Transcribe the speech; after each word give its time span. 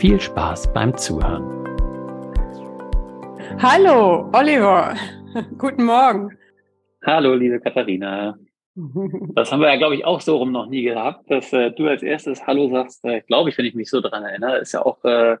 viel 0.00 0.18
Spaß 0.18 0.72
beim 0.72 0.96
Zuhören. 0.96 1.44
Hallo, 3.58 4.30
Oliver. 4.32 4.96
Guten 5.58 5.84
Morgen. 5.84 6.38
Hallo, 7.04 7.34
liebe 7.34 7.60
Katharina. 7.60 8.36
Das 9.34 9.52
haben 9.52 9.60
wir 9.60 9.68
ja, 9.68 9.76
glaube 9.76 9.96
ich, 9.96 10.06
auch 10.06 10.22
so 10.22 10.38
rum 10.38 10.52
noch 10.52 10.66
nie 10.66 10.82
gehabt, 10.82 11.30
dass 11.30 11.52
äh, 11.52 11.70
du 11.70 11.86
als 11.86 12.02
erstes 12.02 12.46
Hallo 12.46 12.70
sagst. 12.70 13.04
Äh, 13.04 13.20
glaube 13.22 13.50
ich, 13.50 13.58
wenn 13.58 13.66
ich 13.66 13.74
mich 13.74 13.90
so 13.90 14.00
daran 14.00 14.22
erinnere, 14.22 14.58
ist 14.58 14.72
ja 14.72 14.86
auch 14.86 15.04
äh, 15.04 15.36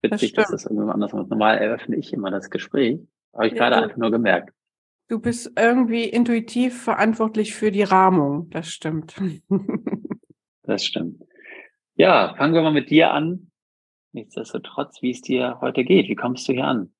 witzig, 0.00 0.32
das 0.32 0.44
dass 0.44 0.62
das 0.62 0.70
irgendwie 0.70 0.90
anders 0.90 1.12
ist. 1.12 1.28
Normal 1.28 1.58
eröffne 1.58 1.96
ich 1.96 2.12
immer 2.12 2.30
das 2.30 2.48
Gespräch. 2.48 3.00
Habe 3.34 3.48
ich 3.48 3.52
ja, 3.52 3.58
gerade 3.58 3.82
einfach 3.82 3.98
nur 3.98 4.10
gemerkt. 4.10 4.54
Du 5.08 5.20
bist 5.20 5.52
irgendwie 5.58 6.04
intuitiv 6.04 6.82
verantwortlich 6.82 7.54
für 7.54 7.70
die 7.70 7.82
Rahmung. 7.82 8.48
Das 8.48 8.68
stimmt. 8.68 9.14
das 10.62 10.84
stimmt. 10.84 11.22
Ja, 11.96 12.34
fangen 12.38 12.54
wir 12.54 12.62
mal 12.62 12.72
mit 12.72 12.88
dir 12.88 13.10
an. 13.10 13.50
Nichtsdestotrotz, 14.14 15.02
wie 15.02 15.10
es 15.10 15.22
dir 15.22 15.58
heute 15.60 15.82
geht. 15.84 16.08
Wie 16.08 16.14
kommst 16.14 16.48
du 16.48 16.52
hier 16.52 16.64
an? 16.64 16.92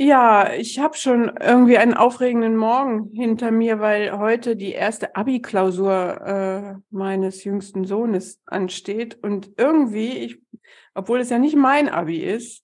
Ja, 0.00 0.52
ich 0.52 0.78
habe 0.78 0.96
schon 0.96 1.32
irgendwie 1.40 1.78
einen 1.78 1.94
aufregenden 1.94 2.54
Morgen 2.54 3.10
hinter 3.14 3.50
mir, 3.50 3.80
weil 3.80 4.16
heute 4.16 4.54
die 4.54 4.72
erste 4.72 5.16
Abi-Klausur 5.16 6.20
äh, 6.20 6.74
meines 6.90 7.42
jüngsten 7.44 7.84
Sohnes 7.84 8.40
ansteht. 8.44 9.18
Und 9.22 9.50
irgendwie, 9.56 10.18
ich, 10.18 10.40
obwohl 10.94 11.18
es 11.18 11.30
ja 11.30 11.38
nicht 11.38 11.56
mein 11.56 11.88
Abi 11.88 12.18
ist, 12.18 12.62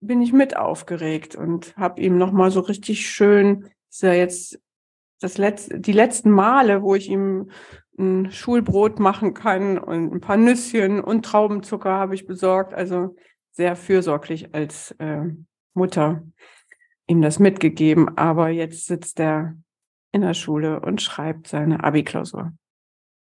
bin 0.00 0.22
ich 0.22 0.32
mit 0.32 0.56
aufgeregt 0.56 1.34
und 1.34 1.76
habe 1.76 2.00
ihm 2.00 2.16
nochmal 2.16 2.50
so 2.52 2.60
richtig 2.60 3.10
schön, 3.10 3.68
ist 3.90 4.02
ja 4.02 4.12
jetzt 4.14 4.60
das 5.20 5.36
letzte, 5.36 5.80
die 5.80 5.92
letzten 5.92 6.30
Male, 6.30 6.82
wo 6.82 6.94
ich 6.94 7.08
ihm 7.10 7.50
ein 7.98 8.30
Schulbrot 8.30 8.98
machen 8.98 9.34
kann 9.34 9.78
und 9.78 10.12
ein 10.12 10.20
paar 10.20 10.36
Nüsschen 10.36 11.00
und 11.00 11.24
Traubenzucker 11.24 11.92
habe 11.92 12.14
ich 12.14 12.26
besorgt. 12.26 12.74
Also 12.74 13.16
sehr 13.52 13.76
fürsorglich 13.76 14.54
als 14.54 14.92
äh, 14.98 15.22
Mutter 15.74 16.22
ihm 17.06 17.22
das 17.22 17.38
mitgegeben. 17.38 18.16
Aber 18.16 18.48
jetzt 18.48 18.86
sitzt 18.86 19.20
er 19.20 19.56
in 20.12 20.22
der 20.22 20.34
Schule 20.34 20.80
und 20.80 21.02
schreibt 21.02 21.48
seine 21.48 21.82
Abi-Klausur. 21.82 22.52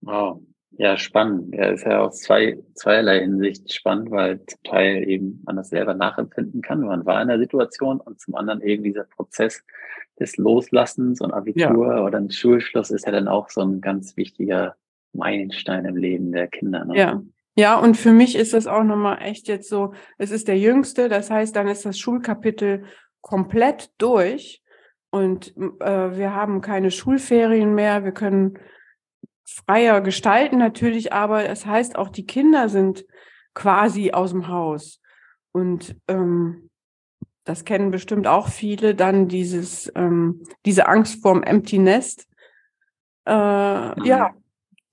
Wow. 0.00 0.43
Ja, 0.72 0.99
spannend. 0.99 1.54
Er 1.54 1.72
ist 1.72 1.87
ja 1.87 2.00
aus 2.00 2.21
zwei, 2.21 2.59
zweierlei 2.75 3.21
Hinsicht 3.21 3.72
spannend, 3.72 4.10
weil 4.10 4.44
zum 4.47 4.62
Teil 4.65 5.09
eben 5.09 5.43
man 5.47 5.56
das 5.56 5.71
selber 5.71 5.94
nachempfinden 5.94 6.60
kann. 6.60 6.81
Man 6.81 7.06
war 7.06 7.22
in 7.22 7.28
der 7.28 7.38
Situation 7.38 8.00
und 8.00 8.21
zum 8.21 8.34
anderen 8.34 8.60
eben 8.60 8.82
dieser 8.82 9.04
Prozess, 9.04 9.65
des 10.19 10.37
Loslassens 10.37 11.21
und 11.21 11.32
Abitur 11.32 11.97
ja. 11.97 12.04
oder 12.04 12.19
ein 12.19 12.31
Schulschluss 12.31 12.91
ist 12.91 13.06
ja 13.06 13.12
dann 13.12 13.28
auch 13.28 13.50
so 13.50 13.60
ein 13.60 13.81
ganz 13.81 14.16
wichtiger 14.16 14.77
Meilenstein 15.12 15.84
im 15.84 15.97
Leben 15.97 16.32
der 16.32 16.49
Kinder. 16.49 16.84
Ne? 16.84 16.97
Ja. 16.97 17.22
Ja, 17.59 17.78
und 17.78 17.97
für 17.97 18.12
mich 18.12 18.37
ist 18.37 18.53
das 18.53 18.66
auch 18.66 18.84
nochmal 18.84 19.22
echt 19.22 19.48
jetzt 19.48 19.71
so, 19.71 19.94
es 20.19 20.31
ist 20.31 20.47
der 20.47 20.59
jüngste, 20.59 21.09
das 21.09 21.31
heißt, 21.31 21.56
dann 21.56 21.69
ist 21.69 21.87
das 21.87 21.98
Schulkapitel 21.98 22.84
komplett 23.22 23.91
durch 23.97 24.62
und 25.09 25.56
äh, 25.56 26.19
wir 26.19 26.34
haben 26.34 26.60
keine 26.60 26.91
Schulferien 26.91 27.75
mehr, 27.75 28.04
wir 28.04 28.12
können 28.12 28.59
freier 29.47 30.01
gestalten 30.01 30.59
natürlich, 30.59 31.12
aber 31.12 31.49
es 31.49 31.65
heißt 31.65 31.97
auch, 31.97 32.09
die 32.09 32.27
Kinder 32.27 32.69
sind 32.69 33.07
quasi 33.55 34.12
aus 34.12 34.31
dem 34.31 34.49
Haus. 34.49 35.01
Und 35.53 35.97
ähm, 36.09 36.69
das 37.45 37.65
kennen 37.65 37.91
bestimmt 37.91 38.27
auch 38.27 38.49
viele, 38.49 38.95
dann 38.95 39.29
dieses, 39.29 39.91
ähm, 39.95 40.43
diese 40.67 40.89
Angst 40.89 41.23
vorm 41.23 41.43
Empty 41.43 41.79
Nest. 41.79 42.27
Äh, 43.25 43.89
mhm. 43.99 44.05
Ja, 44.05 44.34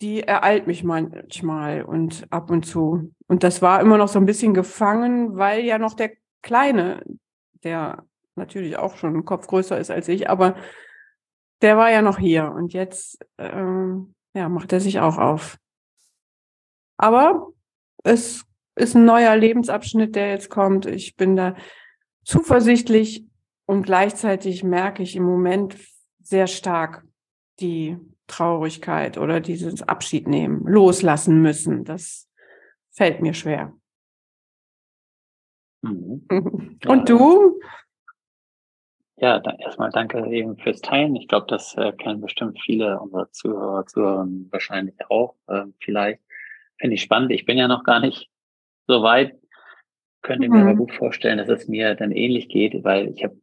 die 0.01 0.21
ereilt 0.21 0.67
mich 0.67 0.83
manchmal 0.83 1.83
und 1.83 2.27
ab 2.29 2.51
und 2.51 2.65
zu. 2.65 3.11
Und 3.27 3.43
das 3.43 3.61
war 3.61 3.81
immer 3.81 3.97
noch 3.97 4.07
so 4.07 4.19
ein 4.19 4.25
bisschen 4.25 4.53
gefangen, 4.53 5.35
weil 5.35 5.63
ja 5.63 5.77
noch 5.77 5.93
der 5.93 6.11
Kleine, 6.41 7.03
der 7.63 8.03
natürlich 8.35 8.77
auch 8.77 8.97
schon 8.97 9.15
ein 9.15 9.25
Kopf 9.25 9.47
größer 9.47 9.77
ist 9.79 9.91
als 9.91 10.07
ich, 10.07 10.29
aber 10.29 10.55
der 11.61 11.77
war 11.77 11.89
ja 11.91 12.01
noch 12.01 12.19
hier 12.19 12.51
und 12.51 12.73
jetzt 12.73 13.25
ähm, 13.37 14.13
ja, 14.33 14.49
macht 14.49 14.73
er 14.73 14.79
sich 14.79 14.99
auch 14.99 15.17
auf. 15.17 15.57
Aber 16.97 17.51
es 18.03 18.45
ist 18.75 18.95
ein 18.95 19.05
neuer 19.05 19.35
Lebensabschnitt, 19.35 20.15
der 20.15 20.29
jetzt 20.29 20.49
kommt. 20.49 20.85
Ich 20.85 21.15
bin 21.15 21.35
da 21.35 21.55
zuversichtlich 22.23 23.25
und 23.65 23.83
gleichzeitig 23.83 24.63
merke 24.63 25.03
ich 25.03 25.15
im 25.15 25.23
Moment 25.23 25.77
sehr 26.21 26.47
stark 26.47 27.05
die 27.59 27.97
Traurigkeit 28.27 29.17
oder 29.17 29.39
dieses 29.39 29.83
Abschied 29.83 30.27
nehmen, 30.27 30.65
loslassen 30.65 31.41
müssen. 31.41 31.83
Das 31.83 32.27
fällt 32.91 33.21
mir 33.21 33.33
schwer. 33.33 33.73
Mhm. 35.81 36.25
Und 36.87 37.09
du? 37.09 37.59
Ja, 39.23 39.39
da, 39.39 39.55
erstmal 39.57 39.89
danke 39.89 40.27
eben 40.33 40.57
fürs 40.57 40.81
Teilen. 40.81 41.15
Ich 41.15 41.29
glaube, 41.29 41.45
das 41.47 41.77
äh, 41.77 41.93
kennen 41.93 42.19
bestimmt 42.19 42.59
viele 42.61 42.99
unserer 42.99 43.31
Zuhörer, 43.31 43.85
Zuhörer 43.85 44.27
wahrscheinlich 44.49 44.95
auch. 45.07 45.35
Äh, 45.47 45.63
vielleicht 45.79 46.19
finde 46.77 46.95
ich 46.95 47.03
spannend. 47.03 47.31
Ich 47.31 47.45
bin 47.45 47.57
ja 47.57 47.69
noch 47.69 47.85
gar 47.85 48.01
nicht 48.01 48.29
so 48.85 49.01
weit, 49.01 49.39
könnte 50.23 50.49
mhm. 50.49 50.53
mir 50.53 50.61
aber 50.63 50.73
mhm. 50.73 50.79
gut 50.79 50.91
vorstellen, 50.91 51.37
dass 51.37 51.47
es 51.47 51.69
mir 51.69 51.95
dann 51.95 52.11
ähnlich 52.11 52.49
geht, 52.49 52.83
weil 52.83 53.13
ich 53.15 53.23
habe 53.23 53.39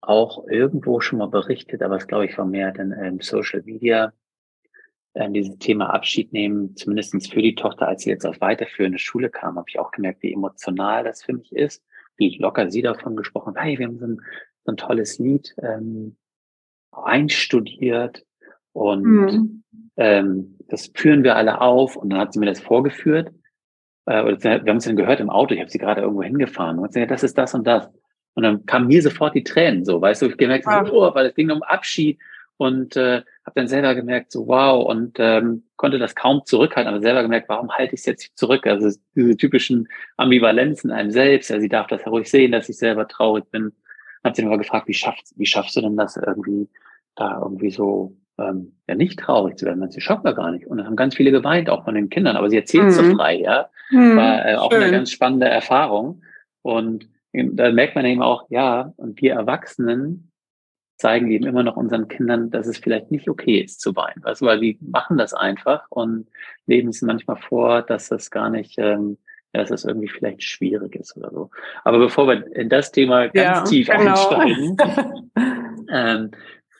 auch 0.00 0.44
irgendwo 0.48 0.98
schon 0.98 1.20
mal 1.20 1.28
berichtet, 1.28 1.84
aber 1.84 1.94
es 1.94 2.08
glaube 2.08 2.24
ich 2.24 2.34
vermehrt 2.34 2.78
in 2.78 2.90
ähm, 2.90 3.20
Social 3.20 3.62
Media, 3.62 4.12
ähm, 5.14 5.34
dieses 5.34 5.56
Thema 5.58 5.94
Abschied 5.94 6.32
nehmen, 6.32 6.74
zumindestens 6.74 7.28
für 7.28 7.42
die 7.42 7.54
Tochter, 7.54 7.86
als 7.86 8.02
sie 8.02 8.10
jetzt 8.10 8.26
auf 8.26 8.40
weiterführende 8.40 8.98
Schule 8.98 9.30
kam, 9.30 9.54
habe 9.54 9.68
ich 9.68 9.78
auch 9.78 9.92
gemerkt, 9.92 10.24
wie 10.24 10.32
emotional 10.32 11.04
das 11.04 11.22
für 11.22 11.32
mich 11.32 11.52
ist, 11.52 11.84
wie 12.16 12.36
locker 12.38 12.72
sie 12.72 12.82
davon 12.82 13.14
gesprochen, 13.14 13.54
hey, 13.56 13.78
wir 13.78 13.86
haben 13.86 14.00
so 14.00 14.06
ein, 14.06 14.20
so 14.66 14.72
ein 14.72 14.76
tolles 14.76 15.18
Lied 15.18 15.54
ähm, 15.62 16.16
einstudiert 16.92 18.24
und 18.72 19.02
mhm. 19.02 19.64
ähm, 19.96 20.58
das 20.68 20.90
führen 20.94 21.24
wir 21.24 21.36
alle 21.36 21.60
auf 21.60 21.96
und 21.96 22.10
dann 22.10 22.20
hat 22.20 22.32
sie 22.32 22.38
mir 22.38 22.46
das 22.46 22.60
vorgeführt 22.60 23.30
äh, 24.06 24.24
wir 24.24 24.70
haben 24.70 24.76
es 24.76 24.84
dann 24.84 24.96
gehört 24.96 25.20
im 25.20 25.30
Auto, 25.30 25.54
ich 25.54 25.60
habe 25.60 25.70
sie 25.70 25.78
gerade 25.78 26.00
irgendwo 26.00 26.22
hingefahren 26.22 26.78
und 26.78 26.92
gesagt, 26.92 27.10
das 27.10 27.22
ist 27.22 27.36
das 27.36 27.54
und 27.54 27.66
das. 27.66 27.88
Und 28.34 28.42
dann 28.42 28.66
kamen 28.66 28.86
mir 28.86 29.02
sofort 29.02 29.34
die 29.34 29.44
Tränen 29.44 29.84
so, 29.84 30.00
weißt 30.00 30.22
du, 30.22 30.26
ich 30.26 30.36
gemerkt, 30.36 30.66
ja. 30.66 30.84
so, 30.84 30.92
oh, 30.92 31.14
weil 31.14 31.26
es 31.26 31.34
ging 31.34 31.50
um 31.50 31.62
Abschied 31.62 32.18
und 32.58 32.96
äh, 32.96 33.22
habe 33.44 33.54
dann 33.54 33.68
selber 33.68 33.94
gemerkt, 33.94 34.30
so 34.30 34.46
wow, 34.46 34.84
und 34.86 35.16
ähm, 35.18 35.64
konnte 35.76 35.98
das 35.98 36.14
kaum 36.14 36.42
zurückhalten, 36.44 36.92
aber 36.92 37.02
selber 37.02 37.22
gemerkt, 37.22 37.48
warum 37.48 37.70
halte 37.70 37.94
ich 37.94 38.00
es 38.00 38.06
jetzt 38.06 38.38
zurück? 38.38 38.66
Also 38.66 38.96
diese 39.14 39.36
typischen 39.36 39.88
Ambivalenzen 40.16 40.90
einem 40.90 41.10
selbst, 41.10 41.50
ja, 41.50 41.60
sie 41.60 41.68
darf 41.68 41.86
das 41.86 42.02
ja 42.02 42.08
ruhig 42.08 42.30
sehen, 42.30 42.52
dass 42.52 42.68
ich 42.68 42.78
selber 42.78 43.08
traurig 43.08 43.50
bin. 43.50 43.72
Hat 44.26 44.36
sie 44.36 44.42
dann 44.42 44.50
mal 44.50 44.58
gefragt, 44.58 44.88
wie 44.88 44.94
schaffst, 44.94 45.32
wie 45.36 45.46
schaffst 45.46 45.76
du 45.76 45.80
denn 45.80 45.96
das 45.96 46.16
irgendwie 46.16 46.68
da 47.14 47.40
irgendwie 47.42 47.70
so 47.70 48.16
ähm, 48.38 48.76
ja 48.86 48.94
nicht 48.94 49.18
traurig 49.18 49.56
zu 49.56 49.66
werden. 49.66 49.80
Man 49.80 49.90
sie 49.90 50.00
schockt 50.00 50.26
da 50.26 50.32
gar 50.32 50.50
nicht. 50.50 50.66
Und 50.66 50.78
dann 50.78 50.86
haben 50.86 50.96
ganz 50.96 51.14
viele 51.14 51.30
geweint, 51.30 51.70
auch 51.70 51.84
von 51.84 51.94
den 51.94 52.10
Kindern. 52.10 52.36
Aber 52.36 52.50
sie 52.50 52.56
erzählt 52.56 52.84
mhm. 52.84 52.90
so 52.90 53.02
frei, 53.14 53.36
ja. 53.40 53.70
Mhm. 53.90 54.16
War 54.16 54.46
äh, 54.46 54.56
auch 54.56 54.70
Schön. 54.70 54.82
eine 54.82 54.92
ganz 54.92 55.10
spannende 55.10 55.48
Erfahrung. 55.48 56.22
Und 56.62 57.08
da 57.32 57.70
merkt 57.70 57.94
man 57.94 58.04
eben 58.04 58.22
auch, 58.22 58.46
ja, 58.50 58.92
und 58.96 59.20
wir 59.20 59.34
Erwachsenen 59.34 60.32
zeigen 60.98 61.30
eben 61.30 61.46
immer 61.46 61.62
noch 61.62 61.76
unseren 61.76 62.08
Kindern, 62.08 62.50
dass 62.50 62.66
es 62.66 62.78
vielleicht 62.78 63.10
nicht 63.10 63.28
okay 63.28 63.60
ist 63.60 63.80
zu 63.80 63.94
weinen. 63.96 64.24
Weißt 64.24 64.40
du, 64.40 64.46
weil 64.46 64.60
die 64.60 64.78
machen 64.80 65.18
das 65.18 65.34
einfach 65.34 65.84
und 65.90 66.28
leben 66.66 66.88
es 66.88 67.02
manchmal 67.02 67.36
vor, 67.36 67.82
dass 67.82 68.08
das 68.08 68.30
gar 68.30 68.48
nicht, 68.48 68.78
ähm, 68.78 69.18
ja, 69.18 69.25
dass 69.56 69.70
das 69.70 69.84
irgendwie 69.84 70.08
vielleicht 70.08 70.42
schwierig 70.42 70.94
ist 70.96 71.16
oder 71.16 71.30
so. 71.30 71.50
Aber 71.84 71.98
bevor 71.98 72.26
wir 72.28 72.46
in 72.56 72.68
das 72.68 72.92
Thema 72.92 73.28
ganz 73.28 73.58
Ja, 73.58 73.64
tief 73.64 73.88
genau. 73.88 74.28
einsteigen, 74.28 74.76
ähm, 75.90 76.30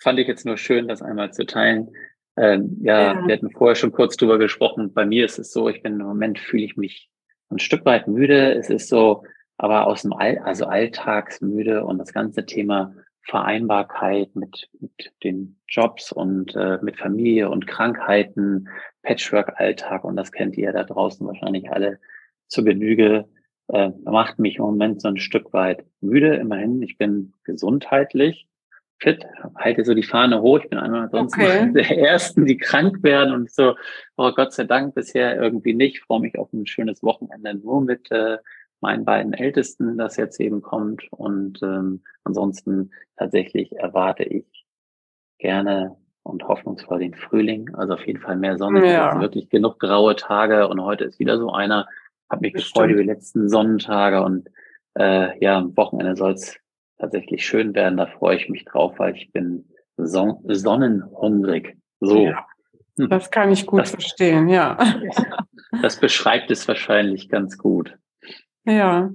fand 0.00 0.18
ich 0.18 0.28
jetzt 0.28 0.46
nur 0.46 0.56
schön, 0.56 0.88
das 0.88 1.02
einmal 1.02 1.32
zu 1.32 1.44
teilen. 1.46 1.90
Ähm, 2.36 2.78
ja, 2.82 3.14
Ja. 3.14 3.26
wir 3.26 3.34
hatten 3.34 3.50
vorher 3.50 3.76
schon 3.76 3.92
kurz 3.92 4.16
drüber 4.16 4.38
gesprochen. 4.38 4.92
Bei 4.92 5.04
mir 5.06 5.24
ist 5.24 5.38
es 5.38 5.52
so, 5.52 5.68
ich 5.68 5.82
bin 5.82 6.00
im 6.00 6.06
Moment 6.06 6.38
fühle 6.38 6.64
ich 6.64 6.76
mich 6.76 7.10
ein 7.50 7.58
Stück 7.58 7.84
weit 7.84 8.08
müde. 8.08 8.52
Es 8.54 8.70
ist 8.70 8.88
so, 8.88 9.24
aber 9.56 9.86
aus 9.86 10.02
dem 10.02 10.12
All, 10.12 10.38
also 10.38 10.66
alltagsmüde 10.66 11.84
und 11.84 11.98
das 11.98 12.12
ganze 12.12 12.44
Thema 12.44 12.94
Vereinbarkeit 13.22 14.34
mit, 14.36 14.68
mit 14.80 15.12
den 15.24 15.58
Jobs 15.68 16.12
und 16.12 16.54
äh, 16.54 16.78
mit 16.82 16.96
Familie 16.96 17.50
und 17.50 17.66
Krankheiten, 17.66 18.68
Patchwork-Alltag 19.02 20.04
und 20.04 20.16
das 20.16 20.30
kennt 20.30 20.56
ihr 20.56 20.72
da 20.72 20.84
draußen 20.84 21.26
wahrscheinlich 21.26 21.70
alle 21.70 21.98
zur 22.48 22.64
Genüge, 22.64 23.28
äh, 23.68 23.90
macht 24.04 24.38
mich 24.38 24.56
im 24.56 24.64
Moment 24.64 25.00
so 25.02 25.08
ein 25.08 25.18
Stück 25.18 25.52
weit 25.52 25.84
müde. 26.00 26.36
Immerhin, 26.36 26.82
ich 26.82 26.98
bin 26.98 27.32
gesundheitlich 27.44 28.48
fit, 28.98 29.26
halte 29.56 29.84
so 29.84 29.94
die 29.94 30.02
Fahne 30.02 30.40
hoch. 30.40 30.60
Ich 30.62 30.70
bin 30.70 30.78
einer 30.78 31.02
ansonsten 31.02 31.40
Okay. 31.40 31.72
der 31.74 31.98
Ersten, 31.98 32.46
die 32.46 32.56
krank 32.56 33.02
werden 33.02 33.34
und 33.34 33.50
so, 33.50 33.74
oh 34.16 34.32
Gott 34.32 34.52
sei 34.52 34.64
Dank 34.64 34.94
bisher 34.94 35.40
irgendwie 35.40 35.74
nicht. 35.74 36.02
Freue 36.02 36.20
mich 36.20 36.38
auf 36.38 36.52
ein 36.52 36.66
schönes 36.66 37.02
Wochenende 37.02 37.54
nur 37.54 37.82
mit 37.82 38.10
äh, 38.10 38.38
meinen 38.80 39.04
beiden 39.04 39.32
Ältesten, 39.32 39.98
das 39.98 40.16
jetzt 40.16 40.40
eben 40.40 40.62
kommt. 40.62 41.06
Und 41.10 41.62
ähm, 41.62 42.02
ansonsten 42.24 42.90
tatsächlich 43.16 43.72
erwarte 43.76 44.22
ich 44.24 44.66
gerne 45.38 45.96
und 46.22 46.46
hoffnungsvoll 46.46 47.00
den 47.00 47.14
Frühling. 47.14 47.74
Also 47.74 47.94
auf 47.94 48.06
jeden 48.06 48.20
Fall 48.20 48.36
mehr 48.36 48.58
Sonne. 48.58 48.90
Ja. 48.90 49.20
Wirklich 49.20 49.48
genug 49.48 49.78
graue 49.78 50.16
Tage 50.16 50.68
und 50.68 50.80
heute 50.82 51.04
ist 51.04 51.18
wieder 51.18 51.38
so 51.38 51.52
einer. 51.52 51.86
Hab 52.28 52.40
mich 52.40 52.52
Das 52.54 52.64
gefreut 52.64 52.90
über 52.90 53.02
die 53.02 53.06
letzten 53.08 53.48
Sonnentage 53.48 54.22
und 54.22 54.48
äh, 54.98 55.38
ja, 55.42 55.58
am 55.58 55.76
Wochenende 55.76 56.16
soll 56.16 56.32
es 56.32 56.56
tatsächlich 56.98 57.44
schön 57.46 57.74
werden. 57.74 57.96
Da 57.98 58.06
freue 58.06 58.36
ich 58.36 58.48
mich 58.48 58.64
drauf, 58.64 58.98
weil 58.98 59.14
ich 59.14 59.30
bin 59.32 59.68
son 59.96 60.38
sonnenhungrig. 60.46 61.76
So, 62.00 62.26
Ja. 62.26 62.46
Das 62.98 63.30
kann 63.30 63.52
ich 63.52 63.66
gut 63.66 63.80
Das- 63.82 63.90
verstehen, 63.90 64.48
ja. 64.48 64.76
das 65.82 66.00
beschreibt 66.00 66.50
es 66.50 66.66
wahrscheinlich 66.66 67.28
ganz 67.28 67.58
gut. 67.58 67.96
Ja. 68.64 69.10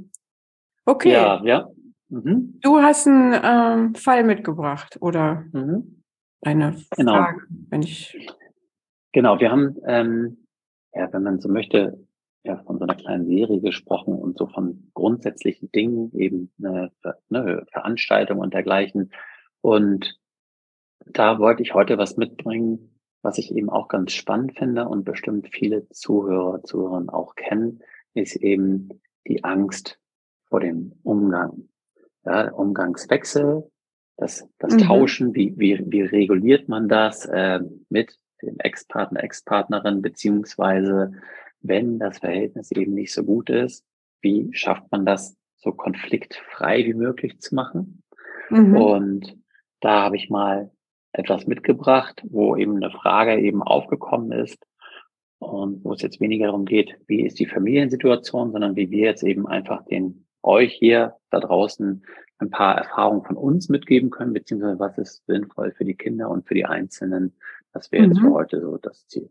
Okay. 0.85 1.11
Ja, 1.13 1.41
ja. 1.43 1.67
Mhm. 2.09 2.59
Du 2.61 2.79
hast 2.79 3.07
einen 3.07 3.33
ähm, 3.43 3.95
Fall 3.95 4.23
mitgebracht 4.23 4.97
oder 5.01 5.45
Mhm. 5.51 6.03
eine 6.43 6.75
Genau. 6.95 7.13
Frage, 7.15 7.41
wenn 7.69 7.81
ich. 7.81 8.29
Genau, 9.13 9.39
wir 9.39 9.49
haben, 9.51 9.75
ähm, 9.87 10.45
ja, 10.93 11.11
wenn 11.11 11.23
man 11.23 11.39
so 11.41 11.49
möchte, 11.49 12.05
ja, 12.43 12.57
von 12.63 12.77
so 12.77 12.83
einer 12.85 12.95
kleinen 12.95 13.27
Serie 13.27 13.61
gesprochen 13.61 14.15
und 14.15 14.38
so 14.38 14.47
von 14.47 14.89
grundsätzlichen 14.93 15.71
Dingen, 15.71 16.11
eben 16.13 16.51
eine, 16.59 16.91
eine 17.29 17.65
Veranstaltung 17.71 18.39
und 18.39 18.53
dergleichen. 18.53 19.11
Und 19.61 20.19
da 21.05 21.39
wollte 21.39 21.61
ich 21.61 21.73
heute 21.73 21.97
was 21.97 22.17
mitbringen, 22.17 22.99
was 23.21 23.38
ich 23.38 23.55
eben 23.55 23.69
auch 23.69 23.88
ganz 23.88 24.13
spannend 24.13 24.57
finde 24.57 24.88
und 24.88 25.03
bestimmt 25.03 25.49
viele 25.51 25.88
Zuhörer, 25.89 26.63
Zuhörerinnen 26.63 27.09
auch 27.09 27.35
kennen, 27.35 27.81
ist 28.13 28.35
eben 28.35 28.89
die 29.27 29.43
Angst 29.43 29.99
vor 30.45 30.59
dem 30.59 30.93
Umgang. 31.03 31.69
Ja, 32.25 32.51
Umgangswechsel, 32.51 33.69
das, 34.17 34.47
das 34.59 34.75
Mhm. 34.75 34.79
Tauschen, 34.79 35.35
wie, 35.35 35.53
wie, 35.57 35.83
wie 35.88 36.01
reguliert 36.01 36.69
man 36.69 36.88
das 36.88 37.25
äh, 37.25 37.59
mit 37.89 38.17
dem 38.41 38.57
Ex-Partner, 38.59 39.23
Ex-Partnerin, 39.23 40.01
beziehungsweise 40.01 41.13
wenn 41.61 41.99
das 41.99 42.19
Verhältnis 42.19 42.71
eben 42.71 42.93
nicht 42.93 43.13
so 43.13 43.23
gut 43.23 43.49
ist, 43.49 43.85
wie 44.21 44.49
schafft 44.53 44.91
man 44.91 45.05
das 45.05 45.37
so 45.57 45.71
konfliktfrei 45.71 46.85
wie 46.85 46.93
möglich 46.93 47.39
zu 47.39 47.55
machen? 47.55 48.03
Mhm. 48.49 48.75
Und 48.75 49.37
da 49.79 50.03
habe 50.03 50.15
ich 50.15 50.29
mal 50.29 50.71
etwas 51.13 51.47
mitgebracht, 51.47 52.23
wo 52.29 52.55
eben 52.55 52.77
eine 52.77 52.91
Frage 52.91 53.39
eben 53.39 53.61
aufgekommen 53.63 54.31
ist 54.31 54.65
und 55.39 55.83
wo 55.83 55.93
es 55.93 56.01
jetzt 56.01 56.21
weniger 56.21 56.47
darum 56.47 56.65
geht, 56.65 56.97
wie 57.07 57.25
ist 57.25 57.39
die 57.39 57.47
Familiensituation, 57.47 58.51
sondern 58.51 58.75
wie 58.75 58.89
wir 58.91 59.05
jetzt 59.05 59.23
eben 59.23 59.47
einfach 59.47 59.83
den 59.85 60.25
euch 60.43 60.73
hier 60.73 61.15
da 61.29 61.39
draußen 61.39 62.03
ein 62.39 62.49
paar 62.49 62.77
Erfahrungen 62.77 63.23
von 63.23 63.37
uns 63.37 63.69
mitgeben 63.69 64.09
können, 64.09 64.33
beziehungsweise 64.33 64.79
was 64.79 64.97
ist 64.97 65.25
sinnvoll 65.27 65.71
für 65.71 65.85
die 65.85 65.95
Kinder 65.95 66.29
und 66.29 66.47
für 66.47 66.55
die 66.55 66.65
Einzelnen. 66.65 67.35
Das 67.73 67.91
wäre 67.91 68.05
jetzt 68.05 68.17
Mhm. 68.17 68.27
für 68.27 68.33
heute 68.33 68.61
so 68.61 68.77
das 68.77 69.07
Ziel. 69.07 69.29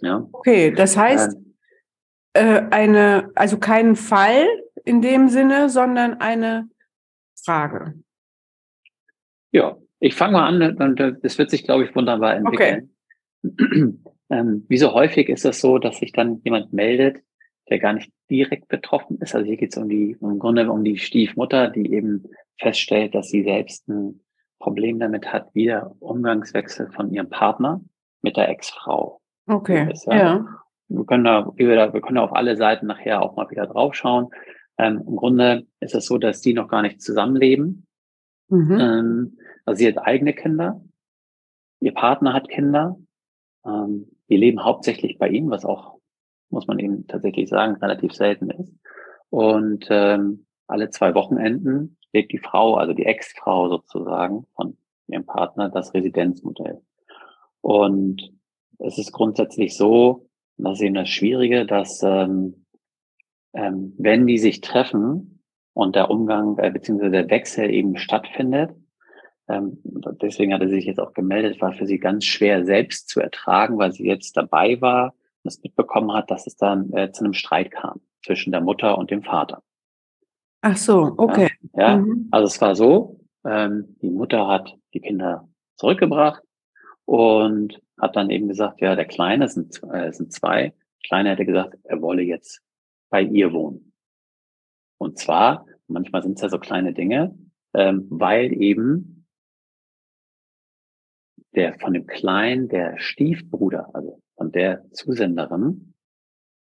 Ja. 0.00 0.28
Okay, 0.32 0.72
das 0.72 0.96
heißt, 0.96 1.36
Ähm, 1.36 1.50
äh, 2.32 2.62
eine, 2.70 3.30
also 3.34 3.58
keinen 3.58 3.96
Fall 3.96 4.46
in 4.84 5.02
dem 5.02 5.28
Sinne, 5.28 5.68
sondern 5.68 6.14
eine 6.20 6.68
Frage. 7.44 7.94
Ja, 9.52 9.76
ich 9.98 10.14
fange 10.14 10.34
mal 10.34 10.46
an 10.46 10.76
und 10.76 11.00
äh, 11.00 11.14
das 11.22 11.38
wird 11.38 11.50
sich, 11.50 11.64
glaube 11.64 11.84
ich, 11.84 11.94
wunderbar 11.94 12.36
entwickeln. 12.36 12.94
ähm, 14.30 14.64
wie 14.68 14.78
so 14.78 14.92
häufig 14.94 15.28
ist 15.28 15.44
es 15.44 15.60
so, 15.60 15.78
dass 15.78 15.98
sich 15.98 16.12
dann 16.12 16.40
jemand 16.44 16.72
meldet, 16.72 17.22
der 17.68 17.78
gar 17.78 17.94
nicht 17.94 18.12
direkt 18.30 18.68
betroffen 18.68 19.18
ist. 19.20 19.34
Also 19.34 19.46
hier 19.46 19.56
geht 19.56 19.72
es 19.72 19.78
um 19.78 19.88
die, 19.88 20.16
im 20.20 20.38
Grunde 20.38 20.70
um 20.70 20.84
die 20.84 20.98
Stiefmutter, 20.98 21.68
die 21.68 21.92
eben 21.92 22.24
feststellt, 22.58 23.14
dass 23.14 23.28
sie 23.28 23.42
selbst 23.42 23.88
ein 23.88 24.20
Problem 24.58 24.98
damit 25.00 25.32
hat, 25.32 25.48
wie 25.54 25.66
der 25.66 25.94
Umgangswechsel 26.00 26.90
von 26.92 27.12
ihrem 27.12 27.30
Partner 27.30 27.80
mit 28.22 28.36
der 28.36 28.48
Ex-Frau. 28.50 29.19
Okay, 29.50 29.90
ist, 29.92 30.06
ja. 30.06 30.16
ja. 30.16 30.46
Wir 30.88 31.04
können 31.04 31.24
da, 31.24 31.52
wie 31.54 31.68
wir 31.68 31.76
da, 31.76 31.92
wir 31.92 32.00
können 32.00 32.16
da 32.16 32.22
auf 32.22 32.34
alle 32.34 32.56
Seiten 32.56 32.86
nachher 32.86 33.22
auch 33.22 33.36
mal 33.36 33.50
wieder 33.50 33.66
draufschauen. 33.66 34.28
Ähm, 34.78 35.04
Im 35.06 35.16
Grunde 35.16 35.66
ist 35.80 35.94
es 35.94 36.06
so, 36.06 36.18
dass 36.18 36.40
die 36.40 36.54
noch 36.54 36.68
gar 36.68 36.82
nicht 36.82 37.02
zusammenleben. 37.02 37.86
Mhm. 38.48 38.78
Ähm, 38.80 39.38
also 39.64 39.78
sie 39.78 39.88
hat 39.88 39.98
eigene 39.98 40.32
Kinder, 40.32 40.80
ihr 41.80 41.94
Partner 41.94 42.32
hat 42.32 42.48
Kinder, 42.48 42.96
ähm, 43.64 44.10
die 44.28 44.36
leben 44.36 44.64
hauptsächlich 44.64 45.18
bei 45.18 45.28
ihm, 45.28 45.50
was 45.50 45.64
auch, 45.64 45.98
muss 46.50 46.66
man 46.66 46.78
eben 46.78 47.06
tatsächlich 47.06 47.48
sagen, 47.48 47.76
relativ 47.76 48.12
selten 48.12 48.50
ist. 48.50 48.74
Und 49.30 49.86
ähm, 49.90 50.46
alle 50.66 50.90
zwei 50.90 51.14
Wochenenden 51.14 51.96
lebt 52.12 52.32
die 52.32 52.38
Frau, 52.38 52.74
also 52.74 52.92
die 52.92 53.06
Ex-Frau 53.06 53.68
sozusagen 53.68 54.46
von 54.54 54.76
ihrem 55.06 55.26
Partner, 55.26 55.68
das 55.68 55.94
Residenzmodell. 55.94 56.80
Und 57.60 58.32
es 58.80 58.98
ist 58.98 59.12
grundsätzlich 59.12 59.76
so, 59.76 60.28
und 60.56 60.64
das 60.64 60.74
ist 60.74 60.82
eben 60.82 60.94
das 60.94 61.08
Schwierige, 61.08 61.66
dass 61.66 62.02
ähm, 62.02 62.66
ähm, 63.52 63.94
wenn 63.98 64.26
die 64.26 64.38
sich 64.38 64.60
treffen 64.60 65.42
und 65.72 65.96
der 65.96 66.10
Umgang 66.10 66.58
äh, 66.58 66.70
beziehungsweise 66.70 67.10
der 67.10 67.30
Wechsel 67.30 67.70
eben 67.70 67.96
stattfindet, 67.96 68.70
ähm, 69.48 69.78
deswegen 70.22 70.54
hat 70.54 70.60
er 70.60 70.68
sich 70.68 70.84
jetzt 70.84 71.00
auch 71.00 71.12
gemeldet, 71.12 71.60
war 71.60 71.72
für 71.72 71.86
sie 71.86 71.98
ganz 71.98 72.24
schwer 72.24 72.64
selbst 72.64 73.08
zu 73.08 73.20
ertragen, 73.20 73.78
weil 73.78 73.92
sie 73.92 74.06
jetzt 74.06 74.36
dabei 74.36 74.80
war 74.80 75.14
und 75.42 75.48
es 75.48 75.62
mitbekommen 75.62 76.12
hat, 76.12 76.30
dass 76.30 76.46
es 76.46 76.56
dann 76.56 76.92
äh, 76.92 77.10
zu 77.10 77.24
einem 77.24 77.32
Streit 77.32 77.70
kam 77.70 78.00
zwischen 78.24 78.52
der 78.52 78.60
Mutter 78.60 78.96
und 78.98 79.10
dem 79.10 79.22
Vater. 79.22 79.62
Ach 80.60 80.76
so, 80.76 81.14
okay. 81.16 81.50
Ja, 81.74 81.96
Mhm. 81.96 82.28
also 82.30 82.46
es 82.46 82.60
war 82.60 82.76
so, 82.76 83.20
ähm, 83.44 83.96
die 84.02 84.10
Mutter 84.10 84.46
hat 84.46 84.76
die 84.92 85.00
Kinder 85.00 85.48
zurückgebracht 85.76 86.42
und 87.10 87.82
hat 88.00 88.14
dann 88.14 88.30
eben 88.30 88.46
gesagt, 88.46 88.80
ja, 88.80 88.94
der 88.94 89.04
Kleine, 89.04 89.46
es 89.46 89.54
sind, 89.54 89.82
äh, 89.92 90.06
es 90.06 90.18
sind 90.18 90.32
zwei, 90.32 90.72
Kleine 91.04 91.30
hätte 91.30 91.44
gesagt, 91.44 91.76
er 91.82 92.00
wolle 92.00 92.22
jetzt 92.22 92.62
bei 93.10 93.20
ihr 93.20 93.52
wohnen. 93.52 93.92
Und 94.96 95.18
zwar, 95.18 95.66
manchmal 95.88 96.22
sind 96.22 96.36
es 96.36 96.42
ja 96.42 96.48
so 96.48 96.60
kleine 96.60 96.92
Dinge, 96.92 97.36
ähm, 97.74 98.06
weil 98.10 98.52
eben 98.52 99.26
der 101.56 101.80
von 101.80 101.94
dem 101.94 102.06
Kleinen, 102.06 102.68
der 102.68 102.96
Stiefbruder, 103.00 103.90
also 103.92 104.20
von 104.36 104.52
der 104.52 104.88
Zusenderin, 104.92 105.94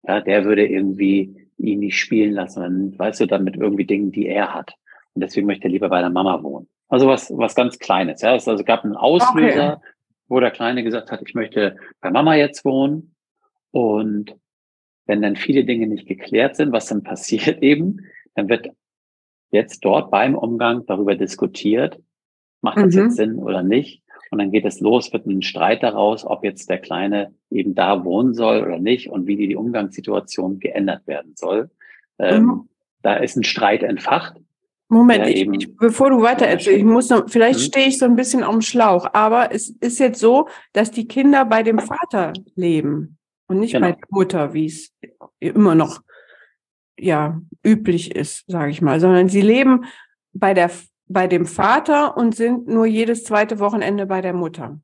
ja, 0.04 0.22
der 0.22 0.46
würde 0.46 0.68
irgendwie 0.68 1.50
ihn 1.58 1.80
nicht 1.80 1.98
spielen 1.98 2.34
lassen, 2.34 2.98
weißt 3.00 3.22
du, 3.22 3.26
dann 3.26 3.44
mit 3.44 3.56
irgendwie 3.56 3.88
Dingen, 3.88 4.12
die 4.12 4.28
er 4.28 4.54
hat. 4.54 4.76
Und 5.16 5.22
deswegen 5.22 5.48
möchte 5.48 5.64
er 5.64 5.72
lieber 5.72 5.90
bei 5.90 6.02
der 6.02 6.12
Mama 6.12 6.44
wohnen. 6.44 6.70
Also 6.90 7.08
was, 7.08 7.32
was 7.36 7.56
ganz 7.56 7.80
Kleines, 7.80 8.22
ja. 8.22 8.36
Es 8.36 8.48
also 8.48 8.64
gab 8.64 8.84
einen 8.84 8.96
Auslöser, 8.96 9.82
wo 10.28 10.40
der 10.40 10.52
Kleine 10.52 10.84
gesagt 10.84 11.12
hat, 11.12 11.22
ich 11.26 11.34
möchte 11.36 11.78
bei 12.02 12.10
Mama 12.12 12.36
jetzt 12.36 12.66
wohnen. 12.66 13.16
Und 13.72 14.36
wenn 15.06 15.22
dann 15.22 15.36
viele 15.36 15.64
Dinge 15.66 15.88
nicht 15.88 16.08
geklärt 16.08 16.56
sind, 16.56 16.72
was 16.72 16.88
dann 16.88 17.04
passiert 17.04 17.62
eben, 17.64 18.02
dann 18.36 18.50
wird 18.50 18.70
jetzt 19.52 19.84
dort 19.86 20.12
beim 20.12 20.36
Umgang 20.36 20.86
darüber 20.86 21.16
diskutiert, 21.16 22.00
macht 22.62 22.78
das 22.78 22.96
Mhm. 22.96 23.02
jetzt 23.04 23.16
Sinn 23.16 23.36
oder 23.36 23.64
nicht. 23.64 24.04
Und 24.30 24.40
dann 24.40 24.52
geht 24.52 24.66
es 24.66 24.82
los, 24.82 25.14
wird 25.14 25.26
ein 25.26 25.42
Streit 25.42 25.84
daraus, 25.84 26.26
ob 26.26 26.44
jetzt 26.44 26.70
der 26.70 26.80
Kleine 26.80 27.34
eben 27.50 27.76
da 27.76 28.04
wohnen 28.04 28.34
soll 28.34 28.62
oder 28.62 28.78
nicht 28.78 29.10
und 29.10 29.26
wie 29.26 29.38
die, 29.38 29.48
die 29.48 29.56
Umgangssituation 29.56 30.60
geändert 30.60 31.08
werden 31.08 31.34
soll. 31.36 31.70
Ähm, 32.20 32.44
Mhm. 32.46 32.70
Da 33.04 33.14
ist 33.18 33.38
ein 33.38 33.44
Streit 33.44 33.84
entfacht. 33.84 34.36
Moment, 34.90 35.26
Ja, 35.26 35.30
ich, 35.30 35.48
ich, 35.50 35.76
bevor 35.78 36.10
du 36.10 36.22
weiter 36.22 36.46
erzählst, 36.48 36.80
ich 36.80 36.84
muss 36.86 37.10
noch, 37.10 37.30
vielleicht 37.30 37.60
Mhm. 37.60 37.64
stehe 37.64 37.88
ich 37.88 37.98
so 37.98 38.06
ein 38.06 38.16
bisschen 38.16 38.42
dem 38.42 38.62
Schlauch, 38.62 39.08
aber 39.14 39.52
es 39.54 39.70
ist 39.70 40.00
jetzt 40.00 40.20
so, 40.20 40.48
dass 40.74 40.92
die 40.92 41.08
Kinder 41.08 41.44
bei 41.46 41.62
dem 41.64 41.80
Vater 41.80 42.34
leben 42.56 43.18
und 43.48 43.60
nicht 43.60 43.74
Genau. 43.74 43.88
bei 43.88 43.92
der 43.94 44.08
Mutter, 44.10 44.54
wie 44.54 44.66
es 44.68 44.94
immer 45.40 45.76
noch 45.76 46.02
ja 47.00 47.40
üblich 47.66 48.16
ist, 48.16 48.46
sage 48.48 48.72
ich 48.72 48.82
mal, 48.82 49.00
sondern 49.00 49.28
sie 49.30 49.42
leben 49.42 49.86
bei 50.34 50.54
der 50.54 50.72
bei 51.10 51.28
dem 51.28 51.46
Vater 51.46 52.18
und 52.18 52.36
sind 52.36 52.68
nur 52.68 52.86
jedes 52.86 53.24
zweite 53.24 53.60
Wochenende 53.60 54.06
bei 54.08 54.20
der 54.20 54.34
Mutter. 54.34 54.80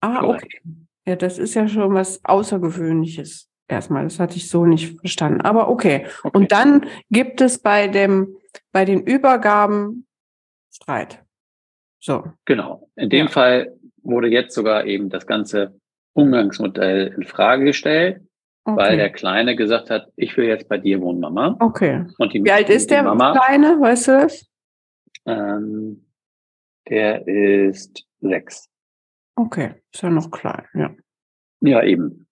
Ah, 0.00 0.24
okay. 0.24 0.60
Ja, 1.06 1.14
das 1.14 1.38
ist 1.38 1.54
ja 1.54 1.68
schon 1.68 1.94
was 1.94 2.24
Außergewöhnliches. 2.24 3.48
Erstmal, 3.68 4.02
das 4.04 4.18
hatte 4.18 4.36
ich 4.38 4.48
so 4.48 4.66
nicht 4.66 4.98
verstanden. 4.98 5.40
Aber 5.42 5.68
okay. 5.68 6.06
okay. 6.24 6.36
Und 6.36 6.50
dann 6.50 6.86
gibt 7.10 7.40
es 7.40 7.58
bei 7.58 7.86
dem, 7.86 8.34
bei 8.72 8.84
den 8.84 9.02
Übergaben 9.02 10.06
Streit. 10.72 11.22
So. 11.98 12.24
Genau. 12.44 12.88
In 12.96 13.10
dem 13.10 13.26
ja. 13.26 13.32
Fall 13.32 13.76
wurde 14.02 14.28
jetzt 14.28 14.54
sogar 14.54 14.86
eben 14.86 15.10
das 15.10 15.26
ganze 15.26 15.78
Umgangsmodell 16.14 17.08
in 17.08 17.24
Frage 17.24 17.64
gestellt, 17.64 18.22
okay. 18.64 18.76
weil 18.76 18.96
der 18.96 19.10
Kleine 19.10 19.56
gesagt 19.56 19.90
hat, 19.90 20.10
ich 20.16 20.36
will 20.36 20.46
jetzt 20.46 20.68
bei 20.68 20.78
dir 20.78 21.00
wohnen, 21.00 21.20
Mama. 21.20 21.56
Okay. 21.60 22.06
Und 22.18 22.32
die, 22.32 22.42
Wie 22.42 22.50
alt 22.50 22.70
ist 22.70 22.90
der 22.90 23.02
Mama, 23.02 23.32
Kleine, 23.32 23.80
weißt 23.80 24.08
du 24.08 24.12
das? 24.12 24.46
Ähm, 25.26 26.06
der 26.88 27.26
ist 27.28 28.06
sechs. 28.20 28.68
Okay, 29.36 29.74
ist 29.92 30.02
ja 30.02 30.10
noch 30.10 30.30
klein, 30.30 30.66
ja. 30.74 30.90
Ja, 31.60 31.82
eben. 31.82 32.26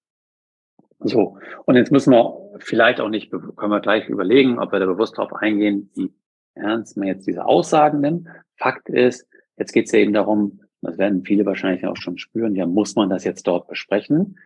So. 1.01 1.39
Und 1.65 1.77
jetzt 1.77 1.93
müssen 1.93 2.13
wir 2.13 2.37
vielleicht 2.59 3.01
auch 3.01 3.09
nicht, 3.09 3.31
können 3.31 3.73
wir 3.73 3.81
gleich 3.81 4.09
überlegen, 4.09 4.59
ob 4.59 4.73
wir 4.73 4.81
da 4.81 4.87
bewusst 4.87 5.17
darauf 5.17 5.33
eingehen, 5.35 5.91
wie 5.95 6.13
ernst 6.55 6.97
man 6.97 7.09
jetzt 7.09 7.27
diese 7.27 7.45
Aussagen 7.45 8.01
nimmt. 8.01 8.27
Fakt 8.57 8.89
ist, 8.89 9.27
jetzt 9.57 9.73
geht 9.73 9.87
es 9.87 9.93
ja 9.93 10.01
eben 10.01 10.13
darum, 10.13 10.61
das 10.81 10.99
werden 10.99 11.25
viele 11.25 11.47
wahrscheinlich 11.47 11.87
auch 11.87 11.97
schon 11.97 12.19
spüren, 12.19 12.55
ja, 12.55 12.67
muss 12.67 12.95
man 12.95 13.11
das 13.11 13.25
jetzt 13.25 13.47
dort 13.47 13.69
besprechen? 13.69 14.39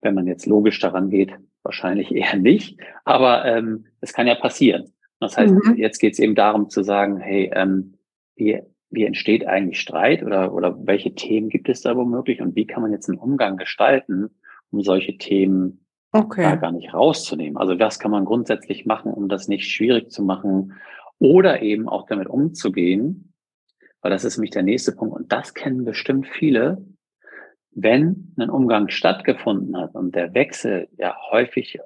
Wenn 0.00 0.14
man 0.14 0.26
jetzt 0.26 0.46
logisch 0.46 0.78
daran 0.80 1.10
geht, 1.10 1.32
wahrscheinlich 1.62 2.12
eher 2.14 2.36
nicht. 2.36 2.78
Aber 3.04 3.44
ähm, 3.44 3.86
es 4.00 4.12
kann 4.12 4.26
ja 4.26 4.34
passieren. 4.34 4.92
Das 5.20 5.36
heißt, 5.36 5.52
mhm. 5.52 5.76
jetzt 5.76 5.98
geht 5.98 6.12
es 6.12 6.18
eben 6.20 6.34
darum 6.34 6.70
zu 6.70 6.82
sagen, 6.82 7.18
hey, 7.18 7.50
ähm, 7.54 7.94
wie, 8.36 8.60
wie 8.90 9.04
entsteht 9.04 9.46
eigentlich 9.46 9.80
Streit 9.80 10.22
oder, 10.22 10.54
oder 10.54 10.86
welche 10.86 11.14
Themen 11.14 11.48
gibt 11.48 11.68
es 11.68 11.80
da 11.80 11.96
womöglich 11.96 12.40
und 12.40 12.54
wie 12.54 12.66
kann 12.66 12.82
man 12.82 12.92
jetzt 12.92 13.08
einen 13.08 13.18
Umgang 13.18 13.56
gestalten, 13.56 14.30
um 14.70 14.82
solche 14.82 15.16
Themen 15.18 15.86
okay. 16.12 16.42
da 16.42 16.56
gar 16.56 16.72
nicht 16.72 16.92
rauszunehmen? 16.92 17.56
Also 17.56 17.78
was 17.78 17.98
kann 17.98 18.10
man 18.10 18.24
grundsätzlich 18.24 18.86
machen, 18.86 19.12
um 19.12 19.28
das 19.28 19.48
nicht 19.48 19.70
schwierig 19.70 20.10
zu 20.10 20.22
machen 20.22 20.74
oder 21.18 21.62
eben 21.62 21.88
auch 21.88 22.06
damit 22.06 22.28
umzugehen, 22.28 23.32
weil 24.00 24.10
das 24.10 24.24
ist 24.24 24.36
nämlich 24.36 24.50
der 24.50 24.62
nächste 24.62 24.92
Punkt 24.92 25.16
und 25.16 25.32
das 25.32 25.54
kennen 25.54 25.84
bestimmt 25.84 26.28
viele, 26.28 26.84
wenn 27.70 28.34
ein 28.38 28.50
Umgang 28.50 28.88
stattgefunden 28.88 29.76
hat 29.76 29.94
und 29.94 30.14
der 30.14 30.34
Wechsel 30.34 30.88
ja 30.96 31.16
häufig 31.30 31.78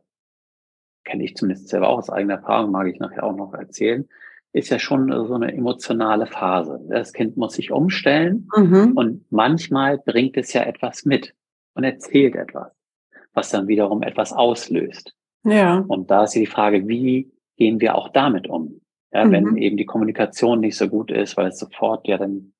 kenne 1.04 1.24
ich 1.24 1.36
zumindest 1.36 1.68
selber 1.68 1.88
auch 1.88 1.98
aus 1.98 2.10
eigener 2.10 2.34
Erfahrung, 2.34 2.70
mag 2.70 2.86
ich 2.86 2.98
nachher 2.98 3.24
auch 3.24 3.34
noch 3.34 3.54
erzählen, 3.54 4.08
ist 4.52 4.70
ja 4.70 4.78
schon 4.78 5.10
so 5.26 5.34
eine 5.34 5.52
emotionale 5.52 6.26
Phase. 6.26 6.80
Das 6.88 7.12
Kind 7.12 7.36
muss 7.36 7.54
sich 7.54 7.72
umstellen 7.72 8.48
mhm. 8.56 8.92
und 8.94 9.24
manchmal 9.30 9.98
bringt 9.98 10.36
es 10.36 10.52
ja 10.52 10.62
etwas 10.62 11.04
mit 11.04 11.34
und 11.74 11.84
erzählt 11.84 12.34
etwas, 12.34 12.72
was 13.32 13.50
dann 13.50 13.68
wiederum 13.68 14.02
etwas 14.02 14.32
auslöst. 14.32 15.14
Ja. 15.44 15.84
Und 15.88 16.10
da 16.10 16.24
ist 16.24 16.34
die 16.34 16.46
Frage, 16.46 16.86
wie 16.88 17.32
gehen 17.56 17.80
wir 17.80 17.94
auch 17.94 18.08
damit 18.08 18.48
um? 18.48 18.80
Ja, 19.12 19.24
mhm. 19.24 19.32
wenn 19.32 19.56
eben 19.56 19.76
die 19.76 19.86
Kommunikation 19.86 20.60
nicht 20.60 20.76
so 20.76 20.88
gut 20.88 21.10
ist, 21.10 21.36
weil 21.36 21.48
es 21.48 21.58
sofort 21.58 22.08
ja 22.08 22.18
dann 22.18 22.52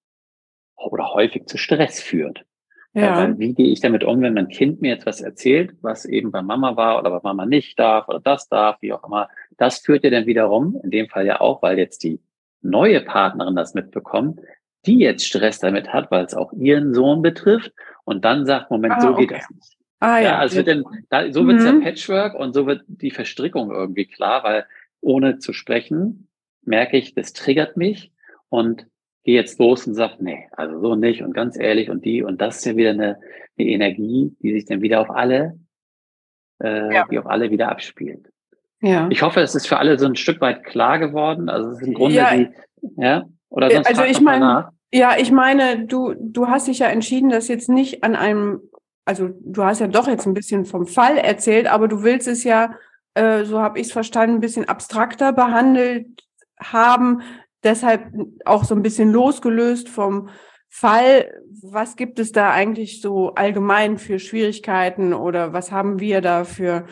oder 0.77 1.15
häufig 1.15 1.47
zu 1.47 1.59
Stress 1.59 2.01
führt. 2.01 2.45
Ja. 2.95 3.17
Weil 3.17 3.39
wie 3.39 3.55
gehe 3.55 3.69
ich 3.69 3.81
damit 3.81 4.05
um, 4.05 4.21
wenn 4.21 4.35
mein 4.35 4.49
Kind 4.49 4.83
mir 4.83 4.93
etwas 4.93 5.23
erzählt, 5.23 5.75
was 5.81 6.05
eben 6.05 6.31
bei 6.31 6.43
Mama 6.43 6.77
war 6.77 6.99
oder 6.99 7.11
bei 7.11 7.21
Mama 7.23 7.47
nicht 7.47 7.79
darf 7.79 8.09
oder 8.09 8.21
das 8.21 8.49
darf, 8.49 8.77
wie 8.83 8.93
auch 8.93 9.05
immer. 9.05 9.29
Das 9.57 9.79
führt 9.79 10.05
ja 10.05 10.11
dann 10.11 10.27
wiederum, 10.27 10.79
in 10.83 10.91
dem 10.91 11.09
Fall 11.09 11.25
ja 11.25 11.41
auch, 11.41 11.63
weil 11.63 11.79
jetzt 11.79 12.03
die 12.03 12.21
neue 12.61 13.01
Partnerin 13.01 13.57
das 13.57 13.73
mitbekommt, 13.73 14.41
die 14.85 14.99
jetzt 14.99 15.27
Stress 15.27 15.59
damit 15.59 15.93
hat, 15.93 16.11
weil 16.11 16.25
es 16.25 16.35
auch 16.35 16.53
ihren 16.53 16.93
Sohn 16.93 17.23
betrifft 17.23 17.73
und 18.05 18.25
dann 18.25 18.47
sagt, 18.47 18.71
Moment, 18.71 18.95
ah, 18.95 19.01
so 19.01 19.15
geht 19.15 19.31
das 19.31 19.49
nicht. 19.51 19.77
Ah, 20.01 20.19
ja. 20.19 20.25
ja 20.25 20.39
also 20.39 20.57
wird 20.57 20.67
denn, 20.67 20.85
da, 21.11 21.31
so 21.33 21.47
wird 21.47 21.61
es 21.61 21.65
mhm. 21.65 21.81
ja 21.81 21.85
Patchwork 21.85 22.35
und 22.35 22.55
so 22.55 22.67
wird 22.67 22.83
die 22.87 23.11
Verstrickung 23.11 23.71
irgendwie 23.71 24.07
klar, 24.07 24.43
weil 24.45 24.67
ohne 25.01 25.39
zu 25.39 25.53
sprechen 25.53 26.29
merke 26.65 26.97
ich, 26.97 27.15
das 27.15 27.33
triggert 27.33 27.77
mich 27.77 28.13
und 28.49 28.87
gehe 29.25 29.37
jetzt 29.37 29.59
los 29.59 29.87
und 29.87 29.95
sage, 29.95 30.17
nee, 30.21 30.49
also 30.53 30.81
so 30.81 30.97
nicht 30.97 31.23
und 31.23 31.35
ganz 31.35 31.59
ehrlich 31.59 31.91
und 31.91 32.05
die 32.05 32.23
und 32.23 32.41
das 32.41 32.59
ist 32.59 32.67
ja 32.67 32.77
wieder 32.77 32.91
eine, 32.91 33.21
eine 33.59 33.69
Energie, 33.69 34.35
die 34.43 34.53
sich 34.53 34.65
dann 34.65 34.83
wieder 34.83 35.01
auf 35.01 35.11
alle, 35.11 35.59
äh, 36.63 36.95
ja. 36.95 37.07
die 37.11 37.19
auf 37.19 37.27
alle 37.27 37.51
wieder 37.51 37.69
abspielt. 37.69 38.33
Ja. 38.81 39.09
Ich 39.11 39.23
hoffe, 39.23 39.41
es 39.41 39.55
ist 39.55 39.69
für 39.69 39.79
alle 39.79 39.99
so 39.99 40.07
ein 40.07 40.17
Stück 40.17 40.41
weit 40.41 40.65
klar 40.65 40.99
geworden. 40.99 41.49
Also 41.49 41.71
es 41.71 41.81
ist 41.81 41.87
im 41.87 41.95
Grunde 41.95 42.17
ja. 42.17 42.35
die, 42.35 42.49
ja, 42.97 43.25
oder 43.49 43.71
sonst 43.71 43.87
also 43.87 44.03
ich 44.03 44.21
meine, 44.21 44.71
ja, 44.93 45.17
ich 45.19 45.33
meine, 45.33 45.87
du, 45.87 46.15
du 46.19 46.49
hast 46.49 46.69
dich 46.69 46.81
ja 46.81 46.89
entschieden, 46.89 47.31
das 47.31 47.49
jetzt 47.49 47.71
nicht 47.71 48.05
an 48.05 48.15
einem, 48.15 48.61
also 49.07 49.31
du 49.41 49.65
hast 49.65 49.81
ja 49.81 49.89
doch 49.89 50.07
jetzt 50.07 50.27
ein 50.27 50.35
bisschen 50.35 50.67
vom 50.67 50.87
Fall 50.87 51.17
erzählt, 51.17 51.67
aber 51.67 51.89
du 51.89 52.03
willst 52.03 52.29
es 52.29 52.45
ja, 52.45 52.75
äh, 53.15 53.45
so 53.45 53.61
habe 53.61 53.81
ich 53.81 53.87
es 53.87 53.93
verstanden, 53.93 54.37
ein 54.37 54.41
bisschen 54.41 54.69
abstrakter 54.69 55.33
behandelt 55.33 56.07
haben, 56.61 57.23
deshalb 57.65 58.13
auch 58.45 58.65
so 58.65 58.75
ein 58.75 58.83
bisschen 58.83 59.11
losgelöst 59.11 59.89
vom 59.89 60.29
Fall. 60.69 61.33
Was 61.63 61.97
gibt 61.97 62.19
es 62.19 62.33
da 62.33 62.51
eigentlich 62.51 63.01
so 63.01 63.35
allgemein 63.35 63.97
für 63.97 64.19
Schwierigkeiten 64.19 65.15
oder 65.15 65.55
was 65.55 65.73
haben 65.73 66.01
wir 66.01 66.21
da 66.21 66.45
für 66.45 66.87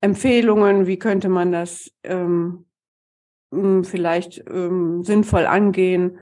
Empfehlungen? 0.00 0.86
Wie 0.86 0.98
könnte 0.98 1.28
man 1.28 1.52
das 1.52 1.90
ähm, 2.02 2.66
vielleicht 3.82 4.42
ähm, 4.48 5.04
sinnvoll 5.04 5.46
angehen 5.46 6.18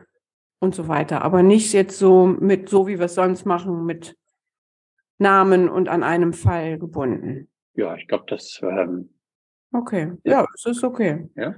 und 0.63 0.75
so 0.75 0.89
weiter? 0.89 1.23
Aber 1.23 1.43
nicht 1.43 1.73
jetzt 1.73 1.99
so 1.99 2.27
mit, 2.27 2.69
so 2.69 2.87
wie 2.87 2.99
wir 2.99 3.07
es 3.07 3.15
sonst 3.15 3.45
machen, 3.45 3.85
mit 3.85 4.17
Namen 5.19 5.69
und 5.69 5.89
an 5.89 6.03
einem 6.03 6.33
Fall 6.33 6.79
gebunden. 6.79 7.49
Ja, 7.75 7.95
ich 7.97 8.07
glaube, 8.09 8.25
das. 8.29 8.61
Ähm, 8.63 9.11
okay, 9.73 10.13
ja, 10.25 10.41
ja, 10.41 10.47
es 10.55 10.67
ist 10.67 10.85
okay. 10.85 11.29
Ja 11.37 11.57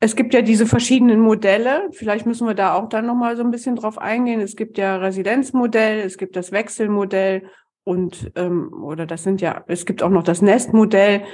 es 0.00 0.16
gibt 0.16 0.32
ja 0.32 0.40
diese 0.40 0.66
verschiedenen 0.66 1.20
Modelle. 1.20 1.88
Vielleicht 1.92 2.24
müssen 2.24 2.46
wir 2.46 2.54
da 2.54 2.74
auch 2.74 2.88
dann 2.88 3.06
nochmal 3.06 3.36
so 3.36 3.44
ein 3.44 3.50
bisschen 3.50 3.76
drauf 3.76 3.98
eingehen. 3.98 4.40
Es 4.40 4.56
gibt 4.56 4.78
ja 4.78 4.96
Residenzmodell, 4.96 6.00
es 6.00 6.16
gibt 6.16 6.36
das 6.36 6.52
Wechselmodell 6.52 7.46
und 7.84 8.32
ähm, 8.34 8.72
oder 8.82 9.04
das 9.04 9.22
sind 9.22 9.42
ja, 9.42 9.62
es 9.68 9.84
gibt 9.84 10.02
auch 10.02 10.08
noch 10.08 10.22
das 10.22 10.40
Nestmodell. 10.40 11.24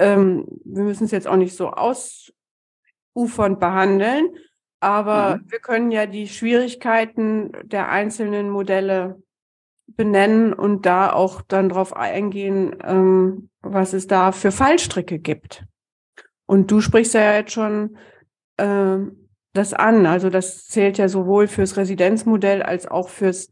Ähm, 0.00 0.46
wir 0.64 0.82
müssen 0.82 1.04
es 1.04 1.12
jetzt 1.12 1.28
auch 1.28 1.36
nicht 1.36 1.56
so 1.56 1.70
ausufernd 1.70 3.60
behandeln, 3.60 4.30
aber 4.80 5.36
mhm. 5.36 5.50
wir 5.50 5.58
können 5.58 5.90
ja 5.90 6.06
die 6.06 6.28
Schwierigkeiten 6.28 7.52
der 7.64 7.88
einzelnen 7.88 8.50
Modelle 8.50 9.22
benennen 9.86 10.52
und 10.52 10.86
da 10.86 11.12
auch 11.12 11.42
dann 11.42 11.68
drauf 11.68 11.96
eingehen, 11.96 12.76
ähm, 12.84 13.48
was 13.62 13.92
es 13.92 14.06
da 14.06 14.32
für 14.32 14.52
Fallstricke 14.52 15.18
gibt. 15.18 15.64
Und 16.46 16.70
du 16.70 16.80
sprichst 16.80 17.14
ja 17.14 17.34
jetzt 17.34 17.52
schon 17.52 17.96
äh, 18.58 18.98
das 19.54 19.74
an. 19.74 20.06
Also 20.06 20.30
das 20.30 20.66
zählt 20.66 20.98
ja 20.98 21.08
sowohl 21.08 21.48
fürs 21.48 21.76
Residenzmodell 21.76 22.62
als 22.62 22.86
auch 22.86 23.08
fürs 23.08 23.50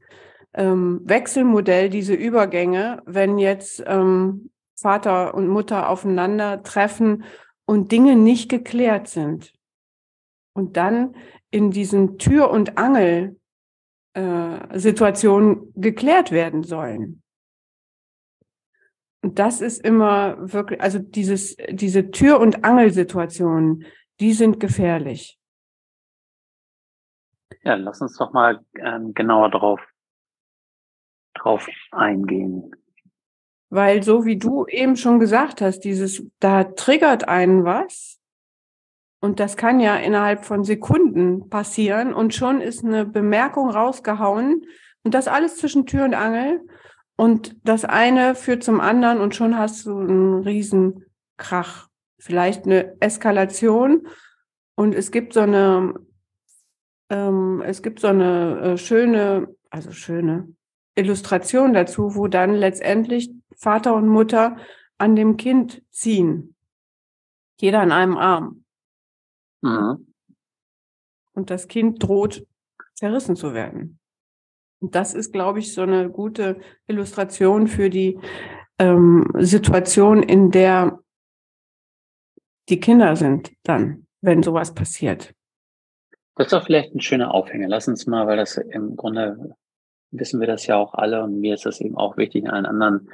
ähm, 0.55 1.01
Wechselmodell, 1.05 1.91
diese 1.91 2.15
Übergänge, 2.15 3.03
wenn 3.07 3.39
jetzt 3.39 3.83
ähm, 3.87 4.51
Vater 4.75 5.35
und 5.35 5.49
Mutter 5.49 5.89
aufeinandertreffen 5.89 7.25
und 7.67 7.93
Dinge 7.93 8.17
nicht 8.17 8.49
geklärt 8.49 9.09
sind. 9.09 9.53
Und 10.57 10.77
dann 10.79 11.15
in 11.51 11.71
diesen 11.71 12.19
Tür- 12.19 12.51
und 12.51 12.79
Angel-Situationen 12.79 15.59
äh, 15.59 15.61
geklärt 15.77 16.33
werden 16.33 16.63
sollen. 16.63 17.23
Und 19.23 19.39
das 19.39 19.61
ist 19.61 19.85
immer 19.85 20.53
wirklich, 20.53 20.81
also 20.81 20.99
dieses, 20.99 21.57
diese 21.69 22.11
Tür- 22.11 22.41
und 22.41 22.65
Angelsituationen, 22.65 23.85
die 24.19 24.33
sind 24.33 24.59
gefährlich. 24.61 25.39
Ja, 27.63 27.75
lass 27.75 28.01
uns 28.01 28.17
doch 28.17 28.33
mal 28.33 28.65
ähm, 28.79 29.13
genauer 29.13 29.51
drauf, 29.51 29.83
drauf 31.35 31.69
eingehen. 31.91 32.75
Weil 33.69 34.03
so 34.03 34.25
wie 34.25 34.39
du 34.39 34.65
eben 34.67 34.97
schon 34.97 35.19
gesagt 35.19 35.61
hast, 35.61 35.81
dieses, 35.81 36.25
da 36.39 36.65
triggert 36.65 37.29
einen 37.29 37.65
was. 37.65 38.16
Und 39.21 39.41
das 39.41 39.57
kann 39.57 39.81
ja 39.81 39.97
innerhalb 39.97 40.45
von 40.45 40.65
Sekunden 40.65 41.49
passieren 41.49 42.13
und 42.13 42.35
schon 42.35 42.61
ist 42.61 42.85
eine 42.85 43.07
Bemerkung 43.07 43.71
rausgehauen 43.71 44.67
und 45.03 45.15
das 45.15 45.29
alles 45.29 45.57
zwischen 45.57 45.87
Tür 45.87 46.05
und 46.05 46.15
Angel. 46.15 46.61
Und 47.17 47.57
das 47.65 47.85
eine 47.85 48.35
führt 48.35 48.63
zum 48.63 48.81
anderen 48.81 49.21
und 49.21 49.35
schon 49.35 49.57
hast 49.57 49.87
du 49.87 49.99
einen 49.99 50.43
riesen 50.43 51.05
Krach. 51.39 51.89
Vielleicht 52.19 52.67
eine 52.67 53.01
Eskalation. 53.01 54.07
Und 54.75 54.95
es 54.95 55.11
gibt 55.11 55.33
so 55.33 55.41
eine, 55.41 55.95
ähm, 57.09 57.63
es 57.65 57.83
gibt 57.83 58.01
so 58.01 58.09
eine 58.09 58.61
äh, 58.61 58.77
schöne, 58.77 59.49
also 59.71 59.93
schöne 59.93 60.55
Illustration 60.95 61.73
dazu, 61.73 62.15
wo 62.15 62.27
dann 62.29 62.53
letztendlich 62.53 63.31
Vater 63.57 63.95
und 63.95 64.09
Mutter 64.09 64.57
an 64.99 65.17
dem 65.17 65.37
Kind 65.39 65.83
ziehen. 65.91 66.55
Jeder 67.59 67.83
in 67.83 67.93
einem 67.93 68.19
Arm. 68.19 68.65
Mhm. 69.63 70.13
Und 71.33 71.51
das 71.51 71.69
Kind 71.69 72.03
droht 72.03 72.47
zerrissen 72.95 73.37
zu 73.37 73.55
werden. 73.55 73.99
Und 74.81 74.95
das 74.95 75.15
ist, 75.15 75.33
glaube 75.33 75.59
ich, 75.59 75.73
so 75.73 75.83
eine 75.83 76.11
gute 76.11 76.61
Illustration 76.87 77.67
für 77.67 77.91
die 77.91 78.19
ähm, 78.79 79.31
Situation, 79.39 80.23
in 80.23 80.51
der 80.51 80.99
die 82.69 82.81
Kinder 82.81 83.17
sind 83.17 83.53
dann, 83.63 84.07
wenn 84.21 84.43
sowas 84.43 84.75
passiert. 84.75 85.35
Das 86.35 86.47
ist 86.47 86.53
doch 86.53 86.65
vielleicht 86.65 86.95
ein 86.95 87.01
schöner 87.01 87.33
Aufhänger. 87.33 87.69
Lass 87.69 87.89
uns 87.89 88.07
mal, 88.07 88.27
weil 88.27 88.37
das 88.37 88.57
im 88.57 88.97
Grunde 88.97 89.57
wissen 90.11 90.41
wir 90.41 90.47
das 90.47 90.67
ja 90.67 90.77
auch 90.77 90.95
alle 90.95 91.23
und 91.23 91.41
mir 91.41 91.55
ist 91.55 91.67
das 91.67 91.81
eben 91.81 91.97
auch 91.97 92.17
wichtig 92.17 92.45
in 92.45 92.51
allen 92.51 92.67
anderen. 92.67 93.09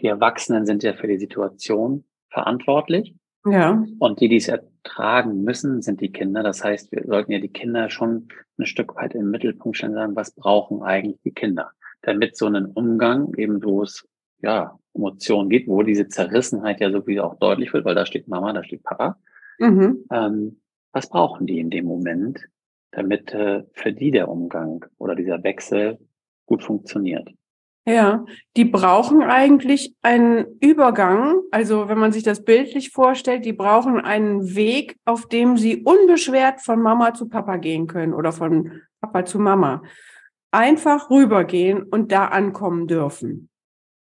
Die 0.00 0.06
Erwachsenen 0.06 0.66
sind 0.66 0.82
ja 0.82 0.92
für 0.92 1.06
die 1.06 1.18
Situation 1.18 2.04
verantwortlich. 2.28 3.14
Ja. 3.44 3.84
Und 3.98 4.20
die, 4.20 4.28
die 4.28 4.36
es 4.36 4.52
ertragen 4.82 5.42
müssen, 5.42 5.82
sind 5.82 6.00
die 6.00 6.12
Kinder. 6.12 6.42
Das 6.42 6.64
heißt, 6.64 6.92
wir 6.92 7.04
sollten 7.06 7.32
ja 7.32 7.38
die 7.38 7.52
Kinder 7.52 7.90
schon 7.90 8.28
ein 8.58 8.66
Stück 8.66 8.96
weit 8.96 9.14
im 9.14 9.30
Mittelpunkt 9.30 9.76
stellen, 9.76 9.94
sagen, 9.94 10.16
was 10.16 10.34
brauchen 10.34 10.82
eigentlich 10.82 11.20
die 11.22 11.32
Kinder? 11.32 11.70
Damit 12.02 12.36
so 12.36 12.46
einen 12.46 12.66
Umgang, 12.66 13.34
eben 13.36 13.62
wo 13.62 13.82
es 13.82 14.08
ja 14.42 14.78
Emotionen 14.94 15.50
gibt, 15.50 15.68
wo 15.68 15.82
diese 15.82 16.08
Zerrissenheit 16.08 16.80
ja 16.80 16.90
so 16.90 17.06
wie 17.06 17.20
auch 17.20 17.38
deutlich 17.38 17.72
wird, 17.72 17.84
weil 17.84 17.94
da 17.94 18.06
steht 18.06 18.28
Mama, 18.28 18.52
da 18.52 18.64
steht 18.64 18.82
Papa. 18.82 19.18
Mhm. 19.58 20.04
Ähm, 20.10 20.60
was 20.92 21.08
brauchen 21.08 21.46
die 21.46 21.60
in 21.60 21.70
dem 21.70 21.84
Moment, 21.84 22.48
damit 22.90 23.32
äh, 23.34 23.64
für 23.72 23.92
die 23.92 24.10
der 24.10 24.28
Umgang 24.28 24.84
oder 24.98 25.14
dieser 25.14 25.42
Wechsel 25.44 25.98
gut 26.46 26.64
funktioniert? 26.64 27.28
Ja, 27.86 28.24
die 28.56 28.66
brauchen 28.66 29.22
eigentlich 29.22 29.94
einen 30.02 30.58
Übergang. 30.60 31.40
Also 31.50 31.88
wenn 31.88 31.98
man 31.98 32.12
sich 32.12 32.22
das 32.22 32.44
bildlich 32.44 32.90
vorstellt, 32.90 33.44
die 33.44 33.54
brauchen 33.54 34.00
einen 34.00 34.54
Weg, 34.54 34.96
auf 35.06 35.26
dem 35.28 35.56
sie 35.56 35.82
unbeschwert 35.82 36.60
von 36.60 36.82
Mama 36.82 37.14
zu 37.14 37.28
Papa 37.28 37.56
gehen 37.56 37.86
können 37.86 38.12
oder 38.12 38.32
von 38.32 38.82
Papa 39.00 39.24
zu 39.24 39.38
Mama. 39.38 39.82
Einfach 40.52 41.10
rübergehen 41.10 41.82
und 41.84 42.12
da 42.12 42.26
ankommen 42.26 42.86
dürfen. 42.86 43.48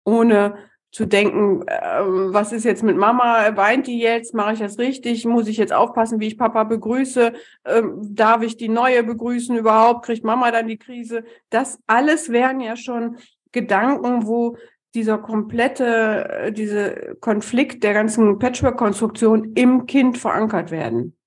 Ohne 0.05 0.55
zu 0.93 1.07
denken, 1.07 1.63
äh, 1.67 2.01
was 2.03 2.53
ist 2.53 2.65
jetzt 2.65 2.83
mit 2.83 2.95
Mama? 2.95 3.55
Weint 3.57 3.87
die 3.87 3.97
jetzt? 3.97 4.35
Mache 4.35 4.53
ich 4.53 4.59
das 4.59 4.77
richtig? 4.77 5.25
Muss 5.25 5.47
ich 5.47 5.57
jetzt 5.57 5.73
aufpassen, 5.73 6.19
wie 6.19 6.27
ich 6.27 6.37
Papa 6.37 6.65
begrüße? 6.65 7.33
Ähm, 7.65 7.97
darf 7.99 8.43
ich 8.43 8.57
die 8.57 8.69
neue 8.69 9.03
begrüßen 9.03 9.57
überhaupt? 9.57 10.05
Kriegt 10.05 10.23
Mama 10.23 10.51
dann 10.51 10.67
die 10.67 10.77
Krise? 10.77 11.23
Das 11.49 11.79
alles 11.87 12.29
wären 12.29 12.59
ja 12.59 12.75
schon 12.75 13.17
Gedanken, 13.53 14.27
wo 14.27 14.57
dieser 14.93 15.17
komplette, 15.17 16.29
äh, 16.29 16.51
diese 16.51 17.15
Konflikt 17.19 17.83
der 17.83 17.93
ganzen 17.93 18.37
Patchwork-Konstruktion 18.37 19.53
im 19.55 19.85
Kind 19.87 20.17
verankert 20.17 20.71
werden. 20.71 21.17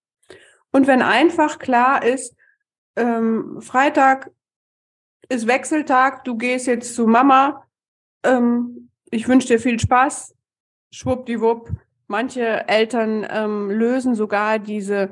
Und 0.71 0.87
wenn 0.87 1.03
einfach 1.03 1.59
klar 1.59 2.05
ist, 2.05 2.37
ähm, 2.97 3.61
Freitag 3.61 4.31
ist 5.29 5.47
Wechseltag, 5.47 6.25
du 6.25 6.37
gehst 6.37 6.67
jetzt 6.67 6.95
zu 6.95 7.07
Mama, 7.07 7.65
ähm, 8.23 8.91
ich 9.11 9.27
wünsche 9.29 9.49
dir 9.49 9.59
viel 9.59 9.81
Spaß, 9.81 10.35
schwuppdiwupp. 10.93 11.71
Manche 12.09 12.69
Eltern 12.69 13.27
ähm, 13.29 13.71
lösen 13.71 14.15
sogar 14.15 14.61
diese, 14.61 15.11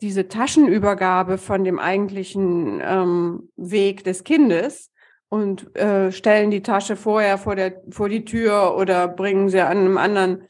diese 0.00 0.28
Taschenübergabe 0.28 1.36
von 1.36 1.64
dem 1.64 1.78
eigentlichen 1.78 2.80
ähm, 2.82 3.50
Weg 3.56 4.04
des 4.04 4.24
Kindes 4.24 4.90
und 5.30 5.74
äh, 5.76 6.12
stellen 6.12 6.50
die 6.50 6.62
Tasche 6.62 6.96
vorher 6.96 7.38
vor 7.38 7.56
der 7.56 7.82
vor 7.90 8.10
die 8.10 8.26
Tür 8.26 8.76
oder 8.76 9.08
bringen 9.08 9.48
sie 9.48 9.60
an 9.60 9.78
einem 9.78 9.96
anderen 9.96 10.42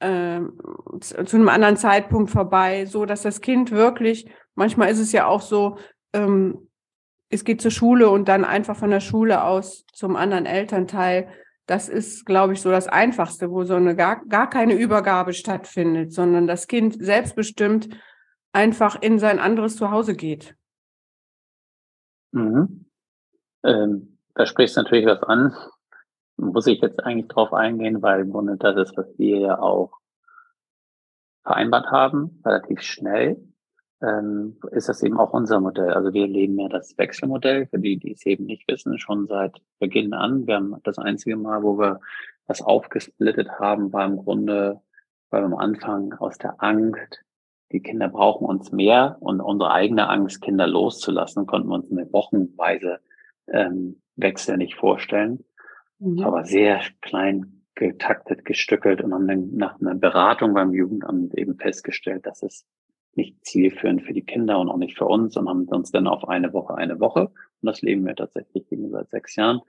äh, 0.00 0.40
zu 1.00 1.36
einem 1.36 1.48
anderen 1.48 1.76
Zeitpunkt 1.76 2.30
vorbei, 2.30 2.86
so 2.86 3.06
dass 3.06 3.22
das 3.22 3.40
Kind 3.40 3.70
wirklich 3.70 4.28
manchmal 4.54 4.90
ist 4.90 5.00
es 5.00 5.12
ja 5.12 5.26
auch 5.26 5.40
so, 5.40 5.78
ähm, 6.12 6.68
es 7.28 7.44
geht 7.44 7.60
zur 7.60 7.70
Schule 7.70 8.10
und 8.10 8.28
dann 8.28 8.44
einfach 8.44 8.76
von 8.76 8.90
der 8.90 9.00
Schule 9.00 9.44
aus 9.44 9.84
zum 9.92 10.16
anderen 10.16 10.46
Elternteil. 10.46 11.28
Das 11.66 11.88
ist, 11.88 12.26
glaube 12.26 12.52
ich, 12.52 12.60
so 12.60 12.70
das 12.70 12.86
Einfachste, 12.86 13.50
wo 13.50 13.64
so 13.64 13.74
eine 13.74 13.96
gar, 13.96 14.24
gar 14.26 14.48
keine 14.48 14.74
Übergabe 14.74 15.32
stattfindet, 15.32 16.12
sondern 16.12 16.46
das 16.46 16.68
Kind 16.68 16.96
selbstbestimmt 17.02 17.88
einfach 18.52 19.00
in 19.00 19.18
sein 19.18 19.38
anderes 19.38 19.76
Zuhause 19.76 20.14
geht. 20.14 20.54
Mhm. 22.32 22.86
Ähm, 23.64 24.13
da 24.34 24.46
sprichst 24.46 24.76
du 24.76 24.82
natürlich 24.82 25.06
was 25.06 25.22
an. 25.22 25.54
Muss 26.36 26.66
ich 26.66 26.80
jetzt 26.80 27.04
eigentlich 27.04 27.28
drauf 27.28 27.52
eingehen, 27.52 28.02
weil 28.02 28.22
im 28.22 28.32
Grunde 28.32 28.56
das 28.56 28.76
ist, 28.76 28.96
was 28.96 29.06
wir 29.18 29.38
ja 29.38 29.58
auch 29.58 29.92
vereinbart 31.44 31.86
haben, 31.90 32.40
relativ 32.44 32.80
schnell, 32.80 33.36
ähm, 34.02 34.58
ist 34.72 34.88
das 34.88 35.02
eben 35.02 35.18
auch 35.18 35.32
unser 35.32 35.60
Modell. 35.60 35.92
Also 35.92 36.12
wir 36.12 36.26
leben 36.26 36.58
ja 36.58 36.68
das 36.68 36.98
Wechselmodell, 36.98 37.66
für 37.66 37.78
die, 37.78 37.98
die 37.98 38.12
es 38.12 38.26
eben 38.26 38.46
nicht 38.46 38.66
wissen, 38.66 38.98
schon 38.98 39.26
seit 39.26 39.60
Beginn 39.78 40.12
an. 40.14 40.46
Wir 40.46 40.56
haben 40.56 40.76
das 40.82 40.98
einzige 40.98 41.36
Mal, 41.36 41.62
wo 41.62 41.78
wir 41.78 42.00
das 42.46 42.60
aufgesplittet 42.60 43.48
haben, 43.60 43.92
war 43.92 44.04
im 44.04 44.16
Grunde, 44.16 44.80
weil 45.30 45.42
wir 45.42 45.46
am 45.46 45.54
Anfang 45.54 46.12
aus 46.14 46.38
der 46.38 46.62
Angst, 46.62 47.20
die 47.72 47.80
Kinder 47.80 48.08
brauchen 48.08 48.46
uns 48.46 48.72
mehr 48.72 49.16
und 49.20 49.40
unsere 49.40 49.70
eigene 49.70 50.08
Angst, 50.08 50.42
Kinder 50.42 50.66
loszulassen, 50.66 51.46
konnten 51.46 51.68
wir 51.68 51.76
uns 51.76 51.90
eine 51.90 52.12
wochenweise 52.12 53.00
ähm, 53.48 54.00
Wechsel 54.16 54.56
nicht 54.56 54.74
vorstellen. 54.74 55.44
Mhm. 55.98 56.20
Aber 56.20 56.44
sehr 56.44 56.80
klein 57.00 57.62
getaktet, 57.74 58.44
gestückelt 58.44 59.00
und 59.00 59.12
haben 59.12 59.26
dann 59.26 59.54
nach 59.54 59.80
einer 59.80 59.94
Beratung 59.94 60.54
beim 60.54 60.72
Jugendamt 60.72 61.34
eben 61.34 61.56
festgestellt, 61.56 62.26
dass 62.26 62.42
es 62.42 62.64
nicht 63.16 63.44
zielführend 63.44 64.02
für 64.02 64.12
die 64.12 64.24
Kinder 64.24 64.58
und 64.58 64.68
auch 64.68 64.76
nicht 64.76 64.96
für 64.96 65.06
uns 65.06 65.36
und 65.36 65.48
haben 65.48 65.66
uns 65.68 65.90
dann 65.90 66.06
auf 66.06 66.28
eine 66.28 66.52
Woche, 66.52 66.74
eine 66.74 67.00
Woche. 67.00 67.26
Und 67.28 67.66
das 67.66 67.82
leben 67.82 68.06
wir 68.06 68.14
tatsächlich 68.14 68.66
seit 68.70 69.10
sechs 69.10 69.36
Jahren 69.36 69.60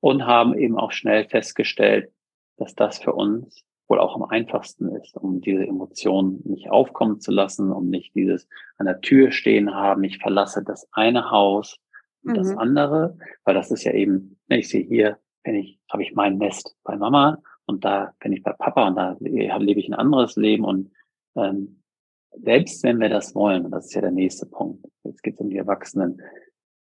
und 0.00 0.26
haben 0.26 0.56
eben 0.56 0.78
auch 0.78 0.92
schnell 0.92 1.24
festgestellt, 1.24 2.10
dass 2.56 2.74
das 2.74 2.98
für 2.98 3.12
uns 3.12 3.64
wohl 3.88 3.98
auch 3.98 4.14
am 4.14 4.24
einfachsten 4.24 4.88
ist, 4.96 5.16
um 5.16 5.40
diese 5.40 5.66
Emotionen 5.66 6.40
nicht 6.44 6.70
aufkommen 6.70 7.20
zu 7.20 7.30
lassen, 7.32 7.70
um 7.70 7.88
nicht 7.88 8.14
dieses 8.14 8.48
an 8.78 8.86
der 8.86 9.00
Tür 9.00 9.30
stehen 9.30 9.74
haben, 9.74 10.04
ich 10.04 10.18
verlasse 10.18 10.62
das 10.64 10.88
eine 10.92 11.30
Haus, 11.30 11.78
und 12.24 12.36
das 12.36 12.52
mhm. 12.52 12.58
andere, 12.58 13.18
weil 13.44 13.54
das 13.54 13.70
ist 13.70 13.84
ja 13.84 13.92
eben, 13.92 14.38
ne, 14.48 14.58
ich 14.58 14.68
sehe 14.68 14.84
hier, 14.84 15.18
bin 15.42 15.56
ich, 15.56 15.78
habe 15.90 16.02
ich 16.02 16.14
mein 16.14 16.38
Nest 16.38 16.76
bei 16.84 16.96
Mama 16.96 17.42
und 17.66 17.84
da 17.84 18.14
bin 18.20 18.32
ich 18.32 18.42
bei 18.42 18.52
Papa 18.52 18.88
und 18.88 18.96
da 18.96 19.16
lebe 19.20 19.80
ich 19.80 19.88
ein 19.88 19.94
anderes 19.94 20.36
Leben 20.36 20.64
und 20.64 20.90
ähm, 21.36 21.80
selbst 22.32 22.82
wenn 22.82 23.00
wir 23.00 23.08
das 23.08 23.34
wollen, 23.34 23.64
und 23.64 23.70
das 23.70 23.86
ist 23.86 23.94
ja 23.94 24.00
der 24.00 24.10
nächste 24.10 24.46
Punkt, 24.46 24.84
jetzt 25.04 25.22
geht 25.22 25.34
es 25.34 25.40
um 25.40 25.50
die 25.50 25.58
Erwachsenen, 25.58 26.20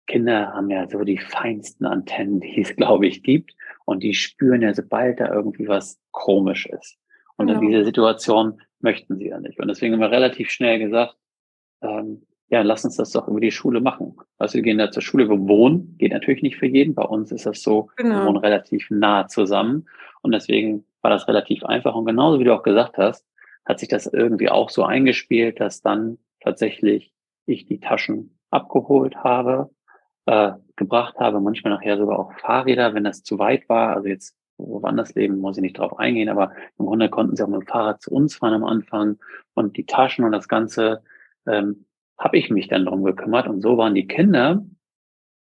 Kinder 0.08 0.54
haben 0.54 0.70
ja 0.70 0.88
so 0.88 1.04
die 1.04 1.18
feinsten 1.18 1.84
Antennen, 1.84 2.40
die 2.40 2.62
es, 2.62 2.74
glaube 2.74 3.06
ich, 3.06 3.22
gibt. 3.22 3.54
Und 3.84 4.02
die 4.02 4.14
spüren 4.14 4.62
ja, 4.62 4.74
sobald 4.74 5.20
da 5.20 5.32
irgendwie 5.32 5.68
was 5.68 6.00
komisch 6.10 6.66
ist. 6.66 6.98
Und 7.36 7.46
genau. 7.46 7.60
in 7.60 7.68
dieser 7.68 7.84
Situation 7.84 8.60
möchten 8.80 9.16
sie 9.16 9.28
ja 9.28 9.38
nicht. 9.38 9.60
Und 9.60 9.68
deswegen 9.68 9.94
haben 9.94 10.00
wir 10.00 10.10
relativ 10.10 10.50
schnell 10.50 10.78
gesagt, 10.78 11.14
ähm, 11.82 12.26
ja, 12.50 12.62
lass 12.62 12.84
uns 12.84 12.96
das 12.96 13.12
doch 13.12 13.28
über 13.28 13.40
die 13.40 13.50
Schule 13.50 13.80
machen. 13.80 14.16
Also 14.38 14.54
wir 14.54 14.62
gehen 14.62 14.78
da 14.78 14.90
zur 14.90 15.02
Schule, 15.02 15.28
wir 15.28 15.48
wohnen, 15.48 15.96
geht 15.98 16.12
natürlich 16.12 16.42
nicht 16.42 16.56
für 16.56 16.66
jeden. 16.66 16.94
Bei 16.94 17.04
uns 17.04 17.30
ist 17.30 17.46
das 17.46 17.62
so, 17.62 17.90
genau. 17.96 18.20
wir 18.20 18.26
wohnen 18.26 18.38
relativ 18.38 18.86
nah 18.90 19.28
zusammen. 19.28 19.86
Und 20.22 20.32
deswegen 20.32 20.84
war 21.02 21.10
das 21.10 21.28
relativ 21.28 21.64
einfach. 21.64 21.94
Und 21.94 22.06
genauso 22.06 22.40
wie 22.40 22.44
du 22.44 22.54
auch 22.54 22.62
gesagt 22.62 22.96
hast, 22.96 23.26
hat 23.66 23.78
sich 23.78 23.88
das 23.88 24.06
irgendwie 24.06 24.48
auch 24.48 24.70
so 24.70 24.84
eingespielt, 24.84 25.60
dass 25.60 25.82
dann 25.82 26.18
tatsächlich 26.40 27.12
ich 27.44 27.66
die 27.66 27.80
Taschen 27.80 28.38
abgeholt 28.50 29.16
habe, 29.16 29.70
äh, 30.24 30.52
gebracht 30.76 31.16
habe, 31.18 31.40
manchmal 31.40 31.74
nachher 31.74 31.98
sogar 31.98 32.18
auch 32.18 32.32
Fahrräder, 32.32 32.94
wenn 32.94 33.04
das 33.04 33.22
zu 33.22 33.38
weit 33.38 33.68
war. 33.68 33.94
Also 33.94 34.08
jetzt 34.08 34.34
woanders 34.56 35.14
leben, 35.14 35.38
muss 35.38 35.58
ich 35.58 35.62
nicht 35.62 35.78
drauf 35.78 35.98
eingehen, 35.98 36.30
aber 36.30 36.52
im 36.78 36.86
Grunde 36.86 37.10
konnten 37.10 37.36
sie 37.36 37.42
auch 37.42 37.48
mit 37.48 37.60
dem 37.60 37.66
Fahrrad 37.66 38.02
zu 38.02 38.10
uns 38.10 38.36
fahren 38.36 38.54
am 38.54 38.64
Anfang 38.64 39.18
und 39.54 39.76
die 39.76 39.86
Taschen 39.86 40.24
und 40.24 40.32
das 40.32 40.48
Ganze 40.48 41.02
ähm, 41.46 41.84
habe 42.18 42.36
ich 42.36 42.50
mich 42.50 42.68
dann 42.68 42.84
darum 42.84 43.04
gekümmert. 43.04 43.48
Und 43.48 43.62
so 43.62 43.76
waren 43.76 43.94
die 43.94 44.06
Kinder 44.06 44.64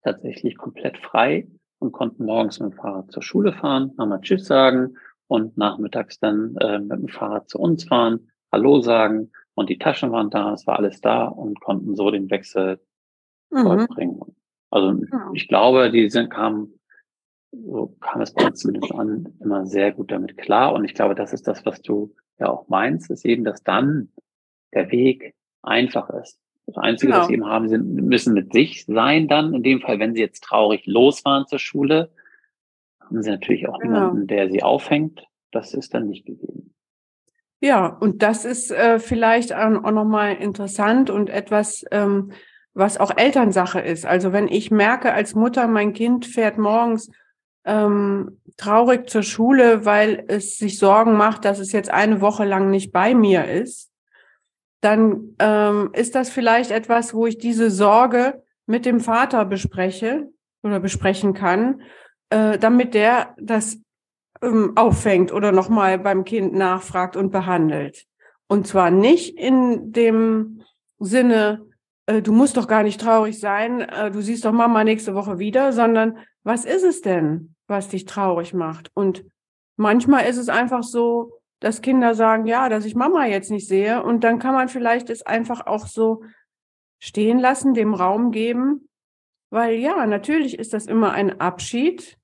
tatsächlich 0.04 0.58
komplett 0.58 0.98
frei 0.98 1.48
und 1.80 1.92
konnten 1.92 2.26
morgens 2.26 2.60
mit 2.60 2.72
dem 2.72 2.78
Fahrrad 2.78 3.12
zur 3.12 3.24
Schule 3.24 3.54
fahren, 3.54 3.94
nochmal 3.98 4.22
Tschüss 4.22 4.46
sagen 4.46 4.96
und 5.28 5.58
nachmittags 5.58 6.20
dann 6.20 6.56
äh, 6.58 6.80
mit 6.80 7.00
dem 7.00 7.08
Fahrrad 7.08 7.50
zu 7.50 7.60
uns 7.60 7.86
fahren, 7.86 8.32
Hallo 8.52 8.82
sagen 8.82 9.32
und 9.56 9.70
die 9.70 9.78
Taschen 9.78 10.12
waren 10.12 10.30
da, 10.30 10.54
es 10.54 10.66
war 10.68 10.78
alles 10.78 11.02
da 11.02 11.26
und 11.26 11.60
konnten 11.60 11.96
so 11.96 12.12
den 12.12 12.30
Wechsel 12.30 12.80
mhm. 13.50 13.64
vollbringen. 13.64 14.20
Also 14.72 15.04
ja. 15.12 15.32
ich 15.34 15.48
glaube, 15.48 15.92
die 15.92 16.10
sind, 16.10 16.30
kamen, 16.30 16.80
so 17.52 17.96
kam 18.00 18.22
es 18.22 18.34
bei 18.34 18.46
uns 18.46 18.60
zumindest 18.60 18.94
an, 18.94 19.36
immer 19.40 19.66
sehr 19.66 19.92
gut 19.92 20.12
damit 20.12 20.38
klar. 20.38 20.74
Und 20.74 20.86
ich 20.86 20.94
glaube, 20.94 21.16
das 21.16 21.34
ist 21.34 21.48
das, 21.48 21.66
was 21.66 21.82
du 21.82 22.16
ja 22.40 22.50
auch 22.50 22.68
meinst, 22.70 23.10
ist 23.10 23.26
eben, 23.26 23.44
dass 23.44 23.64
dann 23.64 24.12
der 24.74 24.92
Weg 24.92 25.36
einfach 25.62 26.10
ist. 26.10 26.40
Das 26.70 26.84
Einzige, 26.84 27.12
genau. 27.12 27.22
was 27.22 27.28
sie 27.28 27.34
eben 27.34 27.48
haben, 27.48 27.68
sind, 27.68 27.96
müssen 27.96 28.34
mit 28.36 28.54
sich 28.54 28.86
sein 28.86 29.28
dann. 29.28 29.56
In 29.56 29.64
dem 29.64 29.82
Fall, 29.82 29.98
wenn 29.98 30.14
sie 30.14 30.22
jetzt 30.22 30.44
traurig 30.44 30.86
losfahren 30.86 31.48
zur 31.48 31.58
Schule, 31.58 32.12
haben 33.02 33.24
sie 33.24 33.32
natürlich 33.32 33.68
auch 33.68 33.80
genau. 33.80 34.00
niemanden, 34.00 34.28
der 34.28 34.52
sie 34.52 34.62
aufhängt. 34.62 35.26
Das 35.52 35.74
ist 35.74 35.96
dann 35.96 36.08
nicht 36.08 36.28
gegeben. 36.28 36.76
Ja, 37.60 37.88
und 37.88 38.22
das 38.22 38.46
ist 38.46 38.72
äh, 38.72 39.00
vielleicht 39.00 39.54
auch 39.54 39.92
nochmal 39.92 40.36
interessant 40.36 41.10
und 41.10 41.32
etwas, 41.32 41.84
ähm, 41.92 42.34
was 42.76 43.00
auch 43.00 43.18
Elternsache 43.18 43.80
ist. 43.80 44.06
Also 44.06 44.32
wenn 44.32 44.48
ich 44.48 44.70
merke 44.70 45.12
als 45.12 45.34
Mutter, 45.34 45.68
mein 45.68 45.94
Kind 45.94 46.28
fährt 46.28 46.60
morgens 46.60 47.10
ähm, 47.66 48.40
traurig 48.58 49.10
zur 49.10 49.24
Schule, 49.24 49.86
weil 49.86 50.24
es 50.28 50.58
sich 50.58 50.78
Sorgen 50.78 51.18
macht, 51.18 51.46
dass 51.46 51.58
es 51.58 51.72
jetzt 51.72 51.90
eine 51.90 52.22
Woche 52.22 52.46
lang 52.46 52.70
nicht 52.70 52.92
bei 52.92 53.16
mir 53.16 53.46
ist, 53.46 53.89
dann 54.82 55.36
ähm, 55.40 55.90
ist 55.94 56.16
das 56.16 56.30
vielleicht 56.30 56.72
etwas, 56.72 57.14
wo 57.14 57.26
ich 57.26 57.38
diese 57.38 57.70
Sorge 57.70 58.44
mit 58.66 58.86
dem 58.86 59.00
Vater 59.00 59.46
bespreche 59.46 60.30
oder 60.64 60.80
besprechen 60.80 61.34
kann, 61.34 61.82
äh, 62.30 62.58
damit 62.58 62.94
der 62.94 63.36
das 63.40 63.78
ähm, 64.42 64.74
auffängt 64.76 65.34
oder 65.34 65.52
nochmal 65.52 66.00
beim 66.00 66.24
Kind 66.24 66.54
nachfragt 66.54 67.16
und 67.18 67.32
behandelt. 67.32 68.06
Und 68.48 68.68
zwar 68.68 68.92
nicht 68.92 69.38
in 69.38 69.92
dem 69.92 70.62
Sinne, 70.98 71.66
äh, 72.06 72.22
du 72.22 72.32
musst 72.32 72.58
doch 72.58 72.68
gar 72.68 72.84
nicht 72.84 73.02
traurig 73.02 73.40
sein, 73.40 73.82
äh, 73.82 74.12
du 74.12 74.22
siehst 74.22 74.46
doch 74.46 74.52
Mama 74.52 74.84
nächste 74.84 75.14
Woche 75.14 75.40
wieder, 75.40 75.74
sondern 75.74 76.18
was 76.44 76.66
ist 76.66 76.84
es 76.84 77.02
denn, 77.02 77.56
was 77.68 77.90
dich 77.90 78.06
traurig 78.06 78.54
macht? 78.54 78.92
Und 78.94 79.26
manchmal 79.76 80.26
ist 80.26 80.38
es 80.38 80.50
einfach 80.50 80.84
so, 80.84 81.39
dass 81.60 81.82
Kinder 81.82 82.16
sagen, 82.16 82.46
ja, 82.46 82.70
dass 82.70 82.86
ich 82.86 82.96
Mama 82.96 83.26
jetzt 83.26 83.52
nicht 83.52 83.68
sehe. 83.68 84.04
Und 84.04 84.24
dann 84.24 84.40
kann 84.40 84.54
man 84.54 84.70
vielleicht 84.70 85.10
es 85.10 85.22
einfach 85.24 85.68
auch 85.68 85.88
so 85.88 86.24
stehen 87.00 87.40
lassen, 87.40 87.74
dem 87.74 87.94
Raum 87.94 88.32
geben, 88.32 88.90
weil 89.50 89.76
ja, 89.76 90.06
natürlich 90.06 90.60
ist 90.60 90.74
das 90.74 90.86
immer 90.86 91.12
ein 91.12 91.40
Abschied. 91.40 92.18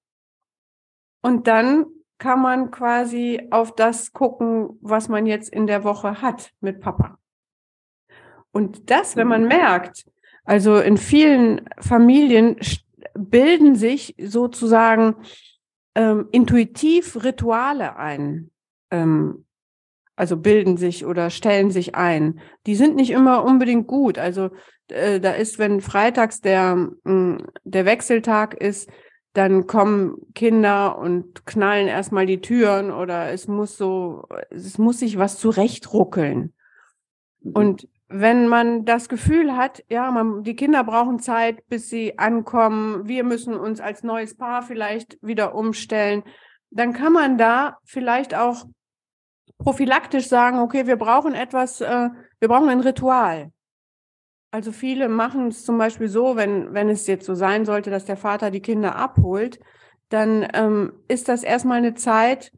Und 1.22 1.48
dann 1.48 1.86
kann 2.18 2.42
man 2.42 2.72
quasi 2.72 3.48
auf 3.52 3.76
das 3.76 4.14
gucken, 4.14 4.78
was 4.82 5.10
man 5.10 5.26
jetzt 5.26 5.50
in 5.50 5.68
der 5.68 5.84
Woche 5.84 6.22
hat 6.22 6.52
mit 6.62 6.80
Papa. 6.80 7.18
Und 8.52 8.90
das, 8.90 9.16
wenn 9.16 9.28
man 9.28 9.44
mhm. 9.44 9.48
merkt, 9.50 10.06
also 10.46 10.78
in 10.78 10.98
vielen 10.98 11.68
Familien 11.80 12.58
bilden 13.16 13.76
sich 13.76 14.16
sozusagen 14.18 15.16
ähm, 15.96 16.30
intuitiv 16.32 17.24
Rituale 17.24 17.98
ein. 17.98 18.52
Ähm, 18.96 19.46
also 20.16 20.38
bilden 20.38 20.78
sich 20.78 21.06
oder 21.06 21.30
stellen 21.30 21.72
sich 21.72 21.96
ein. 21.96 22.40
Die 22.66 22.76
sind 22.76 22.96
nicht 22.96 23.12
immer 23.12 23.44
unbedingt 23.44 23.88
gut. 23.88 24.18
Also 24.18 24.50
äh, 24.88 25.20
da 25.20 25.32
ist, 25.32 25.60
wenn 25.60 25.82
freitags 25.82 26.42
der, 26.42 26.76
mh, 26.76 26.92
mm, 27.04 27.48
der 27.64 27.86
Wechseltag 27.86 28.54
ist, 28.54 28.90
dann 29.34 29.68
kommen 29.68 30.16
Kinder 30.34 30.98
und 30.98 31.46
knallen 31.46 31.88
erstmal 31.88 32.26
die 32.26 32.40
Türen 32.40 32.92
oder 32.92 33.32
es 33.32 33.50
muss 33.50 33.78
so, 33.78 34.24
es 34.50 34.78
muss 34.78 35.00
sich 35.00 35.18
was 35.18 35.38
zurechtruckeln. 35.38 36.54
Mhm. 37.42 37.52
Und 37.52 37.88
wenn 38.08 38.48
man 38.48 38.86
das 38.86 39.10
Gefühl 39.10 39.58
hat, 39.58 39.84
ja, 39.90 40.10
man, 40.12 40.44
die 40.44 40.56
Kinder 40.56 40.86
brauchen 40.86 41.20
Zeit, 41.20 41.68
bis 41.68 41.90
sie 41.90 42.18
ankommen, 42.18 43.08
wir 43.10 43.26
müssen 43.26 43.56
uns 43.56 43.82
als 43.82 44.04
neues 44.04 44.38
Paar 44.38 44.62
vielleicht 44.62 45.18
wieder 45.22 45.54
umstellen, 45.54 46.24
dann 46.70 46.94
kann 46.94 47.12
man 47.12 47.38
da 47.38 47.78
vielleicht 47.84 48.36
auch 48.36 48.66
prophylaktisch 49.66 50.28
sagen, 50.28 50.60
okay, 50.60 50.86
wir 50.86 50.96
brauchen 50.96 51.34
etwas, 51.34 51.82
äh, 51.82 52.10
wir 52.40 52.48
brauchen 52.48 52.70
ein 52.70 52.82
Ritual. 52.82 53.52
Also 54.52 54.72
viele 54.72 55.10
machen 55.10 55.48
es 55.48 55.66
zum 55.66 55.80
Beispiel 55.80 56.08
so, 56.08 56.36
wenn, 56.36 56.74
wenn 56.74 56.88
es 56.88 57.08
jetzt 57.08 57.26
so 57.26 57.34
sein 57.34 57.66
sollte, 57.66 57.90
dass 57.90 58.06
der 58.06 58.16
Vater 58.16 58.52
die 58.52 58.62
Kinder 58.62 58.96
abholt, 58.96 59.60
dann 60.10 60.48
ähm, 60.54 60.94
ist 61.08 61.28
das 61.28 61.44
erstmal 61.44 61.80
eine 61.80 61.96
Zeit 61.96 62.52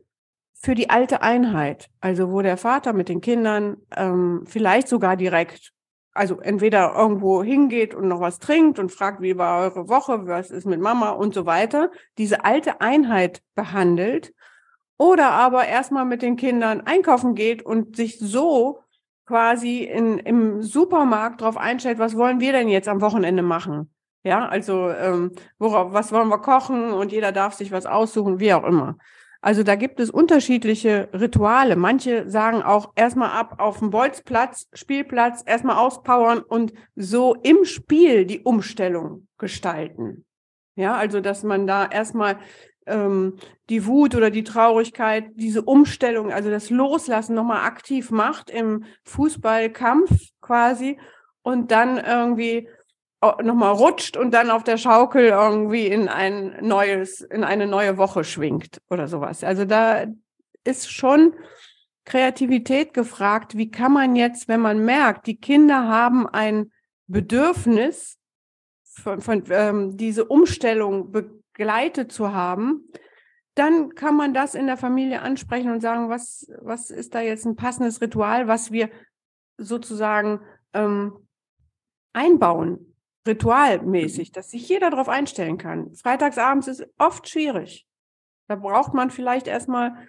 für 0.54 0.76
die 0.76 0.89
alte 0.89 1.22
Einheit. 1.22 1.89
Also 2.02 2.30
wo 2.30 2.41
der 2.41 2.58
Vater 2.58 2.91
mit 2.91 3.08
den 3.08 3.22
Kindern 3.22 3.78
ähm, 3.96 4.43
vielleicht 4.46 4.89
sogar 4.89 5.15
direkt, 5.15 5.72
also 6.13 6.41
entweder 6.41 6.93
irgendwo 6.93 7.41
hingeht 7.41 7.96
und 7.96 8.10
noch 8.10 8.20
was 8.20 8.39
trinkt 8.39 8.80
und 8.80 8.91
fragt, 8.91 9.22
wie 9.22 9.38
war 9.38 9.62
eure 9.62 9.88
Woche, 9.88 10.28
was 10.28 10.52
ist 10.52 10.65
mit 10.65 10.82
Mama 10.82 11.12
und 11.12 11.34
so 11.34 11.46
weiter, 11.46 11.89
diese 12.17 12.43
alte 12.43 12.82
Einheit 12.82 13.41
behandelt. 13.56 14.34
Oder 14.97 15.31
aber 15.31 15.67
erstmal 15.67 16.05
mit 16.05 16.21
den 16.21 16.36
Kindern 16.38 16.81
einkaufen 16.81 17.36
geht 17.36 17.63
und 17.63 17.95
sich 17.95 18.17
so 18.19 18.79
quasi 19.25 19.83
in, 19.83 20.17
im 20.19 20.63
Supermarkt 20.63 21.41
drauf 21.41 21.57
einstellt, 21.57 21.99
was 21.99 22.15
wollen 22.15 22.39
wir 22.39 22.53
denn 22.53 22.69
jetzt 22.69 22.88
am 22.88 23.01
Wochenende 23.01 23.43
machen? 23.43 23.91
Ja, 24.23 24.47
also 24.47 24.89
ähm, 24.89 25.31
worauf, 25.60 25.93
was 25.93 26.12
wollen 26.12 26.29
wir 26.29 26.39
kochen 26.39 26.91
und 26.91 27.12
jeder 27.12 27.31
darf 27.31 27.53
sich 27.53 27.71
was 27.71 27.86
aussuchen, 27.86 28.39
wie 28.39 28.53
auch 28.53 28.63
immer. 28.63 28.97
Also 29.41 29.63
da 29.63 29.75
gibt 29.75 29.99
es 29.99 30.10
unterschiedliche 30.10 31.10
Rituale. 31.13 31.75
Manche 31.75 32.29
sagen 32.29 32.63
auch 32.63 32.91
erstmal 32.95 33.29
ab 33.29 33.55
auf 33.60 33.79
dem 33.79 33.91
Bolzplatz, 33.91 34.67
Spielplatz, 34.73 35.43
erstmal 35.45 35.77
auspowern 35.77 36.39
und 36.39 36.73
so 36.95 37.36
im 37.36 37.63
Spiel 37.63 38.25
die 38.25 38.41
Umstellung 38.41 39.27
gestalten. 39.38 40.25
Ja, 40.75 40.95
also 40.95 41.21
dass 41.21 41.43
man 41.43 41.67
da 41.67 41.86
erstmal 41.86 42.38
ähm, 42.88 43.38
die 43.69 43.86
Wut 43.86 44.15
oder 44.15 44.30
die 44.30 44.43
Traurigkeit, 44.43 45.32
diese 45.36 45.62
Umstellung, 45.62 46.32
also 46.32 46.50
das 46.50 46.69
Loslassen 46.69 47.36
nochmal 47.36 47.65
aktiv 47.65 48.12
macht 48.12 48.50
im 48.50 48.86
Fußballkampf 49.04 50.10
quasi 50.41 51.00
und 51.41 51.71
dann 51.71 51.97
irgendwie 51.97 52.69
nochmal 53.21 53.73
rutscht 53.73 54.15
und 54.15 54.32
dann 54.32 54.52
auf 54.52 54.63
der 54.63 54.78
Schaukel 54.78 55.28
irgendwie 55.28 55.88
in 55.88 56.08
ein 56.08 56.58
neues, 56.62 57.21
in 57.21 57.43
eine 57.43 57.65
neue 57.65 57.97
Woche 57.97 58.23
schwingt 58.23 58.82
oder 58.89 59.08
sowas. 59.08 59.43
Also 59.43 59.65
da 59.65 60.06
ist 60.63 60.91
schon 60.91 61.34
Kreativität 62.06 62.93
gefragt. 62.93 63.58
Wie 63.58 63.71
kann 63.71 63.91
man 63.91 64.15
jetzt, 64.15 64.47
wenn 64.47 64.62
man 64.62 64.86
merkt, 64.86 65.28
die 65.28 65.38
Kinder 65.38 65.88
haben 65.88 66.28
ein 66.28 66.71
Bedürfnis, 67.08 68.17
von, 69.02 69.21
von 69.21 69.43
ähm, 69.50 69.97
diese 69.97 70.26
Umstellung 70.26 71.12
begleitet 71.58 72.12
zu 72.12 72.34
haben, 72.34 72.88
dann 73.56 73.96
kann 73.96 74.15
man 74.15 74.34
das 74.34 74.54
in 74.54 74.67
der 74.67 74.78
Familie 74.78 75.22
ansprechen 75.22 75.72
und 75.72 75.82
sagen, 75.82 76.10
was, 76.10 76.48
was 76.62 76.91
ist 76.91 77.15
da 77.15 77.22
jetzt 77.22 77.46
ein 77.46 77.56
passendes 77.56 78.00
Ritual, 78.02 78.48
was 78.48 78.72
wir 78.72 78.91
sozusagen 79.58 80.39
ähm, 80.74 81.28
einbauen, 82.13 82.93
ritualmäßig, 83.28 84.32
dass 84.32 84.52
sich 84.52 84.70
jeder 84.70 84.91
darauf 84.91 85.10
einstellen 85.10 85.58
kann. 85.58 85.96
Freitagsabends 85.96 86.67
ist 86.67 86.88
oft 87.00 87.28
schwierig. 87.28 87.88
Da 88.48 88.56
braucht 88.56 88.93
man 88.93 89.10
vielleicht 89.10 89.48
erstmal 89.48 90.08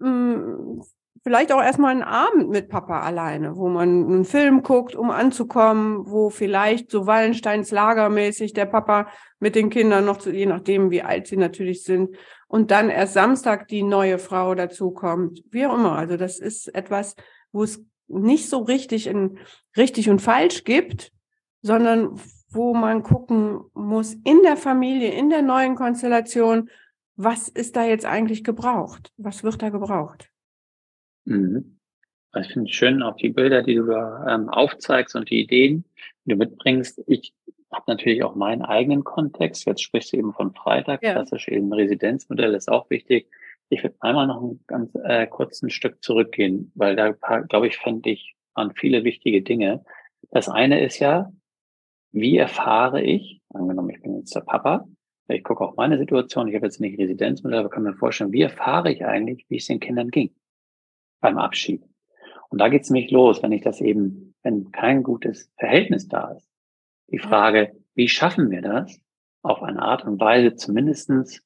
mh, 0.00 0.34
hm, 0.34 0.82
vielleicht 1.24 1.52
auch 1.52 1.62
erstmal 1.62 1.90
einen 1.90 2.02
Abend 2.02 2.50
mit 2.50 2.68
Papa 2.68 3.00
alleine, 3.00 3.56
wo 3.56 3.68
man 3.68 4.04
einen 4.04 4.24
Film 4.24 4.62
guckt, 4.62 4.94
um 4.94 5.10
anzukommen, 5.10 6.06
wo 6.06 6.28
vielleicht 6.28 6.90
so 6.90 7.06
Wallensteins 7.06 7.70
Lagermäßig 7.70 8.52
der 8.52 8.66
Papa 8.66 9.08
mit 9.40 9.54
den 9.54 9.70
Kindern 9.70 10.04
noch, 10.04 10.18
zu, 10.18 10.30
je 10.30 10.46
nachdem, 10.46 10.90
wie 10.90 11.02
alt 11.02 11.26
sie 11.26 11.38
natürlich 11.38 11.82
sind, 11.82 12.14
und 12.46 12.70
dann 12.70 12.90
erst 12.90 13.14
Samstag 13.14 13.68
die 13.68 13.82
neue 13.82 14.18
Frau 14.18 14.54
dazukommt, 14.54 15.42
wie 15.50 15.66
auch 15.66 15.74
immer. 15.74 15.96
Also 15.96 16.16
das 16.16 16.38
ist 16.38 16.72
etwas, 16.74 17.16
wo 17.52 17.64
es 17.64 17.84
nicht 18.06 18.48
so 18.48 18.58
richtig 18.58 19.06
in 19.06 19.38
richtig 19.76 20.10
und 20.10 20.20
falsch 20.20 20.64
gibt, 20.64 21.10
sondern 21.62 22.20
wo 22.50 22.74
man 22.74 23.02
gucken 23.02 23.60
muss 23.72 24.12
in 24.12 24.42
der 24.44 24.56
Familie, 24.56 25.10
in 25.12 25.30
der 25.30 25.42
neuen 25.42 25.74
Konstellation, 25.74 26.68
was 27.16 27.48
ist 27.48 27.76
da 27.76 27.84
jetzt 27.84 28.04
eigentlich 28.04 28.44
gebraucht? 28.44 29.12
Was 29.16 29.42
wird 29.42 29.62
da 29.62 29.70
gebraucht? 29.70 30.30
Mhm. 31.24 31.78
Also 32.32 32.48
ich 32.48 32.52
finde 32.52 32.70
es 32.70 32.76
schön, 32.76 33.02
auch 33.02 33.16
die 33.16 33.28
Bilder, 33.28 33.62
die 33.62 33.76
du 33.76 33.86
da 33.86 34.26
ähm, 34.28 34.48
aufzeigst 34.48 35.14
und 35.14 35.30
die 35.30 35.42
Ideen, 35.42 35.84
die 36.24 36.32
du 36.32 36.36
mitbringst. 36.36 37.02
Ich 37.06 37.32
habe 37.72 37.84
natürlich 37.86 38.24
auch 38.24 38.34
meinen 38.34 38.62
eigenen 38.62 39.04
Kontext. 39.04 39.66
Jetzt 39.66 39.82
sprichst 39.82 40.12
du 40.12 40.16
eben 40.16 40.32
von 40.32 40.52
Freitag, 40.52 41.02
ja. 41.02 41.12
klassisch 41.12 41.48
eben 41.48 41.72
Residenzmodell 41.72 42.54
ist 42.54 42.70
auch 42.70 42.90
wichtig. 42.90 43.28
Ich 43.68 43.82
würde 43.82 43.96
einmal 44.00 44.26
noch 44.26 44.42
ein 44.42 44.60
ganz 44.66 44.94
äh, 45.04 45.26
kurzes 45.26 45.72
Stück 45.72 46.02
zurückgehen, 46.02 46.72
weil 46.74 46.96
da, 46.96 47.12
glaube 47.48 47.66
ich, 47.66 47.78
fände 47.78 48.10
ich, 48.10 48.34
waren 48.54 48.72
viele 48.74 49.04
wichtige 49.04 49.42
Dinge. 49.42 49.84
Das 50.30 50.48
eine 50.48 50.84
ist 50.84 50.98
ja, 50.98 51.32
wie 52.12 52.36
erfahre 52.36 53.02
ich, 53.02 53.40
angenommen, 53.52 53.90
ich 53.90 54.02
bin 54.02 54.16
jetzt 54.16 54.34
der 54.34 54.40
Papa, 54.40 54.86
ich 55.28 55.42
gucke 55.42 55.64
auch 55.64 55.76
meine 55.76 55.98
Situation, 55.98 56.48
ich 56.48 56.54
habe 56.54 56.66
jetzt 56.66 56.80
nicht 56.80 56.98
Residenzmodell, 56.98 57.60
aber 57.60 57.70
kann 57.70 57.82
mir 57.82 57.94
vorstellen, 57.94 58.32
wie 58.32 58.42
erfahre 58.42 58.92
ich 58.92 59.04
eigentlich, 59.04 59.46
wie 59.48 59.56
es 59.56 59.66
den 59.66 59.80
Kindern 59.80 60.10
ging? 60.10 60.34
Beim 61.20 61.38
Abschied. 61.38 61.82
Und 62.48 62.60
da 62.60 62.68
geht 62.68 62.82
es 62.82 62.90
nämlich 62.90 63.10
los, 63.10 63.42
wenn 63.42 63.52
ich 63.52 63.62
das 63.62 63.80
eben, 63.80 64.34
wenn 64.42 64.70
kein 64.70 65.02
gutes 65.02 65.50
Verhältnis 65.58 66.08
da 66.08 66.32
ist. 66.32 66.48
Die 67.10 67.18
Frage, 67.18 67.76
wie 67.94 68.08
schaffen 68.08 68.50
wir 68.50 68.62
das, 68.62 69.00
auf 69.42 69.62
eine 69.62 69.82
Art 69.82 70.04
und 70.04 70.20
Weise 70.20 70.54
zumindestens 70.54 71.42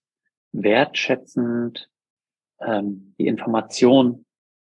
wertschätzend 0.52 1.90
ähm, 2.60 3.14
die 3.18 3.26
Information 3.26 4.24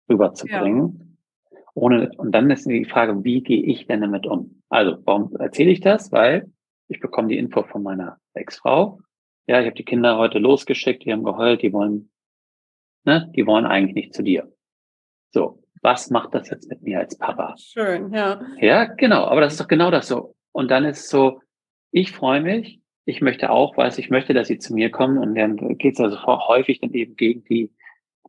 rüberzubringen. 0.08 1.18
Ja. 1.50 1.58
Ohne, 1.74 2.10
und 2.16 2.32
dann 2.32 2.50
ist 2.50 2.66
die 2.68 2.84
Frage, 2.84 3.22
wie 3.24 3.42
gehe 3.42 3.62
ich 3.62 3.86
denn 3.86 4.00
damit 4.00 4.26
um? 4.26 4.62
Also, 4.68 4.98
warum 5.04 5.34
erzähle 5.36 5.70
ich 5.70 5.80
das? 5.80 6.10
Weil 6.10 6.50
ich 6.88 7.00
bekomme 7.00 7.28
die 7.28 7.38
Info 7.38 7.62
von 7.62 7.82
meiner 7.82 8.18
Ex-Frau. 8.34 9.00
Ja, 9.46 9.60
ich 9.60 9.66
habe 9.66 9.76
die 9.76 9.84
Kinder 9.84 10.18
heute 10.18 10.38
losgeschickt, 10.38 11.04
die 11.04 11.12
haben 11.12 11.22
geheult, 11.22 11.62
die 11.62 11.72
wollen, 11.72 12.10
ne, 13.04 13.30
die 13.34 13.46
wollen 13.46 13.66
eigentlich 13.66 13.94
nicht 13.94 14.14
zu 14.14 14.22
dir. 14.22 14.52
So. 15.30 15.62
was 15.82 16.10
macht 16.10 16.34
das 16.34 16.50
jetzt 16.50 16.68
mit 16.68 16.82
mir 16.82 16.98
als 17.00 17.16
Papa? 17.16 17.54
Schön, 17.58 18.12
ja. 18.12 18.40
Ja, 18.60 18.84
genau, 18.84 19.24
aber 19.24 19.40
das 19.40 19.54
ist 19.54 19.60
doch 19.60 19.68
genau 19.68 19.90
das 19.90 20.08
so. 20.08 20.34
Und 20.52 20.70
dann 20.70 20.84
ist 20.84 21.00
es 21.00 21.08
so, 21.08 21.40
ich 21.90 22.12
freue 22.12 22.40
mich, 22.40 22.80
ich 23.04 23.20
möchte 23.20 23.50
auch, 23.50 23.76
weil 23.76 23.92
ich 23.96 24.10
möchte, 24.10 24.34
dass 24.34 24.48
sie 24.48 24.58
zu 24.58 24.74
mir 24.74 24.90
kommen 24.90 25.18
und 25.18 25.34
dann 25.34 25.56
geht 25.78 25.94
es 25.94 26.00
also 26.00 26.20
häufig 26.26 26.80
dann 26.80 26.92
eben 26.92 27.16
gegen 27.16 27.44
die, 27.44 27.70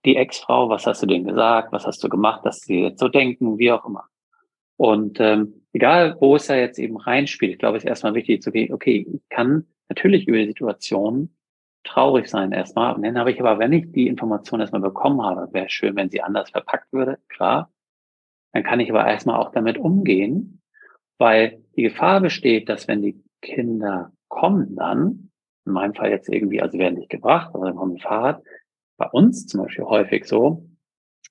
die 0.06 0.16
Ex-Frau, 0.16 0.70
was 0.70 0.86
hast 0.86 1.02
du 1.02 1.08
denen 1.08 1.28
gesagt, 1.28 1.72
was 1.72 1.86
hast 1.86 2.04
du 2.04 2.10
gemacht, 2.10 2.46
dass 2.46 2.62
sie 2.62 2.84
jetzt 2.84 3.00
so 3.00 3.08
denken, 3.08 3.58
wie 3.58 3.72
auch 3.72 3.86
immer. 3.86 4.06
Und 4.78 5.20
ähm, 5.20 5.66
egal, 5.74 6.16
wo 6.22 6.36
es 6.38 6.48
da 6.48 6.56
jetzt 6.56 6.80
eben 6.80 6.98
reinspielt, 6.98 7.54
ich 7.54 7.60
glaube, 7.60 7.78
es 7.78 7.84
ist 7.84 7.90
erstmal 7.90 8.14
wichtig 8.14 8.42
zu 8.42 8.52
gehen, 8.52 8.74
okay, 8.74 9.06
ich 9.12 9.22
kann 9.30 9.68
natürlich 9.90 10.28
über 10.28 10.38
die 10.38 10.48
Situation 10.48 11.36
traurig 11.90 12.30
sein 12.30 12.52
erstmal. 12.52 12.96
Und 12.96 13.04
dann 13.04 13.18
habe 13.18 13.32
ich 13.32 13.40
aber, 13.40 13.60
wenn 13.60 13.74
ich 13.74 13.92
die 13.92 14.08
Information 14.08 14.60
erstmal 14.60 14.82
bekommen 14.82 15.22
habe, 15.22 15.52
wäre 15.54 15.70
schön, 15.70 15.96
wenn 15.96 16.10
sie 16.10 16.22
anders 16.22 16.52
verpackt 16.52 16.92
würde, 16.94 17.18
klar. 17.28 17.72
Dann 18.54 18.64
kann 18.64 18.80
ich 18.80 18.90
aber 18.90 19.06
erstmal 19.06 19.40
auch 19.40 19.52
damit 19.52 19.78
umgehen, 19.78 20.62
weil 21.18 21.64
die 21.76 21.84
Gefahr 21.84 22.22
besteht, 22.22 22.70
dass 22.70 22.88
wenn 22.88 23.02
die 23.02 23.24
Kinder 23.42 24.12
kommen 24.28 24.76
dann, 24.76 25.32
in 25.66 25.74
meinem 25.74 25.94
Fall 25.94 26.10
jetzt 26.10 26.30
irgendwie, 26.30 26.62
also 26.62 26.78
werden 26.78 26.96
nicht 26.96 27.10
gebracht, 27.10 27.52
aber 27.54 27.66
dann 27.66 27.76
kommen 27.76 27.96
die 27.96 28.02
Fahrrad, 28.02 28.44
bei 28.98 29.08
uns 29.08 29.48
zum 29.48 29.64
Beispiel 29.64 29.86
häufig 29.86 30.26
so, 30.26 30.66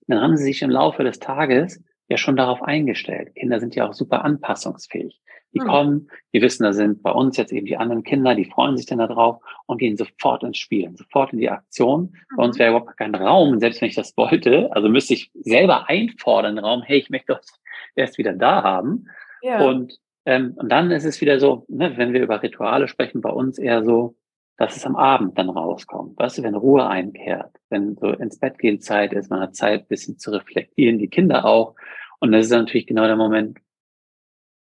dann 0.07 0.21
haben 0.21 0.37
sie 0.37 0.45
sich 0.45 0.63
im 0.63 0.71
Laufe 0.71 1.05
des 1.05 1.19
Tages 1.19 1.83
ja 2.09 2.17
schon 2.17 2.37
darauf 2.37 2.63
eingestellt. 2.63 3.35
Kinder 3.35 3.61
sind 3.61 3.75
ja 3.75 3.87
auch 3.87 3.93
super 3.93 4.25
anpassungsfähig. 4.25 5.21
Die 5.55 5.61
mhm. 5.61 5.67
kommen, 5.67 6.11
die 6.35 6.43
wissen, 6.43 6.65
da 6.65 6.73
sind 6.73 7.03
bei 7.03 7.11
uns 7.11 7.37
jetzt 7.37 7.53
eben 7.53 7.67
die 7.67 7.77
anderen 7.77 8.03
Kinder, 8.03 8.35
die 8.35 8.45
freuen 8.45 8.77
sich 8.77 8.87
dann 8.87 8.99
darauf 8.99 9.43
und 9.67 9.79
gehen 9.79 9.97
sofort 9.97 10.43
ins 10.43 10.59
Spielen, 10.59 10.97
sofort 10.97 11.33
in 11.33 11.39
die 11.39 11.51
Aktion. 11.51 12.13
Mhm. 12.31 12.37
Bei 12.37 12.45
uns 12.45 12.57
mhm. 12.57 12.61
wäre 12.61 12.71
überhaupt 12.71 12.97
kein 12.97 13.15
Raum, 13.15 13.59
selbst 13.59 13.81
wenn 13.81 13.89
ich 13.89 13.95
das 13.95 14.17
wollte. 14.17 14.71
Also 14.73 14.89
müsste 14.89 15.15
ich 15.15 15.31
selber 15.35 15.89
einfordern, 15.89 16.59
Raum, 16.59 16.83
hey, 16.83 16.99
ich 16.99 17.11
möchte 17.11 17.35
das 17.35 17.47
erst 17.95 18.19
wieder 18.19 18.33
da 18.33 18.63
haben. 18.63 19.07
Ja. 19.43 19.65
Und, 19.65 19.99
ähm, 20.27 20.53
und 20.57 20.71
dann 20.71 20.91
ist 20.91 21.05
es 21.05 21.21
wieder 21.21 21.41
so, 21.41 21.65
ne, 21.69 21.97
wenn 21.97 22.13
wir 22.13 22.23
über 22.23 22.43
Rituale 22.43 22.89
sprechen, 22.89 23.21
bei 23.21 23.31
uns 23.31 23.59
eher 23.59 23.85
so, 23.85 24.17
dass 24.59 24.77
es 24.77 24.85
am 24.85 24.97
Abend 24.97 25.39
dann 25.39 25.49
rauskommt. 25.49 26.19
Weißt 26.19 26.39
du, 26.39 26.43
wenn 26.43 26.57
Ruhe 26.57 26.87
einkehrt, 26.87 27.55
wenn 27.71 27.97
so 27.97 28.09
ins 28.09 28.39
Bett 28.39 28.59
gehen 28.59 28.81
Zeit 28.81 29.13
ist, 29.13 29.31
man 29.31 29.41
hat 29.41 29.55
Zeit, 29.55 29.83
ein 29.83 29.89
bisschen 29.89 30.19
zu 30.19 30.33
reflektieren, 30.33 30.99
die 30.99 31.09
Kinder 31.09 31.45
auch. 31.45 31.77
Und 32.19 32.33
das 32.33 32.47
ist 32.47 32.53
natürlich 32.53 32.89
genau 32.89 33.07
der 33.07 33.17
Moment, 33.17 33.59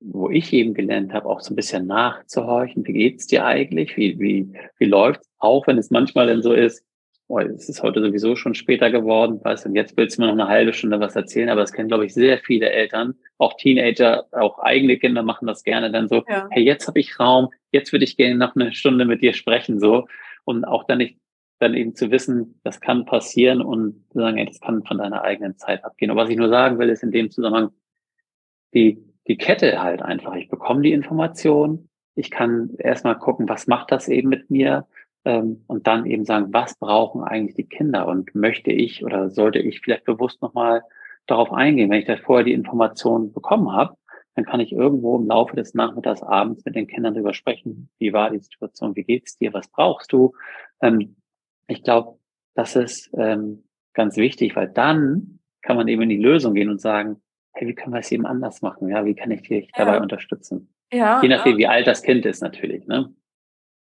wo 0.00 0.30
ich 0.30 0.52
eben 0.52 0.74
gelernt 0.74 1.12
habe, 1.12 1.28
auch 1.28 1.40
so 1.40 1.52
ein 1.52 1.56
bisschen 1.56 1.86
nachzuhorchen. 1.86 2.86
Wie 2.86 2.92
geht's 2.92 3.26
dir 3.26 3.44
eigentlich? 3.44 3.96
Wie, 3.96 4.18
wie, 4.18 4.52
wie 4.78 4.84
läuft's? 4.84 5.28
Auch 5.38 5.66
wenn 5.66 5.78
es 5.78 5.90
manchmal 5.90 6.28
dann 6.28 6.42
so 6.42 6.52
ist, 6.52 6.84
oh, 7.28 7.38
es 7.38 7.68
ist 7.68 7.82
heute 7.82 8.00
sowieso 8.00 8.36
schon 8.36 8.54
später 8.54 8.90
geworden, 8.90 9.40
weißt 9.42 9.64
du, 9.64 9.68
und 9.68 9.74
jetzt 9.74 9.96
willst 9.96 10.16
du 10.16 10.22
mir 10.22 10.28
noch 10.28 10.34
eine 10.34 10.48
halbe 10.48 10.72
Stunde 10.72 10.98
was 10.98 11.14
erzählen, 11.14 11.50
aber 11.50 11.62
es 11.62 11.72
kennen, 11.72 11.88
glaube 11.88 12.06
ich, 12.06 12.14
sehr 12.14 12.38
viele 12.38 12.70
Eltern, 12.70 13.14
auch 13.36 13.54
Teenager, 13.56 14.26
auch 14.32 14.58
eigene 14.60 14.98
Kinder 14.98 15.22
machen 15.22 15.46
das 15.46 15.62
gerne 15.62 15.92
dann 15.92 16.08
so, 16.08 16.24
ja. 16.28 16.48
hey, 16.50 16.64
jetzt 16.64 16.88
habe 16.88 16.98
ich 16.98 17.20
Raum, 17.20 17.50
jetzt 17.70 17.92
würde 17.92 18.04
ich 18.04 18.16
gerne 18.16 18.34
noch 18.34 18.56
eine 18.56 18.72
Stunde 18.72 19.04
mit 19.04 19.20
dir 19.20 19.34
sprechen, 19.34 19.78
so. 19.78 20.06
Und 20.44 20.64
auch 20.64 20.84
dann 20.84 20.98
nicht, 20.98 21.18
dann 21.58 21.74
eben 21.74 21.94
zu 21.94 22.10
wissen, 22.10 22.58
das 22.64 22.80
kann 22.80 23.04
passieren 23.04 23.60
und 23.60 24.04
zu 24.10 24.20
sagen, 24.20 24.38
hey, 24.38 24.46
das 24.46 24.60
kann 24.60 24.84
von 24.84 24.98
deiner 24.98 25.22
eigenen 25.22 25.58
Zeit 25.58 25.84
abgehen. 25.84 26.10
Und 26.10 26.16
was 26.16 26.30
ich 26.30 26.36
nur 26.36 26.48
sagen 26.48 26.78
will, 26.78 26.88
ist 26.88 27.02
in 27.02 27.10
dem 27.10 27.30
Zusammenhang, 27.30 27.70
die, 28.72 29.04
die 29.28 29.36
Kette 29.36 29.80
halt 29.82 30.02
einfach. 30.02 30.34
Ich 30.34 30.48
bekomme 30.48 30.82
die 30.82 30.92
Information, 30.92 31.88
ich 32.14 32.30
kann 32.30 32.70
erstmal 32.78 33.18
gucken, 33.18 33.48
was 33.48 33.66
macht 33.66 33.92
das 33.92 34.08
eben 34.08 34.28
mit 34.28 34.50
mir 34.50 34.86
ähm, 35.24 35.64
und 35.66 35.86
dann 35.86 36.06
eben 36.06 36.24
sagen, 36.24 36.52
was 36.52 36.78
brauchen 36.78 37.22
eigentlich 37.22 37.54
die 37.54 37.68
Kinder 37.68 38.08
und 38.08 38.34
möchte 38.34 38.72
ich 38.72 39.04
oder 39.04 39.30
sollte 39.30 39.58
ich 39.60 39.80
vielleicht 39.80 40.04
bewusst 40.04 40.42
nochmal 40.42 40.82
darauf 41.26 41.52
eingehen. 41.52 41.90
Wenn 41.90 42.00
ich 42.00 42.06
da 42.06 42.16
vorher 42.16 42.44
die 42.44 42.54
Information 42.54 43.32
bekommen 43.32 43.72
habe, 43.72 43.94
dann 44.34 44.44
kann 44.44 44.60
ich 44.60 44.72
irgendwo 44.72 45.16
im 45.16 45.26
Laufe 45.26 45.56
des 45.56 45.74
Nachmittags, 45.74 46.22
abends 46.22 46.64
mit 46.64 46.74
den 46.74 46.86
Kindern 46.86 47.14
darüber 47.14 47.34
sprechen, 47.34 47.90
wie 47.98 48.12
war 48.12 48.30
die 48.30 48.38
Situation, 48.38 48.96
wie 48.96 49.04
geht's 49.04 49.36
dir, 49.36 49.52
was 49.52 49.68
brauchst 49.68 50.12
du. 50.12 50.32
Ähm, 50.80 51.16
ich 51.66 51.82
glaube, 51.82 52.18
das 52.54 52.74
ist 52.76 53.10
ähm, 53.14 53.64
ganz 53.92 54.16
wichtig, 54.16 54.56
weil 54.56 54.68
dann 54.68 55.40
kann 55.60 55.76
man 55.76 55.88
eben 55.88 56.02
in 56.02 56.08
die 56.08 56.22
Lösung 56.22 56.54
gehen 56.54 56.70
und 56.70 56.80
sagen, 56.80 57.20
hey, 57.58 57.68
wie 57.68 57.74
können 57.74 57.92
wir 57.92 58.00
es 58.00 58.12
eben 58.12 58.26
anders 58.26 58.62
machen? 58.62 58.88
Ja, 58.88 59.04
wie 59.04 59.14
kann 59.14 59.30
ich 59.30 59.42
dich 59.42 59.70
ja. 59.76 59.84
dabei 59.84 60.00
unterstützen? 60.00 60.72
Ja. 60.92 61.20
Je 61.20 61.28
nachdem, 61.28 61.52
ja. 61.52 61.58
wie 61.58 61.66
alt 61.66 61.86
das 61.86 62.02
Kind 62.02 62.24
ist 62.24 62.40
natürlich, 62.40 62.86
ne? 62.86 63.12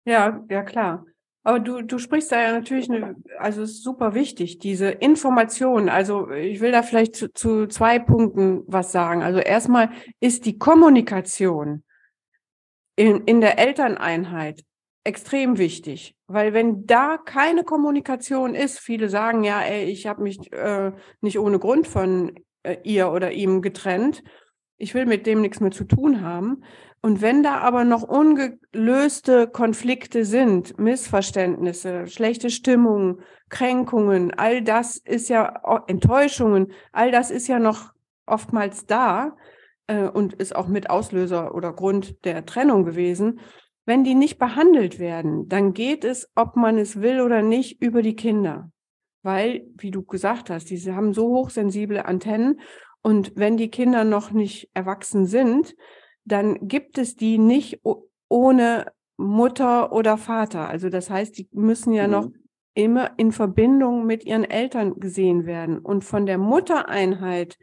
Ja, 0.06 0.44
ja, 0.48 0.62
klar. 0.62 1.04
Aber 1.42 1.60
du, 1.60 1.82
du 1.82 1.98
sprichst 1.98 2.32
da 2.32 2.40
ja 2.40 2.52
natürlich, 2.52 2.90
eine, 2.90 3.16
also 3.38 3.62
es 3.62 3.72
ist 3.72 3.82
super 3.82 4.14
wichtig, 4.14 4.58
diese 4.60 4.88
Information. 4.88 5.90
Also 5.90 6.30
ich 6.30 6.60
will 6.60 6.72
da 6.72 6.82
vielleicht 6.82 7.16
zu, 7.16 7.32
zu 7.32 7.66
zwei 7.66 7.98
Punkten 7.98 8.62
was 8.66 8.92
sagen. 8.92 9.22
Also 9.22 9.40
erstmal 9.40 9.90
ist 10.20 10.46
die 10.46 10.58
Kommunikation 10.58 11.84
in, 12.96 13.24
in 13.24 13.42
der 13.42 13.58
Elterneinheit 13.58 14.62
extrem 15.04 15.58
wichtig, 15.58 16.16
weil 16.26 16.54
wenn 16.54 16.86
da 16.86 17.18
keine 17.18 17.62
Kommunikation 17.62 18.54
ist, 18.54 18.78
viele 18.78 19.10
sagen 19.10 19.44
ja, 19.44 19.60
ey, 19.60 19.84
ich 19.84 20.06
habe 20.06 20.22
mich 20.22 20.50
äh, 20.50 20.92
nicht 21.20 21.38
ohne 21.38 21.58
Grund 21.58 21.86
von 21.86 22.32
äh, 22.64 22.78
ihr 22.82 23.10
oder 23.12 23.30
ihm 23.32 23.62
getrennt, 23.62 24.24
ich 24.76 24.94
will 24.94 25.06
mit 25.06 25.26
dem 25.26 25.40
nichts 25.40 25.60
mehr 25.60 25.70
zu 25.70 25.84
tun 25.84 26.20
haben. 26.22 26.64
Und 27.00 27.20
wenn 27.20 27.42
da 27.42 27.58
aber 27.58 27.84
noch 27.84 28.02
ungelöste 28.02 29.46
Konflikte 29.46 30.24
sind, 30.24 30.78
Missverständnisse, 30.78 32.06
schlechte 32.06 32.50
Stimmung, 32.50 33.20
Kränkungen, 33.50 34.32
all 34.32 34.62
das 34.62 34.96
ist 34.96 35.28
ja 35.28 35.82
Enttäuschungen, 35.86 36.72
all 36.92 37.10
das 37.10 37.30
ist 37.30 37.46
ja 37.46 37.58
noch 37.58 37.92
oftmals 38.26 38.86
da 38.86 39.36
äh, 39.86 40.08
und 40.08 40.34
ist 40.34 40.56
auch 40.56 40.66
mit 40.66 40.90
Auslöser 40.90 41.54
oder 41.54 41.72
Grund 41.72 42.24
der 42.24 42.46
Trennung 42.46 42.84
gewesen. 42.84 43.40
Wenn 43.86 44.02
die 44.02 44.14
nicht 44.14 44.38
behandelt 44.38 44.98
werden, 44.98 45.46
dann 45.48 45.74
geht 45.74 46.04
es, 46.04 46.30
ob 46.34 46.56
man 46.56 46.78
es 46.78 47.02
will 47.02 47.20
oder 47.20 47.42
nicht, 47.42 47.82
über 47.82 48.00
die 48.00 48.16
Kinder. 48.16 48.70
Weil, 49.24 49.66
wie 49.76 49.90
du 49.90 50.02
gesagt 50.02 50.50
hast, 50.50 50.70
diese 50.70 50.94
haben 50.94 51.12
so 51.12 51.28
hochsensible 51.28 52.04
Antennen 52.04 52.60
und 53.02 53.32
wenn 53.34 53.56
die 53.56 53.70
Kinder 53.70 54.04
noch 54.04 54.30
nicht 54.30 54.70
erwachsen 54.72 55.26
sind, 55.26 55.74
dann 56.24 56.68
gibt 56.68 56.96
es 56.98 57.16
die 57.16 57.38
nicht 57.38 57.80
ohne 58.28 58.92
Mutter 59.16 59.92
oder 59.92 60.16
Vater. 60.16 60.68
Also 60.68 60.88
das 60.88 61.10
heißt, 61.10 61.36
die 61.36 61.48
müssen 61.52 61.92
ja 61.92 62.06
mhm. 62.06 62.12
noch 62.12 62.28
immer 62.74 63.12
in 63.18 63.32
Verbindung 63.32 64.06
mit 64.06 64.24
ihren 64.24 64.44
Eltern 64.44 64.98
gesehen 64.98 65.46
werden. 65.46 65.78
Und 65.78 66.04
von 66.04 66.26
der 66.26 66.38
Muttereinheit, 66.38 67.56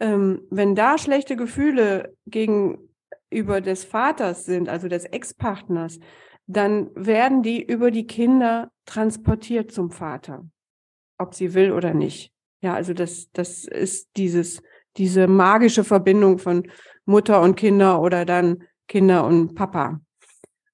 ähm, 0.00 0.42
wenn 0.50 0.74
da 0.74 0.98
schlechte 0.98 1.36
Gefühle 1.36 2.14
gegenüber 2.26 3.60
des 3.60 3.84
Vaters 3.84 4.44
sind, 4.44 4.68
also 4.68 4.88
des 4.88 5.04
Ex-Partners, 5.04 5.98
dann 6.46 6.90
werden 6.94 7.42
die 7.42 7.62
über 7.62 7.90
die 7.90 8.06
Kinder 8.06 8.70
transportiert 8.86 9.72
zum 9.72 9.90
Vater, 9.90 10.44
ob 11.24 11.34
sie 11.34 11.54
will 11.54 11.72
oder 11.72 11.94
nicht. 11.94 12.32
Ja, 12.60 12.74
also 12.74 12.92
das, 12.94 13.30
das 13.32 13.64
ist 13.64 14.10
dieses, 14.16 14.62
diese 14.96 15.26
magische 15.26 15.84
Verbindung 15.84 16.38
von 16.38 16.70
Mutter 17.06 17.40
und 17.40 17.56
Kinder 17.56 18.00
oder 18.00 18.24
dann 18.24 18.64
Kinder 18.88 19.26
und 19.26 19.54
Papa. 19.54 20.00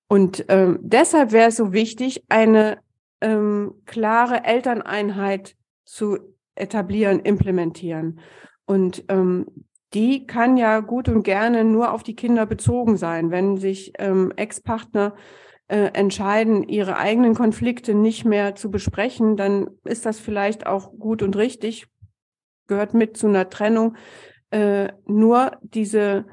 Und 0.08 0.44
ähm, 0.48 0.80
deshalb 0.82 1.30
wäre 1.30 1.48
es 1.48 1.56
so 1.56 1.72
wichtig, 1.72 2.24
eine 2.28 2.78
ähm, 3.20 3.74
klare 3.86 4.44
Elterneinheit 4.44 5.54
zu 5.84 6.18
etablieren, 6.56 7.20
implementieren. 7.20 8.20
Und 8.66 9.04
ähm, 9.08 9.46
die 9.94 10.26
kann 10.26 10.56
ja 10.56 10.80
gut 10.80 11.08
und 11.08 11.22
gerne 11.22 11.64
nur 11.64 11.92
auf 11.92 12.02
die 12.02 12.16
Kinder 12.16 12.46
bezogen 12.46 12.96
sein. 12.96 13.30
Wenn 13.30 13.56
sich 13.56 13.92
ähm, 13.98 14.32
Ex-Partner 14.36 15.14
äh, 15.70 15.92
entscheiden, 15.94 16.64
ihre 16.64 16.96
eigenen 16.96 17.34
Konflikte 17.34 17.94
nicht 17.94 18.24
mehr 18.24 18.56
zu 18.56 18.72
besprechen, 18.72 19.36
dann 19.36 19.70
ist 19.84 20.04
das 20.04 20.18
vielleicht 20.18 20.66
auch 20.66 20.90
gut 20.98 21.22
und 21.22 21.36
richtig, 21.36 21.86
gehört 22.66 22.92
mit 22.92 23.16
zu 23.16 23.28
einer 23.28 23.48
Trennung. 23.50 23.96
Äh, 24.50 24.88
nur 25.06 25.58
diese 25.62 26.26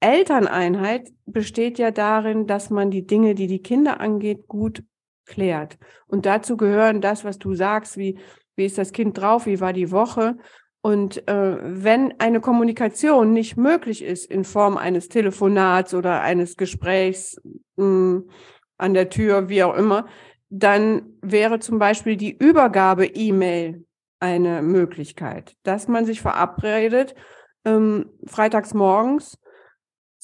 Elterneinheit 0.00 1.10
besteht 1.26 1.78
ja 1.78 1.90
darin, 1.90 2.46
dass 2.46 2.70
man 2.70 2.90
die 2.90 3.06
Dinge, 3.06 3.34
die 3.34 3.48
die 3.48 3.60
Kinder 3.60 4.00
angeht, 4.00 4.48
gut 4.48 4.82
klärt. 5.26 5.76
Und 6.06 6.24
dazu 6.24 6.56
gehören 6.56 7.02
das, 7.02 7.22
was 7.22 7.38
du 7.38 7.54
sagst, 7.54 7.98
wie, 7.98 8.18
wie 8.56 8.64
ist 8.64 8.78
das 8.78 8.92
Kind 8.92 9.18
drauf, 9.18 9.44
wie 9.44 9.60
war 9.60 9.74
die 9.74 9.90
Woche. 9.90 10.38
Und 10.80 11.28
äh, 11.28 11.58
wenn 11.60 12.18
eine 12.18 12.40
Kommunikation 12.40 13.34
nicht 13.34 13.58
möglich 13.58 14.02
ist 14.02 14.24
in 14.30 14.44
Form 14.44 14.78
eines 14.78 15.08
Telefonats 15.08 15.92
oder 15.92 16.22
eines 16.22 16.56
Gesprächs 16.56 17.36
mh, 17.76 17.84
hm, 17.84 18.30
an 18.76 18.94
der 18.94 19.08
Tür, 19.08 19.48
wie 19.48 19.62
auch 19.62 19.74
immer, 19.74 20.06
dann 20.50 21.16
wäre 21.20 21.58
zum 21.58 21.78
Beispiel 21.78 22.16
die 22.16 22.36
Übergabe-E-Mail 22.36 23.84
eine 24.20 24.62
Möglichkeit, 24.62 25.56
dass 25.62 25.88
man 25.88 26.06
sich 26.06 26.20
verabredet, 26.20 27.14
ähm, 27.64 28.10
freitags 28.26 28.74
morgens, 28.74 29.38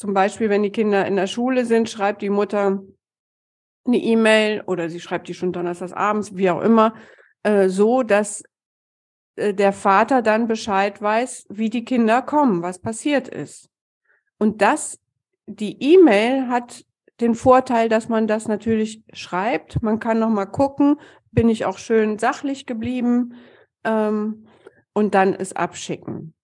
zum 0.00 0.14
Beispiel, 0.14 0.48
wenn 0.48 0.62
die 0.62 0.72
Kinder 0.72 1.06
in 1.06 1.16
der 1.16 1.26
Schule 1.26 1.66
sind, 1.66 1.90
schreibt 1.90 2.22
die 2.22 2.30
Mutter 2.30 2.82
eine 3.86 3.96
E-Mail 3.98 4.62
oder 4.66 4.88
sie 4.88 4.98
schreibt 4.98 5.28
die 5.28 5.34
schon 5.34 5.52
donnerstags 5.52 5.92
abends, 5.92 6.34
wie 6.36 6.48
auch 6.48 6.62
immer, 6.62 6.94
äh, 7.42 7.68
so, 7.68 8.02
dass 8.02 8.42
äh, 9.36 9.52
der 9.52 9.74
Vater 9.74 10.22
dann 10.22 10.48
Bescheid 10.48 11.02
weiß, 11.02 11.48
wie 11.50 11.68
die 11.68 11.84
Kinder 11.84 12.22
kommen, 12.22 12.62
was 12.62 12.78
passiert 12.78 13.28
ist. 13.28 13.68
Und 14.38 14.62
das, 14.62 14.98
die 15.46 15.76
E-Mail 15.82 16.48
hat 16.48 16.84
den 17.20 17.34
Vorteil, 17.34 17.88
dass 17.88 18.08
man 18.08 18.26
das 18.26 18.48
natürlich 18.48 19.02
schreibt. 19.12 19.82
Man 19.82 19.98
kann 19.98 20.18
noch 20.18 20.30
mal 20.30 20.46
gucken, 20.46 20.96
bin 21.30 21.48
ich 21.48 21.64
auch 21.64 21.78
schön 21.78 22.18
sachlich 22.18 22.66
geblieben 22.66 23.34
ähm, 23.84 24.46
und 24.92 25.14
dann 25.14 25.34
es 25.34 25.54
abschicken. 25.54 26.34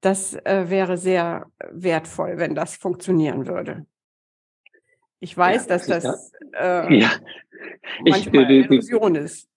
Das 0.00 0.34
äh, 0.34 0.66
wäre 0.68 0.96
sehr 0.96 1.46
wertvoll, 1.70 2.38
wenn 2.38 2.54
das 2.54 2.76
funktionieren 2.76 3.46
würde. 3.46 3.86
Ich 5.20 5.36
weiß, 5.36 5.66
ja, 5.66 5.68
dass 5.68 5.86
das 5.86 6.32
äh, 6.54 6.98
ja. 6.98 7.10
manchmal 8.06 8.44
eine 8.44 8.54
Illusion 8.54 9.16
ist. 9.16 9.48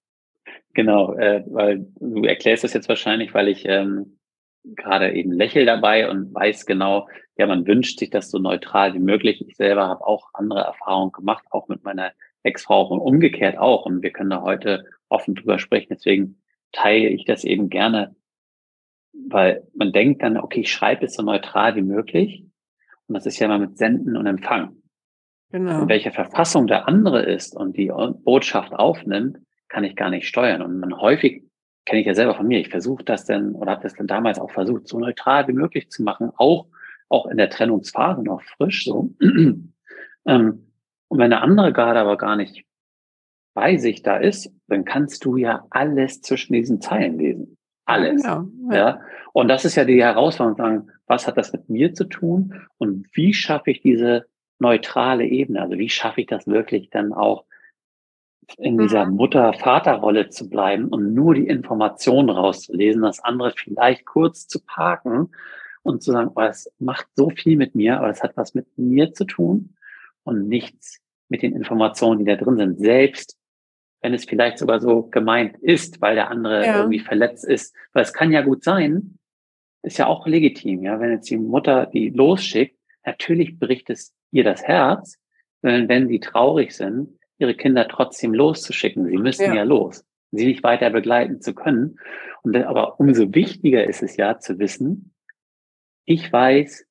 Genau, 0.73 1.13
äh, 1.13 1.43
weil 1.47 1.86
du 1.99 2.23
erklärst 2.23 2.63
das 2.63 2.73
jetzt 2.73 2.89
wahrscheinlich, 2.89 3.34
weil 3.34 3.47
ich 3.47 3.65
ähm, 3.65 4.17
gerade 4.63 5.12
eben 5.13 5.32
lächel 5.32 5.65
dabei 5.65 6.10
und 6.10 6.34
weiß 6.34 6.65
genau, 6.65 7.08
ja, 7.38 7.47
man 7.47 7.65
wünscht 7.65 8.00
sich 8.00 8.10
das 8.10 8.30
so 8.30 8.38
neutral 8.38 8.93
wie 8.93 9.00
möglich. 9.00 9.43
Ich 9.47 9.56
selber 9.56 9.88
habe 9.88 10.06
auch 10.06 10.30
andere 10.34 10.62
Erfahrungen 10.62 11.12
gemacht, 11.12 11.43
auch 11.50 11.67
mit 11.67 11.84
meiner 11.84 12.12
Ex-Frau 12.43 12.88
und 12.88 13.00
umgekehrt 13.00 13.58
auch. 13.58 13.86
Und 13.86 14.04
wir 14.04 14.12
können 14.12 14.30
da 14.30 14.41
heute 14.41 14.86
offen 15.10 15.36
drüber 15.36 15.60
sprechen. 15.60 15.88
Deswegen 15.89 16.41
teile 16.71 17.10
ich 17.10 17.26
das 17.26 17.43
eben 17.43 17.69
gerne, 17.69 18.15
weil 19.13 19.67
man 19.76 19.91
denkt 19.91 20.21
dann, 20.21 20.38
okay, 20.38 20.62
ich 20.62 20.71
schreibe 20.71 21.06
es 21.06 21.15
so 21.15 21.24
neutral 21.24 21.76
wie 21.76 21.82
möglich. 21.82 22.45
Und 23.08 23.15
das 23.15 23.26
ist 23.26 23.39
ja 23.39 23.47
mal 23.47 23.60
mit 23.60 23.78
Senden 23.78 24.15
und 24.15 24.26
Empfangen. 24.26 24.84
Genau. 25.52 25.82
In 25.82 25.89
welcher 25.89 26.12
Verfassung 26.12 26.67
der 26.67 26.88
andere 26.88 27.24
ist 27.24 27.56
und 27.58 27.76
die 27.76 27.91
Botschaft 28.24 28.71
aufnimmt, 28.71 29.39
kann 29.67 29.84
ich 29.84 29.95
gar 29.95 30.10
nicht 30.10 30.28
steuern. 30.28 30.62
Und 30.62 30.80
man 30.80 30.97
häufig 31.00 31.43
kenne 31.85 32.01
ich 32.01 32.07
ja 32.07 32.13
selber 32.13 32.35
von 32.35 32.47
mir. 32.47 32.59
Ich 32.59 32.69
versuche 32.69 33.03
das 33.03 33.25
denn 33.25 33.53
oder 33.53 33.71
habe 33.71 33.83
das 33.83 33.95
dann 33.95 34.07
damals 34.07 34.39
auch 34.39 34.51
versucht, 34.51 34.87
so 34.87 34.99
neutral 34.99 35.47
wie 35.47 35.53
möglich 35.53 35.89
zu 35.89 36.03
machen, 36.03 36.31
auch 36.37 36.67
auch 37.11 37.25
in 37.25 37.37
der 37.37 37.49
Trennungsphase 37.49 38.23
noch 38.23 38.41
frisch 38.41 38.85
so. 38.85 39.09
ähm, 39.21 39.71
und 40.25 41.19
wenn 41.19 41.33
eine 41.33 41.41
andere 41.41 41.73
gerade 41.73 41.99
aber 41.99 42.17
gar 42.17 42.37
nicht 42.37 42.65
bei 43.53 43.75
sich 43.75 44.01
da 44.01 44.15
ist, 44.15 44.49
dann 44.67 44.85
kannst 44.85 45.25
du 45.25 45.35
ja 45.35 45.65
alles 45.69 46.21
zwischen 46.21 46.53
diesen 46.53 46.79
Zeilen 46.79 47.19
lesen. 47.19 47.57
Alles. 47.85 48.23
Ja, 48.23 48.45
ja. 48.69 48.75
ja. 48.75 49.01
Und 49.33 49.49
das 49.49 49.65
ist 49.65 49.75
ja 49.75 49.83
die 49.83 50.01
Herausforderung, 50.01 50.57
sagen, 50.57 50.91
was 51.05 51.27
hat 51.27 51.37
das 51.37 51.51
mit 51.51 51.69
mir 51.69 51.93
zu 51.93 52.05
tun 52.05 52.61
und 52.77 53.07
wie 53.13 53.33
schaffe 53.33 53.71
ich 53.71 53.81
diese 53.81 54.25
neutrale 54.59 55.25
Ebene? 55.25 55.61
Also 55.61 55.77
wie 55.77 55.89
schaffe 55.89 56.21
ich 56.21 56.27
das 56.27 56.47
wirklich 56.47 56.89
dann 56.91 57.11
auch 57.11 57.43
in 58.57 58.77
dieser 58.77 59.05
mhm. 59.05 59.15
Mutter-Vater-Rolle 59.15 60.29
zu 60.29 60.49
bleiben 60.49 60.87
und 60.87 61.13
nur 61.13 61.35
die 61.35 61.47
Informationen 61.47 62.29
rauszulesen, 62.29 63.01
das 63.01 63.23
andere 63.23 63.51
vielleicht 63.55 64.05
kurz 64.05 64.47
zu 64.47 64.59
parken 64.63 65.29
und 65.83 66.03
zu 66.03 66.11
sagen, 66.11 66.31
oh, 66.35 66.41
es 66.41 66.71
macht 66.79 67.07
so 67.15 67.29
viel 67.29 67.57
mit 67.57 67.75
mir, 67.75 67.97
aber 67.97 68.09
es 68.09 68.21
hat 68.21 68.37
was 68.37 68.53
mit 68.53 68.67
mir 68.77 69.13
zu 69.13 69.25
tun 69.25 69.75
und 70.23 70.47
nichts 70.47 70.99
mit 71.29 71.41
den 71.41 71.55
Informationen, 71.55 72.19
die 72.19 72.25
da 72.25 72.35
drin 72.35 72.57
sind. 72.57 72.79
Selbst 72.79 73.37
wenn 74.01 74.13
es 74.13 74.25
vielleicht 74.25 74.57
sogar 74.57 74.79
so 74.81 75.03
gemeint 75.03 75.57
ist, 75.59 76.01
weil 76.01 76.15
der 76.15 76.29
andere 76.29 76.65
ja. 76.65 76.77
irgendwie 76.77 76.99
verletzt 76.99 77.45
ist. 77.45 77.75
Weil 77.93 78.03
es 78.03 78.13
kann 78.13 78.31
ja 78.31 78.41
gut 78.41 78.63
sein, 78.63 79.19
ist 79.83 79.97
ja 79.97 80.07
auch 80.07 80.27
legitim, 80.27 80.83
ja, 80.83 80.99
wenn 80.99 81.11
jetzt 81.11 81.29
die 81.29 81.37
Mutter 81.37 81.87
die 81.87 82.09
losschickt, 82.09 82.77
natürlich 83.05 83.57
bricht 83.57 83.89
es 83.89 84.13
ihr 84.31 84.43
das 84.43 84.63
Herz, 84.63 85.17
wenn, 85.61 85.87
wenn 85.87 86.07
sie 86.07 86.19
traurig 86.19 86.75
sind, 86.75 87.17
ihre 87.41 87.56
Kinder 87.56 87.88
trotzdem 87.88 88.34
loszuschicken. 88.34 89.06
Sie 89.08 89.17
müssen 89.17 89.45
ja, 89.45 89.56
ja 89.56 89.63
los, 89.63 90.06
sie 90.32 90.45
nicht 90.45 90.63
weiter 90.63 90.89
begleiten 90.89 91.41
zu 91.41 91.54
können. 91.54 91.99
Und 92.43 92.56
aber 92.56 92.99
umso 92.99 93.34
wichtiger 93.34 93.86
ist 93.86 94.04
es 94.04 94.17
ja 94.17 94.39
zu 94.39 94.60
wissen, 94.60 95.13
ich 96.06 96.32
weiß, 96.32 96.86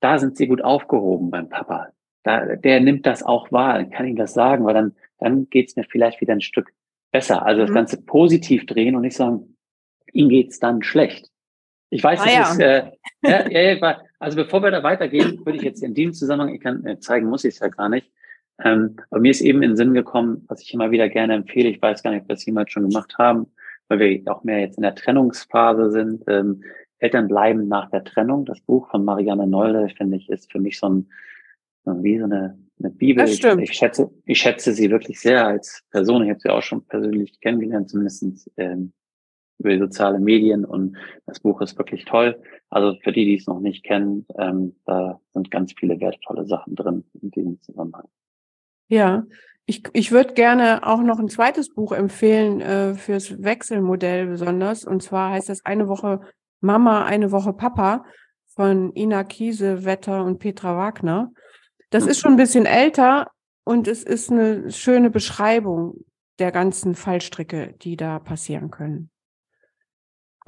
da 0.00 0.18
sind 0.18 0.36
sie 0.36 0.46
gut 0.46 0.62
aufgehoben 0.62 1.30
beim 1.30 1.48
Papa. 1.48 1.88
Da, 2.24 2.56
der 2.56 2.80
nimmt 2.80 3.06
das 3.06 3.22
auch 3.22 3.52
wahr, 3.52 3.84
kann 3.84 4.06
ihm 4.06 4.16
das 4.16 4.34
sagen, 4.34 4.64
weil 4.64 4.74
dann, 4.74 4.96
dann 5.18 5.48
geht's 5.48 5.76
mir 5.76 5.84
vielleicht 5.84 6.20
wieder 6.20 6.32
ein 6.32 6.40
Stück 6.40 6.72
besser. 7.12 7.44
Also 7.44 7.62
das 7.62 7.70
mhm. 7.70 7.74
Ganze 7.74 8.02
positiv 8.02 8.66
drehen 8.66 8.96
und 8.96 9.02
nicht 9.02 9.16
sagen, 9.16 9.56
ihm 10.12 10.28
geht's 10.28 10.58
dann 10.58 10.82
schlecht. 10.82 11.30
Ich 11.90 12.02
weiß, 12.04 12.20
ah, 12.20 12.24
das 12.24 12.34
ja. 12.34 12.50
ist, 12.50 12.60
äh, 12.60 12.90
ja, 13.22 13.48
ja, 13.48 13.72
ja, 13.72 14.00
also 14.18 14.36
bevor 14.36 14.62
wir 14.62 14.70
da 14.70 14.82
weitergehen, 14.82 15.44
würde 15.44 15.56
ich 15.56 15.64
jetzt 15.64 15.82
in 15.82 15.94
diesem 15.94 16.12
Zusammenhang, 16.12 16.54
ich 16.54 16.60
kann 16.60 16.84
äh, 16.84 16.98
zeigen, 16.98 17.28
muss 17.28 17.44
ich 17.44 17.54
es 17.54 17.60
ja 17.60 17.68
gar 17.68 17.88
nicht, 17.88 18.10
ähm, 18.64 18.96
aber 19.10 19.20
mir 19.20 19.30
ist 19.30 19.40
eben 19.40 19.62
in 19.62 19.70
den 19.70 19.76
Sinn 19.76 19.94
gekommen, 19.94 20.44
was 20.48 20.62
ich 20.62 20.74
immer 20.74 20.90
wieder 20.90 21.08
gerne 21.08 21.34
empfehle, 21.34 21.68
ich 21.68 21.80
weiß 21.80 22.02
gar 22.02 22.10
nicht, 22.10 22.22
ob 22.22 22.28
wir 22.28 22.34
das 22.34 22.46
jemals 22.46 22.72
schon 22.72 22.88
gemacht 22.88 23.16
haben, 23.18 23.46
weil 23.88 23.98
wir 23.98 24.32
auch 24.32 24.44
mehr 24.44 24.60
jetzt 24.60 24.76
in 24.76 24.82
der 24.82 24.94
Trennungsphase 24.94 25.90
sind. 25.90 26.24
Ähm, 26.26 26.62
Eltern 26.98 27.28
bleiben 27.28 27.68
nach 27.68 27.88
der 27.90 28.04
Trennung. 28.04 28.44
Das 28.44 28.60
Buch 28.60 28.90
von 28.90 29.04
Marianne 29.04 29.46
Nolde, 29.46 29.88
finde 29.96 30.16
ich, 30.16 30.28
ist 30.28 30.50
für 30.50 30.58
mich 30.58 30.78
so 30.78 30.88
ein, 30.88 31.08
wie 31.84 32.18
so 32.18 32.24
eine, 32.24 32.58
eine 32.80 32.90
Bibel. 32.90 33.24
Das 33.24 33.36
stimmt. 33.36 33.62
Ich, 33.62 33.70
ich, 33.70 33.76
schätze, 33.76 34.10
ich 34.26 34.38
schätze 34.38 34.72
sie 34.72 34.90
wirklich 34.90 35.20
sehr 35.20 35.46
als 35.46 35.84
Person. 35.90 36.24
Ich 36.24 36.30
habe 36.30 36.40
sie 36.40 36.50
auch 36.50 36.62
schon 36.62 36.84
persönlich 36.84 37.40
kennengelernt, 37.40 37.88
zumindest 37.88 38.50
ähm, 38.56 38.92
über 39.58 39.70
die 39.70 39.78
soziale 39.78 40.20
Medien 40.20 40.64
und 40.64 40.96
das 41.26 41.40
Buch 41.40 41.60
ist 41.60 41.76
wirklich 41.78 42.04
toll. 42.04 42.40
Also 42.70 42.96
für 43.02 43.12
die, 43.12 43.24
die 43.24 43.36
es 43.36 43.46
noch 43.46 43.60
nicht 43.60 43.84
kennen, 43.84 44.26
ähm, 44.38 44.76
da 44.84 45.20
sind 45.32 45.50
ganz 45.50 45.72
viele 45.72 46.00
wertvolle 46.00 46.46
Sachen 46.46 46.76
drin 46.76 47.04
in 47.20 47.30
diesem 47.30 47.60
Zusammenhang. 47.60 48.08
Ja, 48.88 49.24
ich, 49.66 49.82
ich 49.92 50.12
würde 50.12 50.32
gerne 50.32 50.86
auch 50.86 51.02
noch 51.02 51.18
ein 51.18 51.28
zweites 51.28 51.74
Buch 51.74 51.92
empfehlen 51.92 52.60
äh, 52.60 52.94
fürs 52.94 53.42
Wechselmodell 53.42 54.26
besonders. 54.26 54.84
Und 54.84 55.02
zwar 55.02 55.32
heißt 55.32 55.50
das 55.50 55.64
Eine 55.64 55.88
Woche 55.88 56.20
Mama, 56.60 57.04
eine 57.04 57.30
Woche 57.30 57.52
Papa 57.52 58.04
von 58.54 58.94
Ina 58.94 59.24
Kiese, 59.24 59.84
Wetter 59.84 60.24
und 60.24 60.38
Petra 60.38 60.76
Wagner. 60.76 61.30
Das 61.90 62.06
ist 62.06 62.18
schon 62.18 62.32
ein 62.32 62.38
bisschen 62.38 62.66
älter 62.66 63.30
und 63.64 63.88
es 63.88 64.02
ist 64.02 64.30
eine 64.30 64.72
schöne 64.72 65.10
Beschreibung 65.10 66.04
der 66.38 66.50
ganzen 66.50 66.94
Fallstricke, 66.94 67.74
die 67.82 67.96
da 67.96 68.18
passieren 68.18 68.70
können. 68.70 69.10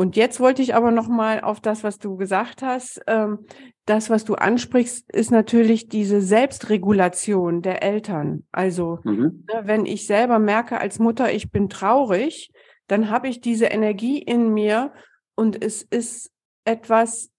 Und 0.00 0.16
jetzt 0.16 0.40
wollte 0.40 0.62
ich 0.62 0.74
aber 0.74 0.92
noch 0.92 1.08
mal 1.08 1.42
auf 1.42 1.60
das, 1.60 1.84
was 1.84 1.98
du 1.98 2.16
gesagt 2.16 2.62
hast. 2.62 3.02
Ähm, 3.06 3.40
das, 3.84 4.08
was 4.08 4.24
du 4.24 4.34
ansprichst, 4.34 5.12
ist 5.12 5.30
natürlich 5.30 5.90
diese 5.90 6.22
Selbstregulation 6.22 7.60
der 7.60 7.82
Eltern. 7.82 8.46
Also, 8.50 9.00
mhm. 9.04 9.44
ne, 9.46 9.60
wenn 9.64 9.84
ich 9.84 10.06
selber 10.06 10.38
merke 10.38 10.80
als 10.80 11.00
Mutter, 11.00 11.30
ich 11.34 11.50
bin 11.50 11.68
traurig, 11.68 12.50
dann 12.86 13.10
habe 13.10 13.28
ich 13.28 13.42
diese 13.42 13.66
Energie 13.66 14.22
in 14.22 14.54
mir 14.54 14.94
und 15.34 15.62
es 15.62 15.82
ist 15.82 16.32
etwas, 16.64 17.30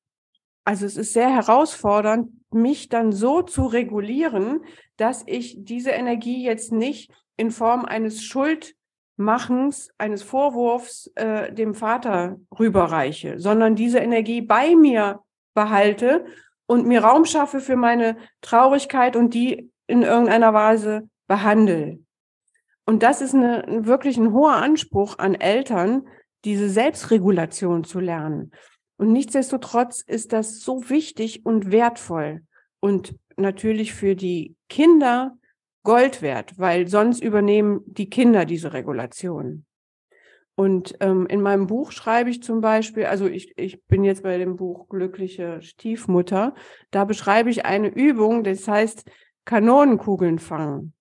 also 0.63 0.85
es 0.85 0.97
ist 0.97 1.13
sehr 1.13 1.33
herausfordernd, 1.33 2.29
mich 2.53 2.89
dann 2.89 3.11
so 3.11 3.41
zu 3.41 3.65
regulieren, 3.65 4.65
dass 4.97 5.23
ich 5.25 5.55
diese 5.65 5.89
Energie 5.89 6.45
jetzt 6.45 6.71
nicht 6.71 7.11
in 7.37 7.49
Form 7.49 7.85
eines 7.85 8.23
Schuld 8.23 8.75
Machens, 9.21 9.89
eines 9.97 10.23
Vorwurfs 10.23 11.11
äh, 11.15 11.53
dem 11.53 11.73
Vater 11.73 12.37
rüberreiche, 12.57 13.39
sondern 13.39 13.75
diese 13.75 13.99
Energie 13.99 14.41
bei 14.41 14.75
mir 14.75 15.21
behalte 15.53 16.25
und 16.65 16.85
mir 16.85 17.03
Raum 17.03 17.25
schaffe 17.25 17.59
für 17.59 17.75
meine 17.75 18.17
Traurigkeit 18.41 19.15
und 19.15 19.33
die 19.33 19.71
in 19.87 20.03
irgendeiner 20.03 20.53
Weise 20.53 21.09
behandle. 21.27 21.99
Und 22.85 23.03
das 23.03 23.21
ist 23.21 23.33
eine, 23.33 23.63
wirklich 23.85 24.17
ein 24.17 24.33
hoher 24.33 24.55
Anspruch 24.55 25.17
an 25.19 25.35
Eltern, 25.35 26.07
diese 26.45 26.69
Selbstregulation 26.69 27.83
zu 27.83 27.99
lernen. 27.99 28.51
Und 28.97 29.11
nichtsdestotrotz 29.11 30.01
ist 30.01 30.33
das 30.33 30.59
so 30.61 30.89
wichtig 30.89 31.45
und 31.45 31.71
wertvoll. 31.71 32.41
Und 32.79 33.15
natürlich 33.37 33.93
für 33.93 34.15
die 34.15 34.55
Kinder 34.69 35.37
Gold 35.83 36.21
wert, 36.21 36.57
weil 36.57 36.87
sonst 36.87 37.23
übernehmen 37.23 37.81
die 37.85 38.09
Kinder 38.09 38.45
diese 38.45 38.73
Regulation. 38.73 39.65
Und 40.55 40.95
ähm, 40.99 41.25
in 41.27 41.41
meinem 41.41 41.67
Buch 41.67 41.91
schreibe 41.91 42.29
ich 42.29 42.43
zum 42.43 42.61
Beispiel, 42.61 43.05
also 43.05 43.27
ich, 43.27 43.53
ich 43.57 43.83
bin 43.85 44.03
jetzt 44.03 44.23
bei 44.23 44.37
dem 44.37 44.57
Buch 44.57 44.89
Glückliche 44.89 45.61
Stiefmutter, 45.61 46.53
da 46.91 47.05
beschreibe 47.05 47.49
ich 47.49 47.65
eine 47.65 47.87
Übung, 47.87 48.43
das 48.43 48.67
heißt 48.67 49.09
Kanonenkugeln 49.45 50.39
fangen. 50.39 50.93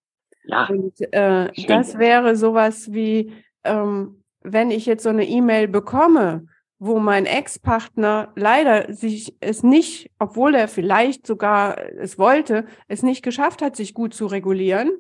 Ja. 0.45 0.67
Und 0.67 0.95
äh, 1.13 1.51
das 1.67 1.99
wäre 1.99 2.37
sowas 2.37 2.93
wie, 2.93 3.35
ähm, 3.65 4.23
wenn 4.41 4.71
ich 4.71 4.87
jetzt 4.87 5.03
so 5.03 5.11
eine 5.11 5.27
E-Mail 5.27 5.69
bekomme 5.69 6.47
wo 6.81 6.99
mein 6.99 7.27
Ex-Partner 7.27 8.33
leider 8.35 8.93
sich 8.93 9.37
es 9.41 9.63
nicht, 9.63 10.11
obwohl 10.19 10.55
er 10.55 10.67
vielleicht 10.67 11.27
sogar 11.27 11.79
es 11.99 12.19
wollte, 12.19 12.65
es 12.89 13.03
nicht 13.03 13.23
geschafft 13.23 13.61
hat, 13.61 13.77
sich 13.77 13.95
gut 13.95 14.15
zu 14.15 14.27
regulieren. 14.27 14.91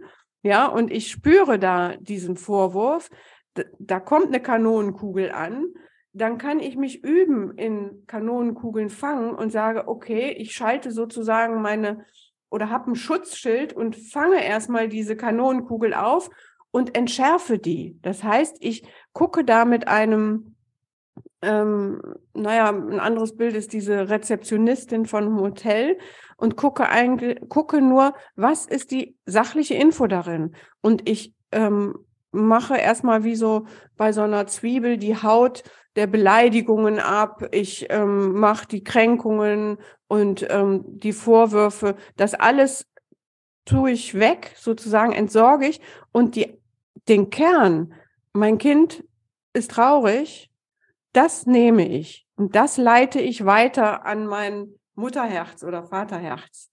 Ja, 0.43 0.66
und 0.66 0.93
ich 0.93 1.11
spüre 1.11 1.59
da 1.59 1.97
diesen 1.97 2.37
Vorwurf, 2.37 3.09
da 3.78 3.99
kommt 3.99 4.26
eine 4.26 4.41
Kanonenkugel 4.41 5.33
an, 5.33 5.64
dann 6.12 6.39
kann 6.39 6.61
ich 6.61 6.76
mich 6.76 7.03
üben 7.03 7.57
in 7.57 8.05
Kanonenkugeln 8.07 8.91
fangen 8.91 9.35
und 9.35 9.51
sage, 9.51 9.89
okay, 9.89 10.35
ich 10.37 10.53
schalte 10.53 10.93
sozusagen 10.93 11.62
meine 11.62 12.05
oder 12.51 12.68
habe 12.68 12.91
ein 12.91 12.97
Schutzschild 12.97 13.72
und 13.72 13.97
fange 13.97 14.45
erstmal 14.45 14.89
diese 14.89 15.16
Kanonenkugel 15.16 15.95
auf 15.95 16.28
und 16.72 16.97
entschärfe 16.97 17.59
die. 17.59 17.97
Das 18.03 18.22
heißt, 18.22 18.57
ich 18.61 18.83
gucke 19.12 19.45
da 19.45 19.64
mit 19.64 19.89
einem, 19.89 20.57
ähm, 21.43 22.01
naja, 22.34 22.68
ein 22.68 23.01
anderes 23.01 23.36
Bild 23.36 23.55
ist 23.55 23.72
diese 23.72 24.09
Rezeptionistin 24.09 25.07
von 25.07 25.24
einem 25.24 25.41
Hotel 25.41 25.99
und 26.36 26.57
gucke 26.57 26.88
eigentlich, 26.88 27.38
gucke 27.49 27.80
nur, 27.80 28.14
was 28.36 28.66
ist 28.66 28.91
die 28.91 29.16
sachliche 29.26 29.74
Info 29.74 30.07
darin? 30.07 30.55
Und 30.80 31.09
ich 31.09 31.34
ähm, 31.53 31.95
mache 32.32 32.76
erstmal 32.76 33.24
wie 33.24 33.36
so 33.36 33.66
bei 33.97 34.12
so 34.12 34.22
einer 34.22 34.47
Zwiebel 34.47 34.97
die 34.99 35.16
Haut 35.16 35.62
der 35.97 36.07
Beleidigungen 36.07 37.01
ab, 37.01 37.49
ich 37.51 37.86
ähm, 37.91 38.32
mache 38.32 38.68
die 38.68 38.84
Kränkungen 38.84 39.78
und 40.07 40.47
ähm, 40.49 40.84
die 40.86 41.12
Vorwürfe, 41.12 41.97
das 42.16 42.34
alles 42.34 42.86
tue 43.64 43.91
ich 43.91 44.14
weg, 44.18 44.53
sozusagen 44.57 45.12
entsorge 45.12 45.66
ich. 45.66 45.80
Und 46.12 46.36
die, 46.36 46.59
den 47.09 47.30
Kern, 47.30 47.95
mein 48.32 48.59
Kind 48.59 49.05
ist 49.53 49.72
traurig, 49.72 50.49
das 51.12 51.46
nehme 51.46 51.88
ich 51.88 52.26
und 52.36 52.54
das 52.54 52.76
leite 52.76 53.20
ich 53.20 53.44
weiter 53.44 54.04
an 54.06 54.26
mein 54.26 54.74
Mutterherz 54.94 55.62
oder 55.64 55.84
Vaterherz. 55.84 56.70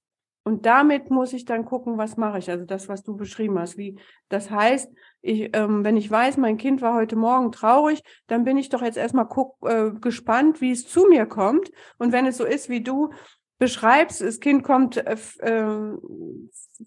Und 0.48 0.66
damit 0.66 1.10
muss 1.10 1.34
ich 1.34 1.44
dann 1.44 1.66
gucken, 1.66 1.98
was 1.98 2.16
mache 2.16 2.38
ich. 2.38 2.50
Also 2.50 2.64
das, 2.64 2.88
was 2.88 3.04
du 3.04 3.18
beschrieben 3.18 3.60
hast. 3.60 3.78
Wie 3.78 4.00
das 4.30 4.50
heißt, 4.50 4.90
ich, 5.22 5.50
ähm, 5.52 5.84
wenn 5.84 5.98
ich 5.98 6.10
weiß, 6.10 6.38
mein 6.38 6.56
Kind 6.56 6.82
war 6.82 6.94
heute 6.94 7.18
Morgen 7.18 7.52
traurig, 7.52 8.02
dann 8.28 8.46
bin 8.46 8.56
ich 8.56 8.70
doch 8.70 8.82
jetzt 8.82 8.96
erstmal 8.96 9.28
guck, 9.28 9.58
äh, 9.70 9.92
gespannt, 10.00 10.62
wie 10.62 10.72
es 10.72 10.88
zu 10.88 11.08
mir 11.10 11.26
kommt. 11.26 11.70
Und 11.98 12.14
wenn 12.14 12.26
es 12.26 12.38
so 12.38 12.46
ist, 12.46 12.70
wie 12.70 12.82
du 12.82 13.12
beschreibst, 13.60 14.22
das 14.22 14.40
Kind 14.40 14.64
kommt 14.64 14.96
äh, 14.96 15.18
äh, 15.40 15.98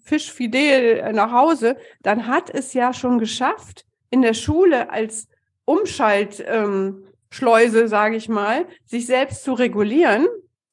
fischfidel 0.03 1.13
nach 1.13 1.31
Hause, 1.31 1.77
dann 2.01 2.25
hat 2.25 2.49
es 2.49 2.73
ja 2.73 2.93
schon 2.93 3.19
geschafft, 3.19 3.85
in 4.09 4.23
der 4.23 4.33
Schule 4.33 4.89
als 4.89 5.27
Umschaltschleuse, 5.65 6.43
ähm, 6.45 7.10
sage 7.31 8.15
ich 8.15 8.29
mal, 8.29 8.67
sich 8.85 9.05
selbst 9.05 9.43
zu 9.43 9.53
regulieren 9.53 10.27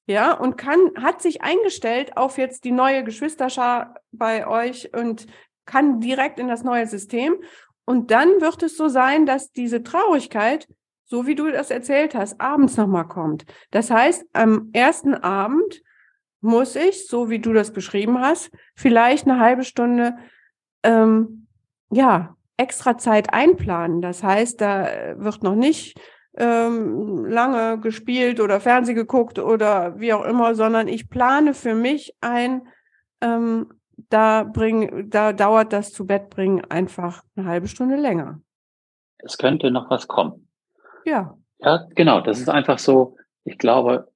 ja, 0.08 0.32
und 0.32 0.56
kann, 0.56 0.78
hat 0.96 1.20
sich 1.20 1.42
eingestellt 1.42 2.16
auf 2.16 2.38
jetzt 2.38 2.64
die 2.64 2.72
neue 2.72 3.04
Geschwisterschar 3.04 3.94
bei 4.10 4.46
euch 4.46 4.94
und 4.94 5.26
kann 5.66 6.00
direkt 6.00 6.40
in 6.40 6.48
das 6.48 6.64
neue 6.64 6.86
System. 6.86 7.36
Und 7.84 8.10
dann 8.10 8.40
wird 8.40 8.62
es 8.62 8.78
so 8.78 8.88
sein, 8.88 9.26
dass 9.26 9.52
diese 9.52 9.82
Traurigkeit, 9.82 10.66
so 11.04 11.26
wie 11.26 11.34
du 11.34 11.50
das 11.50 11.70
erzählt 11.70 12.14
hast, 12.14 12.40
abends 12.40 12.78
nochmal 12.78 13.06
kommt. 13.06 13.44
Das 13.70 13.90
heißt, 13.90 14.24
am 14.32 14.70
ersten 14.72 15.12
Abend 15.12 15.82
muss 16.40 16.74
ich, 16.74 17.06
so 17.06 17.28
wie 17.28 17.38
du 17.38 17.52
das 17.52 17.74
beschrieben 17.74 18.18
hast, 18.18 18.50
vielleicht 18.74 19.28
eine 19.28 19.40
halbe 19.40 19.64
Stunde, 19.64 20.16
ähm, 20.84 21.48
ja, 21.90 22.34
extra 22.56 22.96
Zeit 22.96 23.34
einplanen. 23.34 24.00
Das 24.00 24.22
heißt, 24.22 24.58
da 24.58 25.18
wird 25.18 25.42
noch 25.42 25.54
nicht 25.54 26.00
ähm, 26.38 27.26
lange 27.26 27.80
gespielt 27.80 28.40
oder 28.40 28.60
Fernseh 28.60 28.94
geguckt 28.94 29.38
oder 29.38 29.98
wie 29.98 30.12
auch 30.12 30.24
immer, 30.24 30.54
sondern 30.54 30.86
ich 30.88 31.10
plane 31.10 31.52
für 31.52 31.74
mich 31.74 32.14
ein, 32.20 32.62
ähm, 33.20 33.72
da 34.08 34.44
bring, 34.44 35.10
da 35.10 35.32
dauert 35.32 35.72
das 35.72 35.92
zu 35.92 36.06
Bett 36.06 36.30
bringen 36.30 36.64
einfach 36.68 37.24
eine 37.34 37.46
halbe 37.46 37.66
Stunde 37.66 37.96
länger. 37.96 38.40
Es 39.18 39.36
könnte 39.36 39.72
noch 39.72 39.90
was 39.90 40.06
kommen. 40.06 40.48
Ja. 41.04 41.36
Ja, 41.58 41.88
genau. 41.96 42.20
Das 42.20 42.38
ist 42.38 42.48
einfach 42.48 42.78
so, 42.78 43.16
ich 43.42 43.58
glaube, 43.58 44.08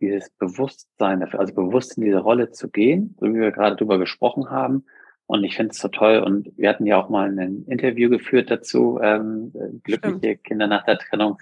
dieses 0.00 0.30
Bewusstsein, 0.30 1.22
also 1.22 1.54
bewusst 1.54 1.98
in 1.98 2.04
diese 2.04 2.20
Rolle 2.20 2.52
zu 2.52 2.68
gehen, 2.68 3.16
so 3.18 3.26
wie 3.26 3.40
wir 3.40 3.50
gerade 3.50 3.74
drüber 3.74 3.98
gesprochen 3.98 4.50
haben, 4.50 4.84
und 5.26 5.44
ich 5.44 5.56
finde 5.56 5.72
es 5.72 5.78
so 5.78 5.88
toll. 5.88 6.18
Und 6.18 6.52
wir 6.56 6.68
hatten 6.68 6.86
ja 6.86 7.02
auch 7.02 7.08
mal 7.08 7.28
ein 7.28 7.64
Interview 7.66 8.10
geführt 8.10 8.50
dazu, 8.50 8.98
ähm, 9.02 9.52
glückliche 9.82 10.18
Stimmt. 10.18 10.44
Kinder 10.44 10.66
nach 10.66 10.84
der 10.84 10.98
Trennung 10.98 11.38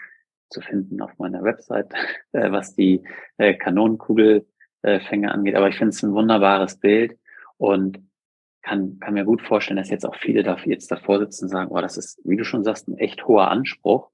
zu 0.49 0.61
finden 0.61 1.01
auf 1.01 1.18
meiner 1.18 1.43
Website, 1.43 1.93
äh, 2.33 2.51
was 2.51 2.74
die 2.74 3.03
äh, 3.39 3.55
Kanonenkugelfänge 3.55 5.33
angeht. 5.33 5.55
Aber 5.57 5.68
ich 5.68 5.76
finde 5.76 5.91
es 5.91 6.03
ein 6.03 6.12
wunderbares 6.12 6.76
Bild 6.76 7.16
und 7.57 8.01
kann, 8.62 8.99
kann 9.01 9.14
mir 9.14 9.24
gut 9.24 9.43
vorstellen, 9.43 9.78
dass 9.78 9.91
jetzt 9.91 10.07
auch 10.07 10.16
viele 10.16 10.43
da, 10.43 10.57
jetzt 10.64 10.91
davor 10.91 11.18
sitzen 11.18 11.47
und 11.47 11.51
sagen, 11.51 11.70
oh, 11.70 11.81
das 11.81 11.97
ist, 11.97 12.20
wie 12.24 12.37
du 12.37 12.45
schon 12.45 12.64
sagst, 12.64 12.89
ein 12.89 12.99
echt 12.99 13.26
hoher 13.26 13.49
Anspruch. 13.49 14.11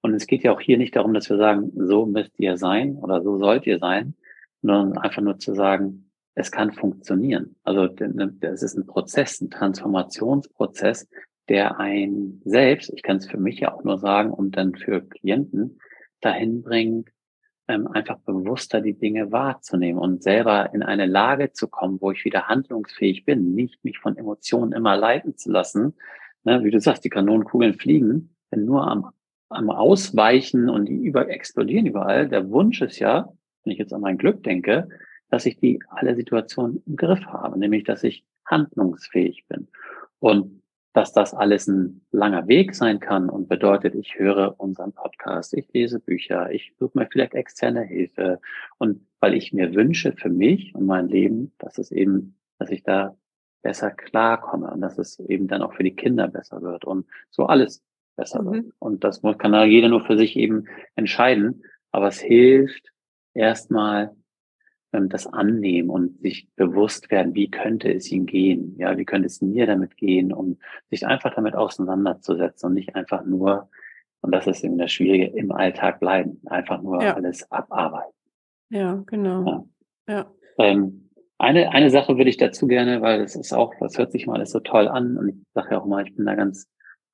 Und 0.00 0.14
es 0.14 0.26
geht 0.26 0.42
ja 0.42 0.52
auch 0.52 0.60
hier 0.60 0.78
nicht 0.78 0.94
darum, 0.94 1.14
dass 1.14 1.28
wir 1.30 1.38
sagen, 1.38 1.72
so 1.74 2.06
müsst 2.06 2.38
ihr 2.38 2.56
sein 2.56 2.96
oder 2.96 3.22
so 3.22 3.38
sollt 3.38 3.66
ihr 3.66 3.78
sein, 3.78 4.14
sondern 4.62 4.98
einfach 4.98 5.22
nur 5.22 5.38
zu 5.38 5.54
sagen, 5.54 6.07
es 6.38 6.52
kann 6.52 6.70
funktionieren. 6.72 7.56
Also 7.64 7.88
es 8.40 8.62
ist 8.62 8.78
ein 8.78 8.86
Prozess, 8.86 9.40
ein 9.40 9.50
Transformationsprozess, 9.50 11.08
der 11.48 11.80
ein 11.80 12.40
selbst, 12.44 12.92
ich 12.94 13.02
kann 13.02 13.16
es 13.16 13.26
für 13.26 13.38
mich 13.38 13.58
ja 13.58 13.74
auch 13.74 13.82
nur 13.82 13.98
sagen 13.98 14.30
und 14.30 14.56
dann 14.56 14.76
für 14.76 15.00
Klienten 15.00 15.80
dahin 16.20 16.62
bringt, 16.62 17.10
ähm, 17.66 17.88
einfach 17.88 18.18
bewusster 18.20 18.80
die 18.80 18.96
Dinge 18.96 19.32
wahrzunehmen 19.32 20.00
und 20.00 20.22
selber 20.22 20.72
in 20.72 20.84
eine 20.84 21.06
Lage 21.06 21.52
zu 21.52 21.66
kommen, 21.66 22.00
wo 22.00 22.12
ich 22.12 22.24
wieder 22.24 22.46
handlungsfähig 22.46 23.24
bin, 23.24 23.54
nicht 23.54 23.84
mich 23.84 23.98
von 23.98 24.16
Emotionen 24.16 24.72
immer 24.72 24.96
leiten 24.96 25.36
zu 25.36 25.50
lassen. 25.50 25.94
Ne, 26.44 26.62
wie 26.62 26.70
du 26.70 26.80
sagst, 26.80 27.04
die 27.04 27.10
Kanonenkugeln 27.10 27.74
fliegen, 27.74 28.36
wenn 28.50 28.64
nur 28.64 28.86
am, 28.86 29.10
am 29.48 29.70
Ausweichen 29.70 30.68
und 30.68 30.86
die 30.86 30.94
über 30.94 31.28
explodieren 31.28 31.86
überall. 31.86 32.28
Der 32.28 32.48
Wunsch 32.48 32.80
ist 32.80 33.00
ja, 33.00 33.32
wenn 33.64 33.72
ich 33.72 33.78
jetzt 33.80 33.92
an 33.92 34.02
mein 34.02 34.18
Glück 34.18 34.44
denke, 34.44 34.88
dass 35.30 35.46
ich 35.46 35.58
die 35.58 35.80
alle 35.88 36.14
Situationen 36.14 36.82
im 36.86 36.96
Griff 36.96 37.24
habe, 37.26 37.58
nämlich 37.58 37.84
dass 37.84 38.04
ich 38.04 38.24
handlungsfähig 38.46 39.46
bin. 39.48 39.68
Und 40.20 40.62
dass 40.94 41.12
das 41.12 41.32
alles 41.34 41.68
ein 41.68 42.00
langer 42.10 42.48
Weg 42.48 42.74
sein 42.74 42.98
kann 42.98 43.30
und 43.30 43.48
bedeutet, 43.48 43.94
ich 43.94 44.18
höre 44.18 44.58
unseren 44.58 44.92
Podcast, 44.92 45.54
ich 45.54 45.72
lese 45.72 46.00
Bücher, 46.00 46.50
ich 46.50 46.74
suche 46.78 46.98
mir 46.98 47.06
vielleicht 47.06 47.34
externe 47.34 47.82
Hilfe. 47.82 48.40
Und 48.78 49.06
weil 49.20 49.34
ich 49.34 49.52
mir 49.52 49.74
wünsche 49.74 50.12
für 50.12 50.30
mich 50.30 50.74
und 50.74 50.86
mein 50.86 51.08
Leben, 51.08 51.52
dass 51.58 51.78
es 51.78 51.92
eben, 51.92 52.36
dass 52.58 52.70
ich 52.70 52.82
da 52.82 53.16
besser 53.62 53.90
klarkomme 53.90 54.70
und 54.70 54.80
dass 54.80 54.98
es 54.98 55.20
eben 55.20 55.46
dann 55.46 55.62
auch 55.62 55.74
für 55.74 55.84
die 55.84 55.94
Kinder 55.94 56.26
besser 56.26 56.62
wird 56.62 56.84
und 56.84 57.06
so 57.30 57.46
alles 57.46 57.82
besser 58.16 58.42
mhm. 58.42 58.52
wird. 58.52 58.66
Und 58.78 59.04
das 59.04 59.22
kann 59.38 59.52
da 59.52 59.64
jeder 59.64 59.88
nur 59.88 60.04
für 60.04 60.18
sich 60.18 60.36
eben 60.36 60.64
entscheiden. 60.96 61.62
Aber 61.92 62.08
es 62.08 62.20
hilft 62.20 62.92
erstmal 63.34 64.16
das 64.92 65.26
annehmen 65.26 65.90
und 65.90 66.20
sich 66.20 66.48
bewusst 66.56 67.10
werden, 67.10 67.34
wie 67.34 67.50
könnte 67.50 67.92
es 67.92 68.10
ihm 68.10 68.26
gehen, 68.26 68.74
ja, 68.78 68.96
wie 68.96 69.04
könnte 69.04 69.26
es 69.26 69.42
mir 69.42 69.66
damit 69.66 69.96
gehen, 69.96 70.32
um 70.32 70.58
sich 70.90 71.06
einfach 71.06 71.34
damit 71.34 71.54
auseinanderzusetzen 71.54 72.68
und 72.68 72.74
nicht 72.74 72.94
einfach 72.94 73.24
nur, 73.24 73.68
und 74.22 74.34
das 74.34 74.46
ist 74.46 74.64
eben 74.64 74.78
das 74.78 74.90
Schwierige, 74.90 75.26
im 75.26 75.52
Alltag 75.52 76.00
bleiben, 76.00 76.40
einfach 76.46 76.80
nur 76.82 77.02
ja. 77.02 77.14
alles 77.14 77.50
abarbeiten. 77.50 78.14
Ja, 78.70 79.02
genau. 79.06 79.66
Ja. 80.08 80.14
ja. 80.14 80.32
Ähm, 80.58 81.10
eine, 81.36 81.70
eine 81.70 81.90
Sache 81.90 82.16
würde 82.16 82.30
ich 82.30 82.38
dazu 82.38 82.66
gerne, 82.66 83.00
weil 83.02 83.20
das 83.20 83.36
ist 83.36 83.52
auch, 83.52 83.74
das 83.80 83.98
hört 83.98 84.10
sich 84.10 84.26
mal 84.26 84.36
alles 84.36 84.50
so 84.50 84.60
toll 84.60 84.88
an 84.88 85.18
und 85.18 85.28
ich 85.28 85.36
sage 85.54 85.72
ja 85.72 85.80
auch 85.80 85.86
mal, 85.86 86.06
ich 86.06 86.16
bin 86.16 86.26
da 86.26 86.34
ganz 86.34 86.68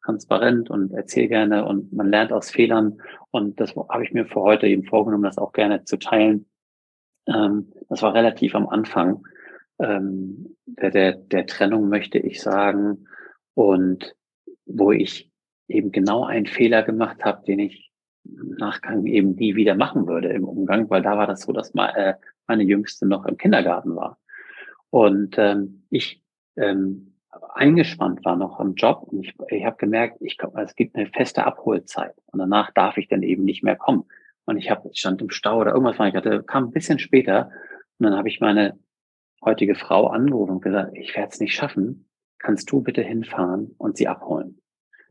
transparent 0.04 0.70
und 0.70 0.92
erzähle 0.92 1.28
gerne 1.28 1.64
und 1.66 1.92
man 1.92 2.08
lernt 2.08 2.32
aus 2.32 2.50
Fehlern 2.50 2.98
und 3.30 3.58
das 3.58 3.74
habe 3.74 4.04
ich 4.04 4.12
mir 4.12 4.26
für 4.26 4.40
heute 4.40 4.66
eben 4.66 4.84
vorgenommen, 4.84 5.24
das 5.24 5.38
auch 5.38 5.52
gerne 5.52 5.84
zu 5.84 5.98
teilen 5.98 6.46
ähm, 7.26 7.72
das 7.88 8.02
war 8.02 8.14
relativ 8.14 8.54
am 8.54 8.68
Anfang 8.68 9.26
ähm, 9.78 10.56
der, 10.66 10.90
der, 10.90 11.12
der 11.12 11.46
Trennung, 11.46 11.88
möchte 11.88 12.18
ich 12.18 12.40
sagen. 12.40 13.06
Und 13.54 14.14
wo 14.66 14.92
ich 14.92 15.30
eben 15.68 15.92
genau 15.92 16.24
einen 16.24 16.46
Fehler 16.46 16.82
gemacht 16.82 17.24
habe, 17.24 17.44
den 17.46 17.58
ich 17.58 17.92
im 18.24 18.54
Nachgang 18.56 19.06
eben 19.06 19.34
nie 19.34 19.54
wieder 19.54 19.74
machen 19.74 20.06
würde 20.06 20.28
im 20.28 20.44
Umgang, 20.44 20.88
weil 20.88 21.02
da 21.02 21.16
war 21.16 21.26
das 21.26 21.42
so, 21.42 21.52
dass 21.52 21.74
mal, 21.74 21.90
äh, 21.90 22.14
meine 22.46 22.62
Jüngste 22.62 23.06
noch 23.06 23.26
im 23.26 23.36
Kindergarten 23.36 23.94
war. 23.96 24.18
Und 24.90 25.36
ähm, 25.38 25.84
ich 25.90 26.22
ähm, 26.56 27.14
eingespannt 27.54 28.24
war 28.24 28.36
noch 28.36 28.60
am 28.60 28.74
Job 28.74 29.02
und 29.10 29.24
ich, 29.24 29.34
ich 29.48 29.64
habe 29.64 29.76
gemerkt, 29.76 30.18
ich, 30.20 30.38
es 30.56 30.76
gibt 30.76 30.96
eine 30.96 31.06
feste 31.06 31.44
Abholzeit 31.44 32.14
und 32.26 32.38
danach 32.38 32.70
darf 32.72 32.96
ich 32.96 33.08
dann 33.08 33.22
eben 33.22 33.44
nicht 33.44 33.62
mehr 33.62 33.76
kommen. 33.76 34.04
Und 34.46 34.58
ich 34.58 34.70
habe 34.70 34.90
stand 34.94 35.22
im 35.22 35.30
Stau 35.30 35.60
oder 35.60 35.72
irgendwas 35.72 35.98
war 35.98 36.08
ich 36.08 36.14
hatte, 36.14 36.42
kam 36.42 36.64
ein 36.64 36.70
bisschen 36.70 36.98
später 36.98 37.50
und 37.98 38.06
dann 38.06 38.16
habe 38.16 38.28
ich 38.28 38.40
meine 38.40 38.78
heutige 39.44 39.74
Frau 39.74 40.08
angerufen 40.08 40.52
und 40.52 40.62
gesagt, 40.62 40.96
ich 40.96 41.14
werde 41.16 41.30
es 41.32 41.40
nicht 41.40 41.54
schaffen, 41.54 42.08
kannst 42.38 42.70
du 42.70 42.82
bitte 42.82 43.02
hinfahren 43.02 43.74
und 43.78 43.96
sie 43.96 44.08
abholen. 44.08 44.60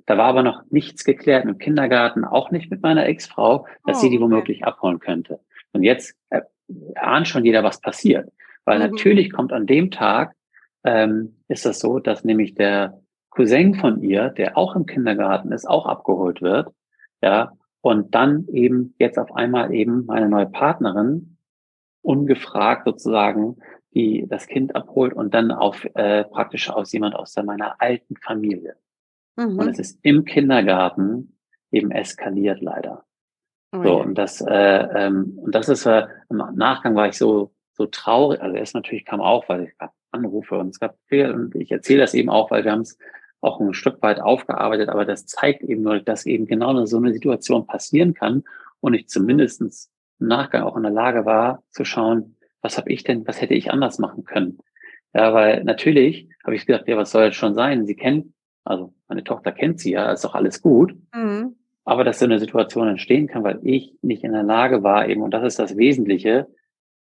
Da 0.05 0.17
war 0.17 0.25
aber 0.25 0.43
noch 0.43 0.63
nichts 0.69 1.03
geklärt 1.03 1.45
im 1.45 1.57
Kindergarten, 1.57 2.25
auch 2.25 2.51
nicht 2.51 2.69
mit 2.69 2.81
meiner 2.81 3.05
Ex-Frau, 3.05 3.67
dass 3.85 3.97
oh, 3.97 3.99
sie 4.01 4.09
die 4.09 4.19
womöglich 4.19 4.57
okay. 4.57 4.65
abholen 4.65 4.99
könnte. 4.99 5.39
Und 5.71 5.83
jetzt 5.83 6.15
äh, 6.29 6.41
ahnt 6.95 7.27
schon 7.27 7.45
jeder, 7.45 7.63
was 7.63 7.79
passiert. 7.79 8.29
Weil 8.65 8.79
mhm. 8.79 8.91
natürlich 8.91 9.31
kommt 9.31 9.53
an 9.53 9.65
dem 9.65 9.91
Tag, 9.91 10.35
ähm, 10.83 11.37
ist 11.47 11.65
das 11.65 11.79
so, 11.79 11.99
dass 11.99 12.23
nämlich 12.23 12.55
der 12.55 13.01
Cousin 13.29 13.75
von 13.75 14.01
ihr, 14.01 14.29
der 14.29 14.57
auch 14.57 14.75
im 14.75 14.85
Kindergarten 14.85 15.51
ist, 15.51 15.67
auch 15.67 15.85
abgeholt 15.85 16.41
wird. 16.41 16.69
Ja, 17.21 17.53
und 17.83 18.15
dann 18.15 18.47
eben 18.47 18.95
jetzt 18.97 19.19
auf 19.19 19.35
einmal 19.35 19.73
eben 19.73 20.05
meine 20.05 20.29
neue 20.29 20.47
Partnerin 20.47 21.37
ungefragt 22.01 22.85
sozusagen 22.85 23.57
die 23.93 24.25
das 24.27 24.47
Kind 24.47 24.75
abholt 24.75 25.13
und 25.13 25.33
dann 25.33 25.51
auf 25.51 25.85
äh, 25.93 26.23
praktisch 26.23 26.69
aus 26.69 26.91
jemand 26.91 27.15
aus 27.15 27.33
der, 27.33 27.43
meiner 27.43 27.79
alten 27.79 28.15
Familie. 28.17 28.75
Mhm. 29.35 29.59
Und 29.59 29.67
es 29.67 29.79
ist 29.79 29.99
im 30.03 30.25
Kindergarten 30.25 31.37
eben 31.71 31.91
eskaliert 31.91 32.61
leider. 32.61 33.05
Oh, 33.71 33.83
so, 33.83 34.01
und 34.01 34.15
das, 34.15 34.41
äh, 34.41 34.53
ähm, 34.53 35.37
und 35.37 35.55
das 35.55 35.69
ist, 35.69 35.85
äh, 35.85 36.07
im 36.29 36.37
Nachgang 36.55 36.95
war 36.95 37.07
ich 37.07 37.17
so, 37.17 37.53
so 37.73 37.85
traurig. 37.87 38.41
Also 38.41 38.55
erst 38.55 38.75
natürlich 38.75 39.05
kam 39.05 39.21
auch, 39.21 39.47
weil 39.49 39.65
es 39.65 39.77
gab 39.77 39.93
Anrufe 40.11 40.57
und 40.57 40.69
es 40.69 40.79
gab 40.79 40.95
viel, 41.07 41.31
und 41.31 41.55
ich 41.55 41.71
erzähle 41.71 42.01
das 42.01 42.13
eben 42.13 42.29
auch, 42.29 42.51
weil 42.51 42.63
wir 42.63 42.71
haben 42.71 42.81
es 42.81 42.97
auch 43.43 43.59
ein 43.59 43.73
Stück 43.73 44.01
weit 44.01 44.19
aufgearbeitet, 44.19 44.89
aber 44.89 45.05
das 45.05 45.25
zeigt 45.25 45.63
eben 45.63 45.81
nur, 45.81 45.99
dass 45.99 46.25
eben 46.25 46.45
genau 46.45 46.85
so 46.85 46.97
eine 46.97 47.13
Situation 47.13 47.67
passieren 47.67 48.13
kann 48.13 48.43
und 48.79 48.93
ich 48.93 49.07
zumindestens 49.07 49.91
im 50.19 50.27
Nachgang 50.27 50.63
auch 50.63 50.77
in 50.77 50.83
der 50.83 50.91
Lage 50.91 51.25
war, 51.25 51.63
zu 51.71 51.85
schauen, 51.85 52.37
was 52.61 52.77
habe 52.77 52.91
ich 52.91 53.03
denn, 53.03 53.27
was 53.27 53.41
hätte 53.41 53.53
ich 53.53 53.71
anders 53.71 53.99
machen 53.99 54.23
können? 54.23 54.59
Ja, 55.13 55.33
weil 55.33 55.63
natürlich 55.63 56.29
habe 56.43 56.55
ich 56.55 56.65
gedacht, 56.65 56.87
ja, 56.87 56.97
was 56.97 57.11
soll 57.11 57.25
das 57.25 57.35
schon 57.35 57.53
sein? 57.53 57.85
Sie 57.85 57.95
kennt, 57.95 58.33
also 58.63 58.93
meine 59.07 59.23
Tochter 59.23 59.51
kennt 59.51 59.79
sie 59.79 59.91
ja, 59.91 60.11
ist 60.11 60.23
doch 60.23 60.33
alles 60.33 60.61
gut. 60.61 60.95
Mhm. 61.13 61.55
Aber 61.85 62.03
dass 62.03 62.19
so 62.19 62.25
eine 62.25 62.39
Situation 62.39 62.87
entstehen 62.87 63.27
kann, 63.27 63.43
weil 63.43 63.59
ich 63.63 63.93
nicht 64.01 64.23
in 64.23 64.31
der 64.31 64.43
Lage 64.43 64.83
war, 64.83 65.07
eben, 65.09 65.21
und 65.21 65.31
das 65.31 65.43
ist 65.43 65.59
das 65.59 65.75
Wesentliche, 65.75 66.47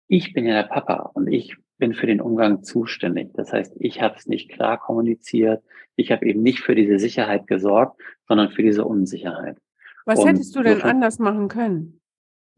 ich 0.09 0.33
bin 0.33 0.47
ja 0.47 0.55
der 0.55 0.69
Papa 0.69 1.11
und 1.15 1.29
ich 1.29 1.57
bin 1.79 1.95
für 1.95 2.07
den 2.07 2.21
Umgang 2.21 2.63
zuständig. 2.63 3.31
Das 3.35 3.53
heißt, 3.53 3.77
ich 3.79 4.01
habe 4.01 4.17
es 4.17 4.27
nicht 4.27 4.51
klar 4.51 4.79
kommuniziert. 4.79 5.63
Ich 5.97 6.13
habe 6.13 6.27
eben 6.27 6.43
nicht 6.43 6.61
für 6.61 6.75
diese 6.75 6.99
Sicherheit 6.99 7.47
gesorgt, 7.47 8.01
sondern 8.29 8.51
für 8.51 8.63
diese 8.63 8.85
Unsicherheit. 8.85 9.59
Was 10.05 10.21
und 10.21 10.29
hättest 10.29 10.55
du 10.55 10.63
denn 10.63 10.79
so, 10.79 10.85
anders 10.85 11.19
machen 11.19 11.49
können? 11.49 12.01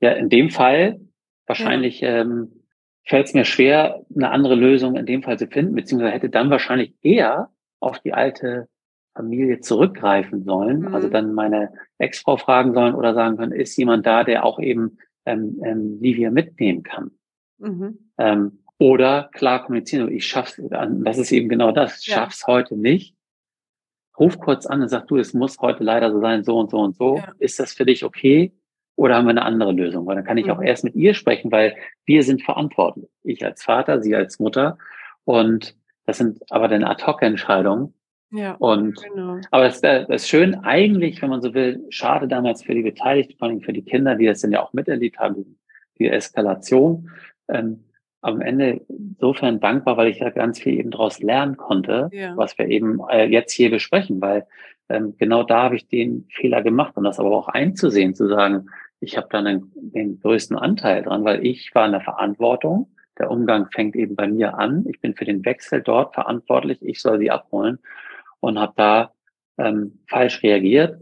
Ja, 0.00 0.12
in 0.12 0.28
dem 0.28 0.50
Fall 0.50 1.00
wahrscheinlich 1.46 2.00
ja. 2.00 2.20
ähm, 2.20 2.64
fällt 3.04 3.28
es 3.28 3.34
mir 3.34 3.44
schwer, 3.44 4.04
eine 4.14 4.30
andere 4.30 4.54
Lösung 4.54 4.96
in 4.96 5.06
dem 5.06 5.22
Fall 5.22 5.38
zu 5.38 5.46
finden, 5.46 5.74
beziehungsweise 5.74 6.12
hätte 6.12 6.28
dann 6.28 6.50
wahrscheinlich 6.50 6.94
eher 7.02 7.50
auf 7.80 8.00
die 8.00 8.12
alte 8.12 8.68
Familie 9.14 9.60
zurückgreifen 9.60 10.42
sollen, 10.42 10.80
mhm. 10.80 10.94
also 10.94 11.08
dann 11.08 11.32
meine 11.32 11.72
Ex-Frau 11.98 12.36
fragen 12.36 12.74
sollen 12.74 12.94
oder 12.94 13.14
sagen 13.14 13.36
können, 13.36 13.52
ist 13.52 13.76
jemand 13.76 14.04
da, 14.04 14.24
der 14.24 14.44
auch 14.44 14.58
eben 14.58 14.98
ähm, 15.24 15.60
ähm, 15.64 15.98
Livia 16.00 16.30
mitnehmen 16.30 16.82
kann? 16.82 17.12
Mhm. 17.58 18.10
Ähm, 18.18 18.58
oder 18.78 19.30
klar 19.32 19.64
kommunizieren, 19.64 20.10
ich 20.12 20.26
schaff's, 20.26 20.60
das 20.70 21.18
ist 21.18 21.32
eben 21.32 21.48
genau 21.48 21.72
das, 21.72 22.04
ja. 22.06 22.16
schaff's 22.16 22.46
heute 22.46 22.76
nicht. 22.76 23.14
Ruf 24.18 24.38
kurz 24.38 24.66
an 24.66 24.82
und 24.82 24.88
sag, 24.88 25.06
du, 25.08 25.16
es 25.16 25.34
muss 25.34 25.58
heute 25.58 25.84
leider 25.84 26.10
so 26.10 26.20
sein, 26.20 26.42
so 26.42 26.58
und 26.58 26.70
so 26.70 26.78
und 26.78 26.96
so. 26.96 27.18
Ja. 27.18 27.32
Ist 27.38 27.58
das 27.58 27.74
für 27.74 27.84
dich 27.84 28.04
okay? 28.04 28.52
Oder 28.96 29.16
haben 29.16 29.26
wir 29.26 29.30
eine 29.30 29.44
andere 29.44 29.72
Lösung? 29.72 30.06
Weil 30.06 30.16
dann 30.16 30.24
kann 30.24 30.38
ich 30.38 30.46
mhm. 30.46 30.52
auch 30.52 30.62
erst 30.62 30.84
mit 30.84 30.94
ihr 30.94 31.12
sprechen, 31.12 31.52
weil 31.52 31.76
wir 32.06 32.22
sind 32.22 32.42
verantwortlich. 32.42 33.10
Ich 33.24 33.44
als 33.44 33.62
Vater, 33.62 34.02
sie 34.02 34.14
als 34.14 34.38
Mutter. 34.38 34.78
Und 35.24 35.76
das 36.06 36.18
sind 36.18 36.40
aber 36.50 36.68
dann 36.68 36.84
Ad-Hoc-Entscheidungen. 36.84 37.92
Ja, 38.30 38.52
und, 38.54 39.00
genau. 39.02 39.38
aber 39.50 39.64
das, 39.64 39.80
das 39.80 40.08
ist 40.08 40.28
schön, 40.28 40.56
eigentlich, 40.56 41.22
wenn 41.22 41.30
man 41.30 41.42
so 41.42 41.54
will, 41.54 41.84
schade 41.90 42.26
damals 42.26 42.62
für 42.62 42.74
die 42.74 42.82
Beteiligten, 42.82 43.36
vor 43.38 43.48
allem 43.48 43.60
für 43.60 43.72
die 43.72 43.84
Kinder, 43.84 44.16
die 44.16 44.26
das 44.26 44.40
dann 44.40 44.50
ja 44.50 44.62
auch 44.62 44.72
miterlebt 44.72 45.18
haben, 45.18 45.58
die 45.98 46.08
Eskalation. 46.08 47.10
Ähm, 47.48 47.84
am 48.26 48.40
Ende 48.40 48.80
insofern 48.88 49.60
dankbar, 49.60 49.96
weil 49.96 50.08
ich 50.08 50.18
ja 50.18 50.30
ganz 50.30 50.58
viel 50.58 50.78
eben 50.78 50.90
daraus 50.90 51.20
lernen 51.20 51.56
konnte, 51.56 52.10
ja. 52.12 52.36
was 52.36 52.58
wir 52.58 52.66
eben 52.66 53.00
äh, 53.08 53.26
jetzt 53.26 53.52
hier 53.52 53.70
besprechen, 53.70 54.20
weil 54.20 54.46
ähm, 54.88 55.14
genau 55.16 55.44
da 55.44 55.64
habe 55.64 55.76
ich 55.76 55.88
den 55.88 56.26
Fehler 56.30 56.62
gemacht 56.62 56.96
und 56.96 57.04
das 57.04 57.20
aber 57.20 57.30
auch 57.30 57.48
einzusehen, 57.48 58.14
zu 58.14 58.28
sagen, 58.28 58.66
ich 59.00 59.16
habe 59.16 59.28
da 59.30 59.42
den, 59.42 59.70
den 59.74 60.20
größten 60.20 60.56
Anteil 60.56 61.02
dran, 61.02 61.24
weil 61.24 61.44
ich 61.46 61.74
war 61.74 61.86
in 61.86 61.92
der 61.92 62.00
Verantwortung. 62.00 62.90
Der 63.18 63.30
Umgang 63.30 63.68
fängt 63.70 63.94
eben 63.94 64.16
bei 64.16 64.26
mir 64.26 64.58
an. 64.58 64.84
Ich 64.88 65.00
bin 65.00 65.14
für 65.14 65.24
den 65.24 65.44
Wechsel 65.44 65.82
dort 65.82 66.14
verantwortlich. 66.14 66.78
Ich 66.82 67.00
soll 67.00 67.18
sie 67.18 67.30
abholen 67.30 67.78
und 68.40 68.58
habe 68.58 68.72
da 68.76 69.12
ähm, 69.58 70.00
falsch 70.08 70.42
reagiert. 70.42 71.00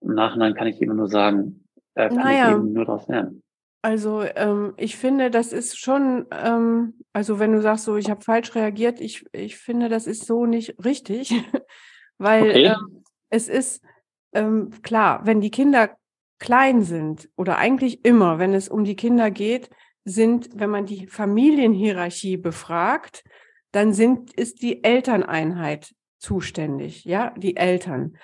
Im 0.00 0.14
Nachhinein 0.14 0.54
kann 0.54 0.66
ich 0.66 0.80
eben 0.80 0.96
nur 0.96 1.08
sagen, 1.08 1.64
äh, 1.94 2.08
kann 2.08 2.16
naja. 2.16 2.48
ich 2.48 2.56
eben 2.56 2.72
nur 2.72 2.84
daraus 2.84 3.06
lernen. 3.08 3.43
Also 3.84 4.22
ähm, 4.22 4.72
ich 4.78 4.96
finde, 4.96 5.30
das 5.30 5.52
ist 5.52 5.78
schon, 5.78 6.24
ähm, 6.30 6.94
also 7.12 7.38
wenn 7.38 7.52
du 7.52 7.60
sagst 7.60 7.84
so, 7.84 7.98
ich 7.98 8.08
habe 8.08 8.24
falsch 8.24 8.54
reagiert, 8.54 8.98
ich, 8.98 9.26
ich 9.32 9.58
finde, 9.58 9.90
das 9.90 10.06
ist 10.06 10.24
so 10.24 10.46
nicht 10.46 10.82
richtig, 10.82 11.34
weil 12.18 12.48
okay. 12.48 12.64
ähm, 12.68 13.04
es 13.28 13.50
ist 13.50 13.84
ähm, 14.32 14.70
klar, 14.80 15.26
wenn 15.26 15.42
die 15.42 15.50
Kinder 15.50 15.98
klein 16.38 16.80
sind 16.80 17.28
oder 17.36 17.58
eigentlich 17.58 18.06
immer, 18.06 18.38
wenn 18.38 18.54
es 18.54 18.70
um 18.70 18.84
die 18.84 18.96
Kinder 18.96 19.30
geht, 19.30 19.68
sind, 20.06 20.48
wenn 20.54 20.70
man 20.70 20.86
die 20.86 21.06
Familienhierarchie 21.06 22.38
befragt, 22.38 23.22
dann 23.70 23.92
sind, 23.92 24.32
ist 24.32 24.62
die 24.62 24.82
Elterneinheit 24.82 25.94
zuständig, 26.18 27.04
ja, 27.04 27.34
die 27.36 27.58
Eltern. 27.58 28.16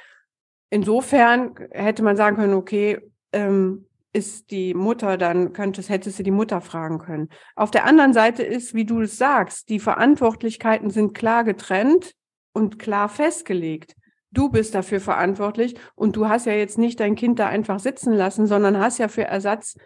Insofern 0.71 1.55
hätte 1.71 2.03
man 2.03 2.17
sagen 2.17 2.37
können, 2.37 2.55
okay, 2.55 2.99
ähm, 3.35 3.85
ist 4.13 4.51
die 4.51 4.75
Mutter, 4.75 5.17
dann 5.17 5.53
könntest, 5.53 5.89
hättest 5.89 6.19
du 6.19 6.23
die 6.23 6.31
Mutter 6.31 6.61
fragen 6.61 6.99
können. 6.99 7.29
Auf 7.55 7.71
der 7.71 7.85
anderen 7.85 8.13
Seite 8.13 8.43
ist, 8.43 8.75
wie 8.75 8.85
du 8.85 9.03
es 9.03 9.17
sagst, 9.17 9.69
die 9.69 9.79
Verantwortlichkeiten 9.79 10.91
sind 10.91 11.15
klar 11.15 11.45
getrennt 11.45 12.15
und 12.53 12.79
klar 12.79 13.09
festgelegt. 13.09 13.95
Du 14.33 14.49
bist 14.49 14.75
dafür 14.75 15.01
verantwortlich 15.01 15.77
und 15.95 16.17
du 16.17 16.29
hast 16.29 16.47
ja 16.47 16.53
jetzt 16.53 16.79
nicht 16.79 17.01
dein 17.01 17.15
Kind 17.15 17.39
da 17.39 17.47
einfach 17.47 17.79
sitzen 17.79 18.13
lassen, 18.13 18.47
sondern 18.47 18.79
hast 18.79 18.99
ja 18.99 19.09
für 19.09 19.25
Ersatz 19.25 19.77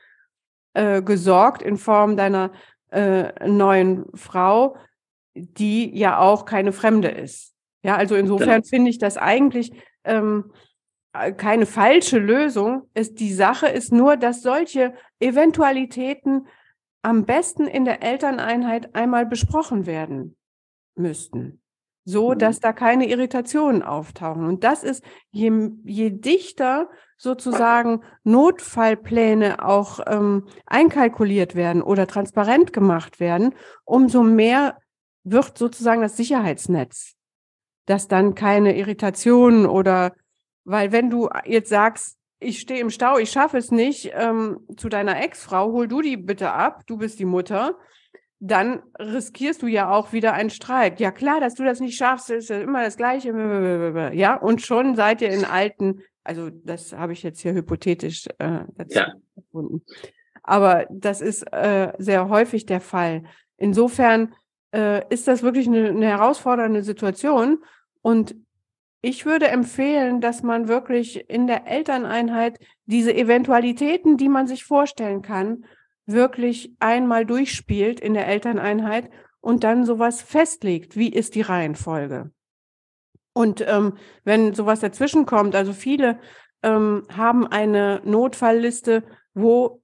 äh, 0.74 1.02
gesorgt 1.02 1.62
in 1.62 1.76
Form 1.76 2.16
deiner 2.16 2.52
äh, 2.90 3.48
neuen 3.48 4.06
Frau, 4.14 4.76
die 5.34 5.96
ja 5.96 6.18
auch 6.18 6.44
keine 6.44 6.72
Fremde 6.72 7.08
ist. 7.08 7.54
Ja, 7.82 7.96
also 7.96 8.14
insofern 8.14 8.62
ja. 8.62 8.68
finde 8.68 8.90
ich 8.90 8.98
das 8.98 9.16
eigentlich 9.16 9.72
ähm, 10.04 10.52
äh, 10.52 10.73
keine 11.36 11.66
falsche 11.66 12.18
Lösung 12.18 12.88
ist. 12.94 13.20
Die 13.20 13.32
Sache 13.32 13.68
ist 13.68 13.92
nur, 13.92 14.16
dass 14.16 14.42
solche 14.42 14.94
Eventualitäten 15.20 16.46
am 17.02 17.24
besten 17.24 17.66
in 17.66 17.84
der 17.84 18.02
Elterneinheit 18.02 18.94
einmal 18.94 19.26
besprochen 19.26 19.86
werden 19.86 20.36
müssten. 20.96 21.60
So, 22.04 22.32
mhm. 22.32 22.38
dass 22.38 22.60
da 22.60 22.72
keine 22.72 23.08
Irritationen 23.08 23.82
auftauchen. 23.82 24.46
Und 24.46 24.64
das 24.64 24.82
ist, 24.82 25.04
je, 25.30 25.70
je 25.84 26.10
dichter 26.10 26.90
sozusagen 27.16 28.02
Notfallpläne 28.24 29.64
auch 29.64 30.00
ähm, 30.06 30.48
einkalkuliert 30.66 31.54
werden 31.54 31.80
oder 31.82 32.06
transparent 32.06 32.72
gemacht 32.72 33.20
werden, 33.20 33.54
umso 33.84 34.22
mehr 34.22 34.78
wird 35.22 35.56
sozusagen 35.56 36.02
das 36.02 36.16
Sicherheitsnetz, 36.16 37.14
dass 37.86 38.08
dann 38.08 38.34
keine 38.34 38.76
Irritationen 38.76 39.64
oder 39.64 40.12
weil 40.64 40.92
wenn 40.92 41.10
du 41.10 41.28
jetzt 41.44 41.68
sagst, 41.68 42.18
ich 42.40 42.60
stehe 42.60 42.80
im 42.80 42.90
Stau, 42.90 43.18
ich 43.18 43.30
schaffe 43.30 43.56
es 43.56 43.70
nicht, 43.70 44.10
ähm, 44.14 44.60
zu 44.76 44.88
deiner 44.88 45.22
Ex-Frau, 45.22 45.72
hol 45.72 45.88
du 45.88 46.02
die 46.02 46.16
bitte 46.16 46.52
ab, 46.52 46.82
du 46.86 46.98
bist 46.98 47.18
die 47.18 47.24
Mutter, 47.24 47.78
dann 48.40 48.82
riskierst 48.98 49.62
du 49.62 49.66
ja 49.66 49.90
auch 49.90 50.12
wieder 50.12 50.34
einen 50.34 50.50
Streit. 50.50 51.00
Ja 51.00 51.10
klar, 51.10 51.40
dass 51.40 51.54
du 51.54 51.64
das 51.64 51.80
nicht 51.80 51.96
schaffst, 51.96 52.30
ist 52.30 52.50
ja 52.50 52.60
immer 52.60 52.82
das 52.82 52.96
Gleiche. 52.96 53.30
Ja, 54.12 54.36
und 54.36 54.60
schon 54.60 54.96
seid 54.96 55.22
ihr 55.22 55.30
in 55.30 55.44
alten, 55.44 56.02
also 56.24 56.50
das 56.50 56.92
habe 56.92 57.14
ich 57.14 57.22
jetzt 57.22 57.40
hier 57.40 57.54
hypothetisch 57.54 58.26
äh, 58.38 58.64
dazu 58.76 58.98
ja. 58.98 59.14
gefunden. 59.34 59.82
Aber 60.42 60.86
das 60.90 61.22
ist 61.22 61.42
äh, 61.52 61.92
sehr 61.98 62.28
häufig 62.28 62.66
der 62.66 62.82
Fall. 62.82 63.24
Insofern 63.56 64.34
äh, 64.74 65.02
ist 65.08 65.26
das 65.26 65.42
wirklich 65.42 65.66
eine, 65.66 65.88
eine 65.88 66.06
herausfordernde 66.06 66.82
Situation. 66.82 67.64
Und 68.02 68.34
ich 69.04 69.26
würde 69.26 69.48
empfehlen, 69.48 70.22
dass 70.22 70.42
man 70.42 70.66
wirklich 70.66 71.28
in 71.28 71.46
der 71.46 71.66
Elterneinheit 71.66 72.58
diese 72.86 73.14
Eventualitäten, 73.14 74.16
die 74.16 74.30
man 74.30 74.46
sich 74.46 74.64
vorstellen 74.64 75.20
kann, 75.20 75.66
wirklich 76.06 76.72
einmal 76.80 77.26
durchspielt 77.26 78.00
in 78.00 78.14
der 78.14 78.26
Elterneinheit 78.26 79.10
und 79.40 79.62
dann 79.62 79.84
sowas 79.84 80.22
festlegt. 80.22 80.96
Wie 80.96 81.10
ist 81.10 81.34
die 81.34 81.42
Reihenfolge? 81.42 82.30
Und 83.34 83.62
ähm, 83.66 83.98
wenn 84.24 84.54
sowas 84.54 84.80
dazwischen 84.80 85.26
kommt, 85.26 85.54
also 85.54 85.74
viele 85.74 86.18
ähm, 86.62 87.06
haben 87.14 87.46
eine 87.46 88.00
Notfallliste, 88.04 89.02
wo 89.34 89.82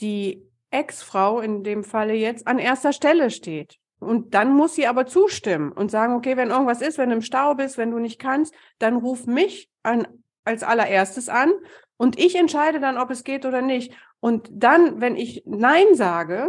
die 0.00 0.48
Ex-Frau 0.70 1.40
in 1.40 1.62
dem 1.62 1.84
Falle 1.84 2.14
jetzt 2.14 2.46
an 2.46 2.58
erster 2.58 2.94
Stelle 2.94 3.30
steht. 3.30 3.81
Und 4.02 4.34
dann 4.34 4.54
muss 4.54 4.74
sie 4.74 4.86
aber 4.86 5.06
zustimmen 5.06 5.72
und 5.72 5.90
sagen, 5.90 6.14
okay, 6.14 6.36
wenn 6.36 6.50
irgendwas 6.50 6.82
ist, 6.82 6.98
wenn 6.98 7.10
du 7.10 7.16
im 7.16 7.22
Stau 7.22 7.54
bist, 7.54 7.78
wenn 7.78 7.90
du 7.90 7.98
nicht 7.98 8.18
kannst, 8.18 8.54
dann 8.78 8.96
ruf 8.96 9.26
mich 9.26 9.70
an, 9.82 10.06
als 10.44 10.62
allererstes 10.62 11.28
an 11.28 11.52
und 11.96 12.18
ich 12.18 12.36
entscheide 12.36 12.80
dann, 12.80 12.98
ob 12.98 13.10
es 13.10 13.24
geht 13.24 13.46
oder 13.46 13.62
nicht. 13.62 13.94
Und 14.20 14.48
dann, 14.52 15.00
wenn 15.00 15.16
ich 15.16 15.42
Nein 15.46 15.94
sage, 15.94 16.48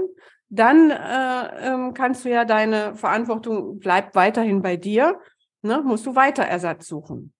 dann 0.49 0.91
äh, 0.91 1.67
ähm, 1.67 1.93
kannst 1.93 2.25
du 2.25 2.29
ja 2.29 2.45
deine 2.45 2.95
Verantwortung 2.95 3.79
bleibt 3.79 4.15
weiterhin 4.15 4.61
bei 4.61 4.77
dir, 4.77 5.19
ne, 5.61 5.81
musst 5.83 6.05
du 6.05 6.15
weiter 6.15 6.43
Ersatz 6.43 6.87
suchen. 6.87 7.33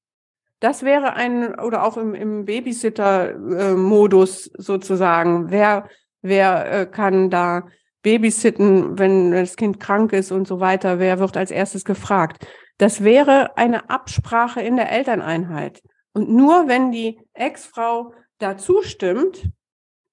Das 0.59 0.83
wäre 0.83 1.13
ein, 1.13 1.59
oder 1.59 1.83
auch 1.83 1.97
im, 1.97 2.15
im 2.15 2.45
Babysitter-Modus 2.45 4.47
äh, 4.47 4.51
sozusagen, 4.57 5.51
wer, 5.51 5.89
wer 6.21 6.71
äh, 6.71 6.85
kann 6.85 7.29
da 7.29 7.67
babysitten, 8.03 8.99
wenn 8.99 9.31
das 9.31 9.55
Kind 9.55 9.79
krank 9.79 10.13
ist 10.13 10.31
und 10.31 10.47
so 10.47 10.59
weiter, 10.59 10.99
wer 10.99 11.19
wird 11.19 11.35
als 11.35 11.51
erstes 11.51 11.83
gefragt. 11.85 12.45
Das 12.77 13.03
wäre 13.03 13.57
eine 13.57 13.89
Absprache 13.89 14.61
in 14.61 14.75
der 14.75 14.91
Elterneinheit. 14.91 15.81
Und 16.13 16.29
nur 16.29 16.67
wenn 16.67 16.91
die 16.91 17.19
Ex-Frau 17.33 18.13
da 18.37 18.57
zustimmt, 18.57 19.49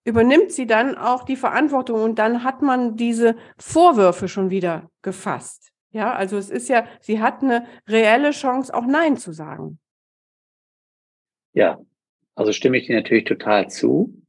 übernimmt 0.05 0.53
sie 0.53 0.67
dann 0.67 0.97
auch 0.97 1.25
die 1.25 1.37
Verantwortung 1.37 2.03
und 2.03 2.19
dann 2.19 2.43
hat 2.43 2.63
man 2.63 2.97
diese 2.97 3.37
Vorwürfe 3.59 4.29
schon 4.29 4.51
wieder 4.51 4.91
gefasst. 5.03 5.73
Ja, 5.93 6.15
also 6.15 6.39
es 6.39 6.51
ist 6.51 6.69
ja, 6.69 6.87
sie 7.01 7.21
hat 7.21 7.43
eine 7.43 7.67
reelle 7.89 8.31
Chance, 8.31 8.73
auch 8.73 8.87
Nein 8.87 9.17
zu 9.17 9.33
sagen. 9.33 9.79
Ja, 11.53 11.81
also 12.37 12.53
stimme 12.53 12.79
ich 12.79 12.87
dir 12.87 12.97
natürlich 12.97 13.25
total 13.25 13.69
zu. 13.69 14.23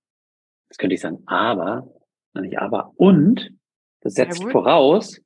Das 0.70 0.78
könnte 0.78 0.96
ich 0.96 1.02
sagen, 1.02 1.22
aber, 1.28 1.88
nicht 2.40 2.60
aber, 2.60 2.94
und 2.96 3.52
das 4.02 4.14
setzt 4.14 4.44
voraus, 4.44 5.22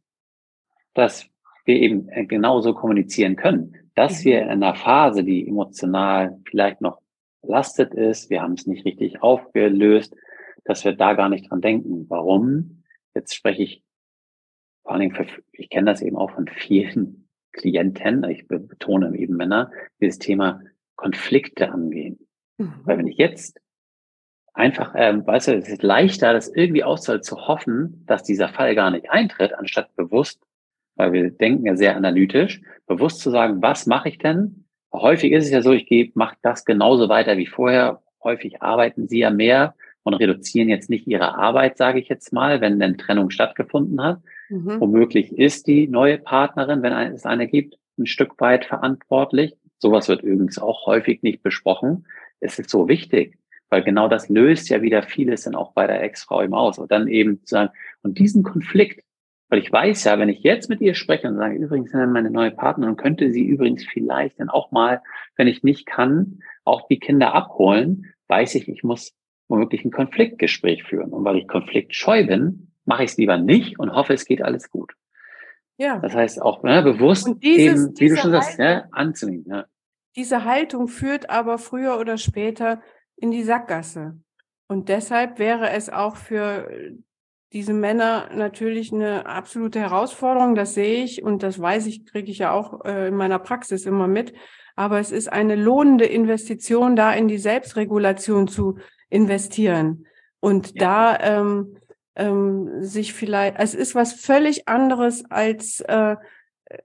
dass 0.93 1.28
wir 1.66 1.76
eben 1.76 2.10
äh, 2.10 2.26
genauso 2.26 2.74
kommunizieren 2.74 3.36
können, 3.36 3.76
dass 3.95 4.22
mhm. 4.22 4.30
wir 4.30 4.41
in 4.41 4.49
einer 4.49 4.76
Phase, 4.76 5.24
die 5.24 5.47
emotional 5.47 6.39
vielleicht 6.49 6.82
noch 6.82 7.01
belastet 7.41 7.93
ist, 7.93 8.30
wir 8.30 8.41
haben 8.41 8.53
es 8.53 8.66
nicht 8.66 8.86
richtig 8.86 9.22
aufgelöst, 9.22 10.16
dass 10.64 10.84
wir 10.84 10.93
da 10.93 11.14
gar 11.14 11.30
nicht 11.30 11.49
dran 11.49 11.62
denken. 11.62 12.10
Warum? 12.10 12.84
Jetzt 13.14 13.36
spreche 13.36 13.64
ich 13.64 13.84
vor 14.86 14.93
allen 14.93 15.01
Dingen, 15.01 15.16
für, 15.16 15.26
ich 15.51 15.70
kenne 15.70 15.91
das 15.91 16.01
eben 16.01 16.16
auch 16.16 16.32
von 16.32 16.47
vielen 16.47 17.28
Klienten, 17.53 18.24
ich 18.26 18.47
betone 18.47 19.16
eben 19.18 19.36
Männer, 19.36 19.72
dieses 20.01 20.20
Thema 20.20 20.62
Konflikte 20.95 21.72
angehen. 21.72 22.28
Mhm. 22.58 22.74
Weil 22.84 22.97
wenn 22.97 23.08
ich 23.08 23.18
jetzt 23.18 23.60
einfach, 24.56 24.93
ähm, 24.97 25.26
weißt 25.28 25.49
du, 25.49 25.56
es 25.56 25.70
ist 25.70 25.84
leichter, 25.84 26.34
das 26.34 26.47
irgendwie 26.47 26.84
auszuhalten, 26.84 27.24
zu 27.24 27.47
hoffen, 27.47 28.03
dass 28.08 28.24
dieser 28.24 28.49
Fall 28.49 28.74
gar 28.74 28.89
nicht 28.89 29.10
eintritt, 29.10 29.53
anstatt 29.53 29.95
bewusst, 29.95 30.41
weil 30.95 31.12
wir 31.14 31.30
denken 31.30 31.66
ja 31.66 31.76
sehr 31.76 31.95
analytisch, 31.95 32.62
bewusst 32.88 33.20
zu 33.20 33.30
sagen, 33.30 33.62
was 33.62 33.86
mache 33.86 34.10
ich 34.10 34.18
denn? 34.18 34.66
Häufig 34.93 35.34
ist 35.34 35.45
es 35.45 35.51
ja 35.51 35.62
so, 35.62 35.74
ich 35.74 35.86
gehe, 35.86 36.12
mache 36.16 36.38
das 36.41 36.64
genauso 36.64 37.10
weiter 37.10 37.38
wie 37.38 37.47
vorher. 37.47 38.01
Häufig 38.24 38.62
arbeiten 38.62 39.08
sie 39.08 39.20
ja 39.20 39.30
mehr 39.30 39.76
und 40.03 40.14
reduzieren 40.14 40.70
jetzt 40.70 40.89
nicht 40.89 41.06
ihre 41.06 41.36
Arbeit, 41.36 41.78
sage 41.78 41.99
ich 41.99 42.08
jetzt 42.08 42.32
mal, 42.32 42.62
wenn 42.62 42.80
denn 42.80 42.97
Trennung 42.97 43.30
stattgefunden 43.30 44.01
hat. 44.01 44.22
Mhm. 44.49 44.80
Womöglich 44.80 45.38
ist 45.38 45.68
die 45.68 45.88
neue 45.88 46.18
Partnerin, 46.18 46.82
wenn 46.82 46.93
es 46.93 47.26
eine 47.26 47.47
gibt, 47.47 47.78
ein 47.97 48.06
Stück 48.06 48.39
weit 48.39 48.66
verantwortlich. 48.66 49.56
Sowas 49.80 50.08
wird 50.08 50.22
übrigens 50.22 50.60
auch 50.60 50.86
häufig 50.86 51.24
nicht 51.24 51.43
besprochen. 51.43 52.08
Es 52.39 52.58
ist 52.58 52.70
so 52.70 52.88
wichtig, 52.88 53.38
weil 53.70 53.84
genau 53.84 54.07
das 54.07 54.30
löst 54.30 54.70
ja 54.70 54.82
wieder 54.82 55.03
vieles 55.03 55.43
dann 55.43 55.55
auch 55.55 55.74
bei 55.74 55.88
der 55.88 56.01
Ex-Frau 56.03 56.41
im 56.41 56.53
Aus. 56.53 56.78
Und 56.80 56.91
dann 56.91 57.07
eben 57.07 57.43
zu 57.45 57.55
sagen, 57.55 57.72
und 58.03 58.20
diesen 58.20 58.43
Konflikt, 58.43 59.03
weil 59.49 59.59
ich 59.59 59.72
weiß 59.72 60.03
ja, 60.05 60.18
wenn 60.20 60.30
ich 60.30 60.43
jetzt 60.43 60.70
mit 60.70 60.82
ihr 60.82 60.95
spreche 60.95 61.28
und 61.28 61.38
sage, 61.38 61.55
übrigens 61.55 61.93
meine 61.93 62.32
neue 62.32 62.51
Partnerin, 62.51 62.95
könnte 62.95 63.32
sie 63.32 63.43
übrigens 63.43 63.86
vielleicht 63.86 64.39
dann 64.39 64.49
auch 64.49 64.72
mal, 64.72 65.01
wenn 65.36 65.47
ich 65.47 65.63
nicht 65.63 65.86
kann, 65.86 66.39
auch 66.63 66.88
die 66.88 66.99
Kinder 66.99 67.34
abholen, 67.34 68.13
weiß 68.28 68.55
ich, 68.55 68.68
ich 68.68 68.84
muss 68.84 69.13
womöglich 69.47 69.86
ein 69.86 69.91
Konfliktgespräch 69.91 70.84
führen. 70.84 71.11
Und 71.11 71.24
weil 71.24 71.38
ich 71.38 71.47
konfliktscheu 71.47 72.26
bin, 72.26 72.72
mache 72.86 73.03
ich 73.03 73.11
es 73.11 73.18
lieber 73.18 73.38
nicht 73.38 73.80
und 73.80 73.93
hoffe, 73.93 74.13
es 74.13 74.26
geht 74.26 74.41
alles 74.41 74.70
gut. 74.70 74.93
Ja. 75.78 75.99
Das 75.99 76.16
heißt 76.16 76.41
auch 76.41 76.63
ne, 76.63 76.82
bewusst 76.82 77.28
dieses, 77.43 77.88
eben, 77.88 77.99
wie 77.99 78.09
du 78.09 78.18
schon 78.18 78.32
sagst, 78.32 78.57
ja, 78.59 78.86
anzunehmen. 78.91 79.45
Ja. 79.47 79.66
Diese 80.16 80.45
Haltung 80.45 80.88
führt 80.88 81.30
aber 81.30 81.57
früher 81.57 81.99
oder 81.99 82.18
später 82.18 82.82
in 83.18 83.32
die 83.32 83.43
Sackgasse. 83.43 84.20
Und 84.68 84.89
deshalb 84.89 85.39
wäre 85.39 85.70
es 85.72 85.89
auch 85.89 86.16
für 86.16 86.70
diese 87.53 87.74
Männer 87.74 88.30
natürlich 88.34 88.91
eine 88.91 89.26
absolute 89.26 89.80
Herausforderung. 89.80 90.55
Das 90.55 90.74
sehe 90.74 91.03
ich 91.03 91.24
und 91.24 91.43
das 91.43 91.59
weiß 91.59 91.86
ich, 91.86 92.05
kriege 92.05 92.32
ich 92.32 92.39
ja 92.39 92.51
auch 92.51 92.84
äh, 92.84 93.07
in 93.07 93.16
meiner 93.16 93.39
Praxis 93.39 93.86
immer 93.86 94.07
mit. 94.07 94.34
Aber 94.76 94.99
es 94.99 95.11
ist 95.11 95.32
eine 95.32 95.55
lohnende 95.55 96.05
Investition, 96.05 96.95
da 96.95 97.13
in 97.13 97.28
die 97.28 97.38
Selbstregulation 97.38 98.47
zu 98.47 98.78
investieren 99.09 100.05
und 100.41 100.74
ja. 100.76 101.16
da 101.16 101.39
ähm, 101.39 101.78
ähm, 102.16 102.84
sich 102.84 103.13
vielleicht, 103.13 103.57
es 103.57 103.74
ist 103.74 103.95
was 103.95 104.13
völlig 104.13 104.68
anderes 104.68 105.24
als 105.30 105.80
äh, 105.82 106.16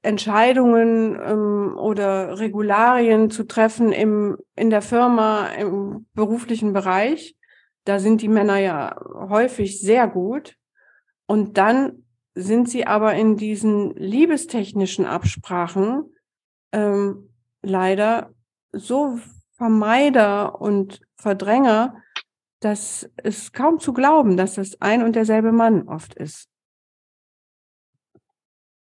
Entscheidungen 0.02 1.18
ähm, 1.20 1.76
oder 1.78 2.38
Regularien 2.38 3.30
zu 3.30 3.44
treffen 3.44 3.92
im, 3.92 4.36
in 4.54 4.70
der 4.70 4.82
Firma, 4.82 5.46
im 5.48 6.06
beruflichen 6.14 6.72
Bereich. 6.72 7.36
Da 7.84 7.98
sind 7.98 8.20
die 8.20 8.28
Männer 8.28 8.58
ja 8.58 8.96
häufig 9.14 9.80
sehr 9.80 10.06
gut. 10.06 10.56
Und 11.26 11.56
dann 11.56 12.04
sind 12.34 12.68
sie 12.68 12.86
aber 12.86 13.14
in 13.14 13.36
diesen 13.36 13.94
liebestechnischen 13.94 15.06
Absprachen 15.06 16.14
ähm, 16.72 17.30
leider 17.62 18.34
so 18.72 19.18
Vermeider 19.56 20.60
und 20.60 21.00
Verdränger, 21.16 22.02
dass 22.60 23.10
es 23.16 23.52
kaum 23.52 23.78
zu 23.78 23.92
glauben, 23.92 24.36
dass 24.36 24.54
das 24.54 24.80
ein 24.80 25.02
und 25.02 25.16
derselbe 25.16 25.52
Mann 25.52 25.88
oft 25.88 26.14
ist. 26.14 26.49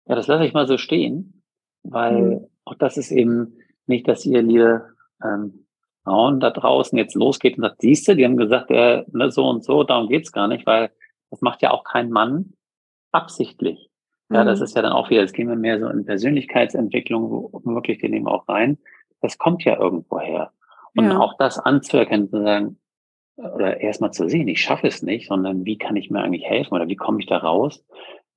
Ja, 0.07 0.15
das 0.15 0.27
lasse 0.27 0.45
ich 0.45 0.53
mal 0.53 0.67
so 0.67 0.79
stehen, 0.79 1.43
weil 1.83 2.23
mhm. 2.23 2.47
auch 2.65 2.75
das 2.75 2.97
ist 2.97 3.11
eben 3.11 3.59
nicht, 3.87 4.09
dass 4.09 4.27
ihr, 4.27 4.43
liebe 4.43 4.95
ähm, 5.23 5.67
Frauen 6.05 6.41
da 6.41 6.51
draußen 6.51 6.99
jetzt 6.99 7.15
losgeht 7.15 7.57
und 7.57 7.63
sagt, 7.63 7.81
siehst 7.81 8.09
du, 8.09 8.17
die 8.17 8.25
haben 8.25 8.37
gesagt, 8.37 8.71
äh, 8.71 9.05
ne, 9.13 9.31
so 9.31 9.49
und 9.49 9.65
so, 9.65 9.85
darum 9.85 10.09
geht's 10.09 10.33
gar 10.33 10.49
nicht, 10.49 10.67
weil 10.67 10.91
das 11.31 11.41
macht 11.41 11.63
ja 11.63 11.71
auch 11.71 11.85
kein 11.85 12.11
Mann 12.11 12.55
absichtlich. 13.13 13.89
Ja, 14.31 14.43
mhm. 14.43 14.47
das 14.47 14.61
ist 14.61 14.75
ja 14.75 14.83
dann 14.83 14.93
auch 14.93 15.11
wieder, 15.11 15.21
jetzt 15.21 15.35
gehen 15.35 15.49
wir 15.49 15.57
mehr 15.57 15.79
so 15.79 15.89
in 15.89 16.05
Persönlichkeitsentwicklung, 16.05 17.31
wo 17.31 17.61
wirklich, 17.65 18.03
wir 18.03 18.09
nehmen 18.09 18.27
auch 18.27 18.49
rein. 18.49 18.79
Das 19.21 19.39
kommt 19.39 19.65
ja 19.65 19.79
irgendwo 19.79 20.19
her. 20.19 20.53
Und 20.97 21.07
ja. 21.07 21.19
auch 21.19 21.37
das 21.39 21.59
anzuerkennen, 21.59 22.29
zu 22.29 22.43
sagen, 22.43 22.79
oder 23.37 23.81
erstmal 23.81 24.13
zu 24.13 24.29
sehen, 24.29 24.49
ich 24.49 24.61
schaffe 24.61 24.87
es 24.87 25.03
nicht, 25.03 25.29
sondern 25.29 25.65
wie 25.65 25.79
kann 25.79 25.97
ich 25.97 26.11
mir 26.11 26.21
eigentlich 26.21 26.45
helfen 26.45 26.75
oder 26.75 26.89
wie 26.89 26.97
komme 26.97 27.21
ich 27.21 27.27
da 27.27 27.39
raus? 27.39 27.85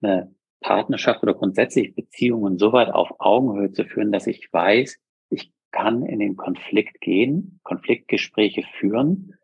Eine 0.02 0.34
Partnerschaft 0.62 1.22
oder 1.24 1.34
grundsätzlich 1.34 1.96
Beziehungen 1.96 2.58
so 2.58 2.74
weit 2.74 2.90
auf 2.90 3.14
Augenhöhe 3.20 3.72
zu 3.72 3.86
führen, 3.86 4.12
dass 4.12 4.28
ich 4.28 4.52
weiß, 4.52 4.98
ich 5.30 5.52
kann 5.72 6.06
in 6.06 6.20
den 6.20 6.36
Konflikt 6.38 7.02
gehen, 7.02 7.60
Konfliktgespräche 7.64 8.64
führen, 8.80 9.36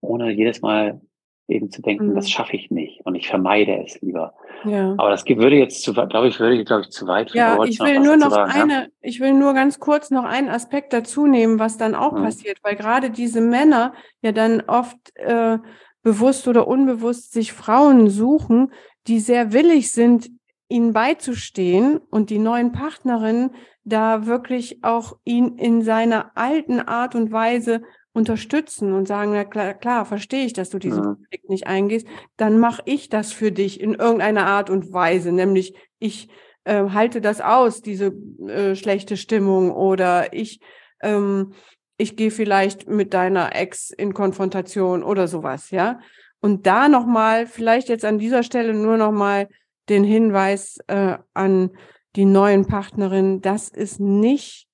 ohne 0.00 0.30
jedes 0.32 0.62
Mal 0.62 1.00
eben 1.46 1.70
zu 1.70 1.82
denken, 1.82 2.08
mhm. 2.08 2.14
das 2.14 2.30
schaffe 2.30 2.56
ich 2.56 2.70
nicht 2.70 3.04
und 3.04 3.14
ich 3.14 3.28
vermeide 3.28 3.82
es 3.84 4.00
lieber. 4.00 4.34
Ja. 4.64 4.94
Aber 4.96 5.10
das 5.10 5.26
würde 5.26 5.56
jetzt 5.56 5.82
zu, 5.82 5.92
glaube 5.92 6.28
ich, 6.28 6.40
würde 6.40 6.64
glaube 6.64 6.82
ich 6.82 6.90
zu 6.90 7.06
weit. 7.06 7.34
Ja, 7.34 7.62
ich 7.64 7.78
will 7.80 8.00
nur 8.00 8.16
noch 8.16 8.30
sagen, 8.30 8.50
eine, 8.50 8.72
ja? 8.72 8.86
ich 9.02 9.20
will 9.20 9.34
nur 9.34 9.52
ganz 9.52 9.78
kurz 9.78 10.10
noch 10.10 10.24
einen 10.24 10.48
Aspekt 10.48 10.92
dazu 10.94 11.26
nehmen, 11.26 11.58
was 11.58 11.76
dann 11.76 11.94
auch 11.94 12.12
mhm. 12.12 12.24
passiert, 12.24 12.58
weil 12.62 12.76
gerade 12.76 13.10
diese 13.10 13.42
Männer 13.42 13.92
ja 14.22 14.32
dann 14.32 14.62
oft 14.62 14.96
äh, 15.16 15.58
bewusst 16.02 16.48
oder 16.48 16.66
unbewusst 16.66 17.32
sich 17.32 17.52
Frauen 17.52 18.08
suchen, 18.08 18.72
die 19.06 19.20
sehr 19.20 19.52
willig 19.52 19.92
sind, 19.92 20.30
ihnen 20.74 20.92
beizustehen 20.92 21.98
und 22.10 22.30
die 22.30 22.40
neuen 22.40 22.72
Partnerinnen 22.72 23.54
da 23.84 24.26
wirklich 24.26 24.82
auch 24.82 25.16
ihn 25.24 25.56
in 25.56 25.82
seiner 25.82 26.32
alten 26.36 26.80
Art 26.80 27.14
und 27.14 27.30
Weise 27.30 27.82
unterstützen 28.12 28.92
und 28.92 29.06
sagen, 29.06 29.32
na 29.32 29.44
klar, 29.44 29.74
klar 29.74 30.04
verstehe 30.04 30.44
ich, 30.44 30.52
dass 30.52 30.70
du 30.70 30.78
diesen 30.80 31.02
ja. 31.02 31.14
Konflikt 31.14 31.48
nicht 31.48 31.66
eingehst, 31.68 32.08
dann 32.36 32.58
mache 32.58 32.82
ich 32.86 33.08
das 33.08 33.32
für 33.32 33.52
dich 33.52 33.80
in 33.80 33.94
irgendeiner 33.94 34.46
Art 34.46 34.68
und 34.68 34.92
Weise, 34.92 35.30
nämlich 35.30 35.74
ich 36.00 36.28
äh, 36.64 36.90
halte 36.90 37.20
das 37.20 37.40
aus, 37.40 37.80
diese 37.80 38.12
äh, 38.48 38.74
schlechte 38.74 39.16
Stimmung 39.16 39.70
oder 39.70 40.32
ich 40.32 40.60
ähm, 41.02 41.52
ich 41.96 42.16
gehe 42.16 42.32
vielleicht 42.32 42.88
mit 42.88 43.14
deiner 43.14 43.54
Ex 43.54 43.90
in 43.90 44.12
Konfrontation 44.12 45.04
oder 45.04 45.28
sowas, 45.28 45.70
ja. 45.70 46.00
Und 46.40 46.66
da 46.66 46.88
nochmal, 46.88 47.46
vielleicht 47.46 47.88
jetzt 47.88 48.04
an 48.04 48.18
dieser 48.18 48.42
Stelle 48.42 48.74
nur 48.74 48.96
nochmal 48.96 49.48
den 49.88 50.04
Hinweis 50.04 50.78
äh, 50.86 51.18
an 51.34 51.70
die 52.16 52.24
neuen 52.24 52.66
Partnerin, 52.66 53.40
das 53.40 53.68
ist 53.68 54.00
nicht 54.00 54.68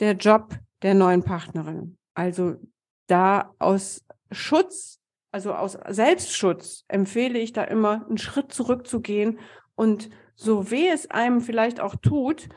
der 0.00 0.12
Job 0.14 0.54
der 0.82 0.94
neuen 0.94 1.22
Partnerin. 1.22 1.98
Also 2.14 2.56
da 3.06 3.54
aus 3.58 4.04
Schutz, 4.30 5.00
also 5.32 5.54
aus 5.54 5.78
Selbstschutz 5.88 6.84
empfehle 6.88 7.38
ich 7.38 7.52
da 7.52 7.64
immer 7.64 8.06
einen 8.06 8.18
Schritt 8.18 8.52
zurückzugehen 8.52 9.38
und 9.74 10.10
so 10.34 10.70
weh 10.70 10.88
es 10.88 11.10
einem 11.10 11.40
vielleicht 11.40 11.80
auch 11.80 11.96
tut, 11.96 12.48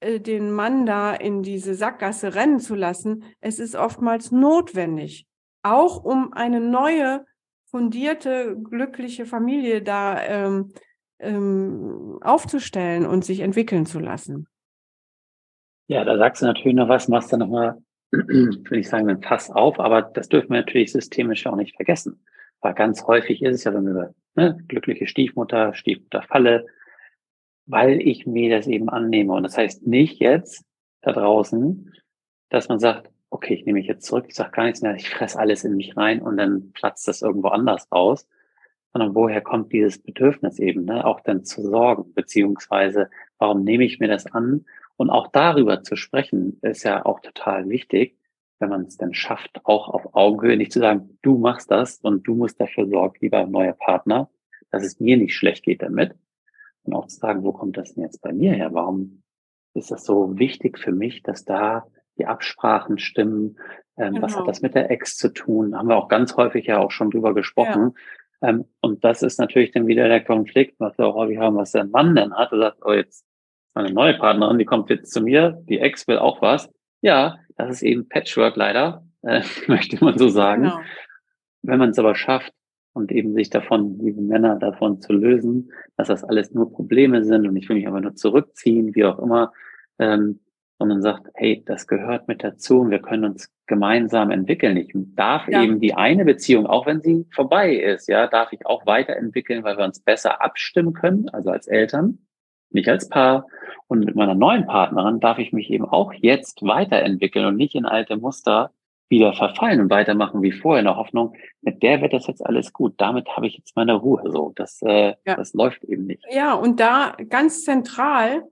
äh, 0.00 0.20
den 0.20 0.50
Mann 0.50 0.86
da 0.86 1.14
in 1.14 1.42
diese 1.42 1.74
Sackgasse 1.74 2.34
rennen 2.34 2.58
zu 2.58 2.74
lassen, 2.74 3.24
es 3.40 3.58
ist 3.58 3.76
oftmals 3.76 4.32
notwendig, 4.32 5.26
auch 5.62 6.02
um 6.02 6.32
eine 6.32 6.60
neue, 6.60 7.24
fundierte, 7.70 8.56
glückliche 8.62 9.24
Familie 9.24 9.82
da 9.82 10.20
ähm, 10.22 10.72
ähm, 11.22 12.18
aufzustellen 12.20 13.06
und 13.06 13.24
sich 13.24 13.40
entwickeln 13.40 13.86
zu 13.86 13.98
lassen. 13.98 14.46
Ja, 15.88 16.04
da 16.04 16.16
sagst 16.16 16.42
du 16.42 16.46
natürlich 16.46 16.76
noch 16.76 16.88
was, 16.88 17.08
machst 17.08 17.32
du 17.32 17.36
nochmal, 17.36 17.82
würde 18.10 18.78
ich 18.78 18.88
sagen, 18.88 19.08
ein 19.08 19.22
Fass 19.22 19.50
auf, 19.50 19.80
aber 19.80 20.02
das 20.02 20.28
dürfen 20.28 20.50
wir 20.50 20.58
natürlich 20.58 20.92
systemisch 20.92 21.46
auch 21.46 21.56
nicht 21.56 21.76
vergessen. 21.76 22.24
Weil 22.60 22.74
ganz 22.74 23.04
häufig 23.06 23.42
ist 23.42 23.56
es 23.56 23.64
ja, 23.64 23.74
wenn 23.74 23.84
wir 23.84 23.90
über 23.90 24.14
ne, 24.34 24.58
glückliche 24.68 25.06
Stiefmutter, 25.06 25.74
Stiefmutterfalle, 25.74 26.66
weil 27.66 28.00
ich 28.00 28.26
mir 28.26 28.56
das 28.56 28.66
eben 28.66 28.88
annehme. 28.88 29.32
Und 29.32 29.42
das 29.42 29.56
heißt 29.56 29.86
nicht 29.86 30.20
jetzt 30.20 30.64
da 31.02 31.12
draußen, 31.12 31.92
dass 32.48 32.68
man 32.68 32.78
sagt, 32.78 33.10
okay, 33.30 33.54
ich 33.54 33.64
nehme 33.64 33.78
mich 33.78 33.88
jetzt 33.88 34.06
zurück, 34.06 34.26
ich 34.28 34.34
sage 34.34 34.52
gar 34.52 34.64
nichts 34.64 34.82
mehr, 34.82 34.94
ich 34.94 35.08
fresse 35.10 35.38
alles 35.38 35.64
in 35.64 35.76
mich 35.76 35.96
rein 35.96 36.20
und 36.20 36.36
dann 36.36 36.72
platzt 36.72 37.08
das 37.08 37.22
irgendwo 37.22 37.48
anders 37.48 37.90
raus, 37.90 38.28
sondern 38.92 39.14
woher 39.14 39.40
kommt 39.40 39.72
dieses 39.72 39.98
Bedürfnis 39.98 40.58
eben, 40.58 40.84
ne? 40.84 41.04
auch 41.04 41.20
dann 41.20 41.44
zu 41.44 41.62
sorgen, 41.62 42.12
beziehungsweise 42.14 43.08
warum 43.38 43.64
nehme 43.64 43.84
ich 43.84 44.00
mir 44.00 44.08
das 44.08 44.26
an? 44.26 44.66
Und 44.96 45.10
auch 45.10 45.28
darüber 45.28 45.82
zu 45.82 45.96
sprechen, 45.96 46.58
ist 46.62 46.84
ja 46.84 47.04
auch 47.04 47.20
total 47.20 47.68
wichtig, 47.68 48.16
wenn 48.58 48.68
man 48.68 48.82
es 48.82 48.96
dann 48.96 49.14
schafft, 49.14 49.60
auch 49.64 49.88
auf 49.88 50.14
Augenhöhe 50.14 50.56
nicht 50.56 50.72
zu 50.72 50.78
sagen, 50.78 51.18
du 51.22 51.38
machst 51.38 51.70
das 51.70 51.98
und 51.98 52.26
du 52.26 52.34
musst 52.34 52.60
dafür 52.60 52.86
sorgen, 52.86 53.16
lieber 53.20 53.46
neuer 53.46 53.72
Partner, 53.72 54.30
dass 54.70 54.84
es 54.84 55.00
mir 55.00 55.16
nicht 55.16 55.34
schlecht 55.34 55.64
geht 55.64 55.82
damit. 55.82 56.14
Und 56.84 56.94
auch 56.94 57.06
zu 57.06 57.16
sagen, 57.16 57.42
wo 57.42 57.52
kommt 57.52 57.76
das 57.76 57.94
denn 57.94 58.04
jetzt 58.04 58.22
bei 58.22 58.32
mir 58.32 58.52
her? 58.52 58.72
Warum 58.72 59.22
ist 59.74 59.90
das 59.90 60.04
so 60.04 60.38
wichtig 60.38 60.78
für 60.78 60.92
mich, 60.92 61.22
dass 61.22 61.44
da 61.44 61.86
die 62.18 62.26
Absprachen 62.26 62.98
stimmen? 62.98 63.58
Ähm, 63.96 64.14
genau. 64.14 64.22
Was 64.22 64.32
hat 64.32 64.40
genau. 64.40 64.46
das 64.46 64.62
mit 64.62 64.74
der 64.74 64.90
Ex 64.90 65.16
zu 65.16 65.32
tun? 65.32 65.76
Haben 65.76 65.88
wir 65.88 65.96
auch 65.96 66.08
ganz 66.08 66.36
häufig 66.36 66.66
ja 66.66 66.78
auch 66.78 66.90
schon 66.90 67.10
drüber 67.10 67.34
gesprochen. 67.34 67.94
Ja. 67.94 68.02
Ähm, 68.42 68.64
und 68.80 69.04
das 69.04 69.22
ist 69.22 69.38
natürlich 69.38 69.72
dann 69.72 69.86
wieder 69.86 70.08
der 70.08 70.24
Konflikt, 70.24 70.78
was 70.78 70.98
wir 70.98 71.06
auch 71.06 71.14
häufig 71.14 71.38
haben, 71.38 71.56
was 71.56 71.72
der 71.72 71.84
Mann 71.84 72.14
dann 72.14 72.34
hat. 72.34 72.52
Er 72.52 72.58
sagt, 72.58 72.78
oh, 72.84 72.92
jetzt 72.92 73.24
meine 73.74 73.92
neue 73.92 74.14
Partnerin, 74.14 74.58
die 74.58 74.64
kommt 74.64 74.90
jetzt 74.90 75.12
zu 75.12 75.22
mir, 75.22 75.62
die 75.68 75.78
Ex 75.78 76.06
will 76.08 76.18
auch 76.18 76.42
was. 76.42 76.70
Ja, 77.00 77.38
das 77.56 77.70
ist 77.70 77.82
eben 77.82 78.08
Patchwork 78.08 78.56
leider, 78.56 79.04
äh, 79.22 79.42
möchte 79.66 80.02
man 80.04 80.18
so 80.18 80.28
sagen. 80.28 80.64
Genau. 80.64 80.80
Wenn 81.62 81.78
man 81.78 81.90
es 81.90 81.98
aber 81.98 82.14
schafft, 82.14 82.52
und 82.94 83.10
eben 83.10 83.34
sich 83.34 83.50
davon, 83.50 83.98
liebe 83.98 84.20
Männer, 84.20 84.56
davon 84.56 85.00
zu 85.00 85.12
lösen, 85.12 85.72
dass 85.96 86.08
das 86.08 86.24
alles 86.24 86.52
nur 86.52 86.72
Probleme 86.72 87.24
sind 87.24 87.46
und 87.46 87.56
ich 87.56 87.68
will 87.68 87.76
mich 87.76 87.88
aber 87.88 88.00
nur 88.00 88.14
zurückziehen, 88.14 88.94
wie 88.94 89.04
auch 89.04 89.18
immer, 89.18 89.52
ähm, 89.98 90.40
sondern 90.78 91.02
sagt, 91.02 91.28
hey, 91.34 91.62
das 91.64 91.86
gehört 91.86 92.28
mit 92.28 92.42
dazu 92.42 92.80
und 92.80 92.90
wir 92.90 93.00
können 93.00 93.24
uns 93.24 93.50
gemeinsam 93.72 94.30
entwickeln. 94.30 94.76
Ich 94.76 94.92
darf 95.16 95.48
ja. 95.48 95.62
eben 95.62 95.80
die 95.80 95.94
eine 95.94 96.26
Beziehung, 96.26 96.66
auch 96.66 96.84
wenn 96.84 97.00
sie 97.00 97.24
vorbei 97.30 97.74
ist, 97.74 98.06
ja, 98.06 98.26
darf 98.26 98.52
ich 98.52 98.66
auch 98.66 98.84
weiterentwickeln, 98.84 99.64
weil 99.64 99.78
wir 99.78 99.86
uns 99.86 99.98
besser 99.98 100.42
abstimmen 100.42 100.92
können, 100.92 101.30
also 101.30 101.48
als 101.48 101.68
Eltern, 101.68 102.18
nicht 102.68 102.86
als 102.90 103.08
Paar. 103.08 103.46
Und 103.86 104.04
mit 104.04 104.14
meiner 104.14 104.34
neuen 104.34 104.66
Partnerin 104.66 105.20
darf 105.20 105.38
ich 105.38 105.54
mich 105.54 105.70
eben 105.70 105.86
auch 105.86 106.12
jetzt 106.12 106.60
weiterentwickeln 106.60 107.46
und 107.46 107.56
nicht 107.56 107.74
in 107.74 107.86
alte 107.86 108.18
Muster 108.18 108.72
wieder 109.08 109.32
verfallen 109.32 109.80
und 109.80 109.88
weitermachen 109.90 110.42
wie 110.42 110.52
vorher 110.52 110.80
in 110.80 110.86
der 110.86 110.96
Hoffnung, 110.96 111.34
mit 111.62 111.82
der 111.82 112.02
wird 112.02 112.12
das 112.12 112.26
jetzt 112.26 112.44
alles 112.44 112.74
gut. 112.74 112.92
Damit 112.98 113.26
habe 113.34 113.46
ich 113.46 113.56
jetzt 113.56 113.74
meine 113.74 113.94
Ruhe. 113.94 114.22
So, 114.26 114.52
das, 114.54 114.82
äh, 114.82 115.14
ja. 115.24 115.36
das 115.36 115.54
läuft 115.54 115.82
eben 115.84 116.04
nicht. 116.04 116.22
Ja, 116.30 116.52
und 116.52 116.78
da 116.78 117.16
ganz 117.30 117.64
zentral 117.64 118.42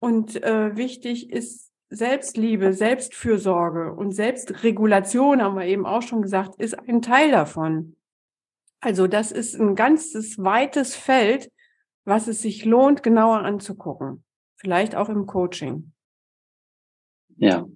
und 0.00 0.42
äh, 0.42 0.76
wichtig 0.76 1.30
ist 1.30 1.65
Selbstliebe, 1.88 2.72
Selbstfürsorge 2.72 3.92
und 3.92 4.12
Selbstregulation, 4.12 5.42
haben 5.42 5.56
wir 5.56 5.66
eben 5.66 5.86
auch 5.86 6.02
schon 6.02 6.22
gesagt, 6.22 6.56
ist 6.56 6.78
ein 6.88 7.02
Teil 7.02 7.30
davon. 7.30 7.96
Also 8.80 9.06
das 9.06 9.32
ist 9.32 9.54
ein 9.54 9.74
ganzes 9.74 10.42
weites 10.42 10.96
Feld, 10.96 11.50
was 12.04 12.28
es 12.28 12.42
sich 12.42 12.64
lohnt, 12.64 13.02
genauer 13.02 13.40
anzugucken. 13.40 14.24
Vielleicht 14.56 14.94
auch 14.94 15.08
im 15.08 15.26
Coaching. 15.26 15.92
Ja. 17.36 17.66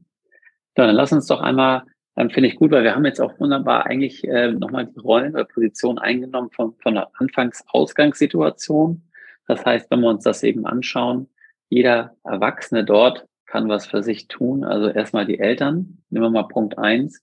Dann 0.75 0.95
lass 0.95 1.13
uns 1.13 1.27
doch 1.27 1.41
einmal 1.41 1.85
ähm, 2.21 2.31
finde 2.31 2.49
ich 2.49 2.57
gut, 2.57 2.71
weil 2.71 2.85
wir 2.85 2.95
haben 2.95 3.05
jetzt 3.05 3.21
auch 3.21 3.39
wunderbar 3.41 3.87
eigentlich 3.87 4.27
äh, 4.27 4.53
nochmal 4.53 4.87
die 4.87 4.99
Rollen 4.99 5.33
oder 5.33 5.45
Position 5.45 5.99
eingenommen 5.99 6.51
von, 6.51 6.75
von 6.83 6.95
der 6.95 7.09
Anfangs-Ausgangssituation. 7.19 9.03
Das 9.47 9.65
heißt, 9.65 9.91
wenn 9.91 10.01
wir 10.01 10.11
uns 10.11 10.25
das 10.25 10.43
eben 10.43 10.67
anschauen, 10.67 11.29
jeder 11.71 12.17
Erwachsene 12.25 12.85
dort 12.85 13.27
kann 13.51 13.69
was 13.69 13.87
für 13.87 14.03
sich 14.03 14.29
tun. 14.29 14.63
Also 14.65 14.89
erstmal 14.89 15.27
die 15.27 15.41
Eltern. 15.41 15.99
Nehmen 16.09 16.27
wir 16.27 16.31
mal 16.31 16.45
Punkt 16.45 16.79
eins. 16.79 17.21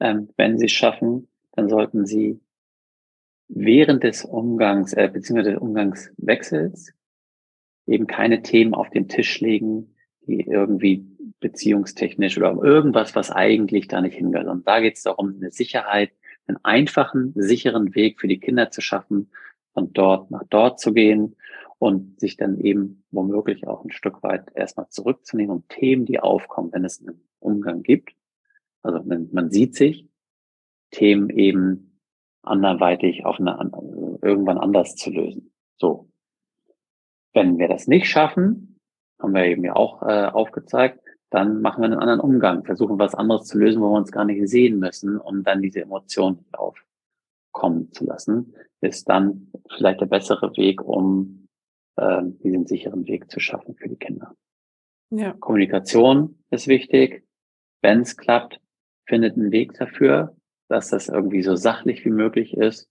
Ähm, 0.00 0.30
wenn 0.36 0.58
sie 0.58 0.64
es 0.64 0.72
schaffen, 0.72 1.28
dann 1.52 1.68
sollten 1.68 2.06
sie 2.06 2.40
während 3.48 4.02
des 4.02 4.24
Umgangs, 4.24 4.94
äh, 4.94 5.10
beziehungsweise 5.12 5.52
des 5.52 5.60
Umgangswechsels 5.60 6.94
eben 7.86 8.06
keine 8.06 8.42
Themen 8.42 8.74
auf 8.74 8.88
den 8.88 9.08
Tisch 9.08 9.40
legen, 9.40 9.94
die 10.26 10.40
irgendwie 10.40 11.06
beziehungstechnisch 11.40 12.38
oder 12.38 12.56
irgendwas, 12.62 13.14
was 13.14 13.30
eigentlich 13.30 13.88
da 13.88 14.00
nicht 14.00 14.16
hingehört. 14.16 14.48
Und 14.48 14.66
da 14.66 14.80
geht 14.80 14.96
es 14.96 15.02
darum, 15.02 15.36
eine 15.36 15.50
Sicherheit, 15.50 16.12
einen 16.46 16.58
einfachen, 16.64 17.32
sicheren 17.36 17.94
Weg 17.94 18.20
für 18.20 18.26
die 18.28 18.40
Kinder 18.40 18.70
zu 18.70 18.80
schaffen, 18.80 19.30
von 19.74 19.92
dort 19.92 20.30
nach 20.30 20.44
dort 20.48 20.80
zu 20.80 20.94
gehen 20.94 21.36
und 21.78 22.18
sich 22.18 22.36
dann 22.36 22.58
eben 22.58 23.04
womöglich 23.10 23.66
auch 23.66 23.84
ein 23.84 23.90
Stück 23.90 24.22
weit 24.22 24.50
erstmal 24.54 24.88
zurückzunehmen 24.88 25.56
und 25.56 25.68
Themen, 25.68 26.06
die 26.06 26.20
aufkommen, 26.20 26.72
wenn 26.72 26.84
es 26.84 27.00
einen 27.00 27.28
Umgang 27.38 27.82
gibt. 27.82 28.14
Also 28.82 29.02
man, 29.02 29.28
man 29.32 29.50
sieht 29.50 29.74
sich, 29.74 30.08
Themen 30.90 31.30
eben 31.30 32.00
anderweitig 32.42 33.24
auf 33.24 33.40
eine, 33.40 33.58
irgendwann 34.22 34.58
anders 34.58 34.94
zu 34.94 35.10
lösen. 35.10 35.52
So. 35.76 36.08
Wenn 37.34 37.58
wir 37.58 37.68
das 37.68 37.86
nicht 37.86 38.08
schaffen, 38.08 38.78
haben 39.20 39.34
wir 39.34 39.44
eben 39.44 39.64
ja 39.64 39.74
auch 39.74 40.02
äh, 40.02 40.26
aufgezeigt, 40.26 41.00
dann 41.30 41.60
machen 41.60 41.82
wir 41.82 41.86
einen 41.86 41.98
anderen 41.98 42.20
Umgang, 42.20 42.64
versuchen 42.64 42.98
was 42.98 43.14
anderes 43.14 43.46
zu 43.46 43.58
lösen, 43.58 43.82
wo 43.82 43.90
wir 43.90 43.98
uns 43.98 44.12
gar 44.12 44.24
nicht 44.24 44.48
sehen 44.48 44.78
müssen, 44.78 45.18
um 45.18 45.42
dann 45.42 45.60
diese 45.60 45.82
Emotionen 45.82 46.46
aufkommen 46.52 47.92
zu 47.92 48.06
lassen, 48.06 48.54
ist 48.80 49.08
dann 49.08 49.50
vielleicht 49.76 50.00
der 50.00 50.06
bessere 50.06 50.56
Weg, 50.56 50.82
um 50.82 51.45
äh, 51.96 52.22
diesen 52.42 52.66
sicheren 52.66 53.06
Weg 53.06 53.30
zu 53.30 53.40
schaffen 53.40 53.74
für 53.76 53.88
die 53.88 53.96
Kinder. 53.96 54.34
Ja. 55.10 55.32
Kommunikation 55.34 56.38
ist 56.50 56.68
wichtig. 56.68 57.24
Wenn 57.82 58.00
es 58.00 58.16
klappt, 58.16 58.60
findet 59.06 59.36
einen 59.36 59.52
Weg 59.52 59.74
dafür, 59.74 60.36
dass 60.68 60.90
das 60.90 61.08
irgendwie 61.08 61.42
so 61.42 61.54
sachlich 61.54 62.04
wie 62.04 62.10
möglich 62.10 62.56
ist, 62.56 62.88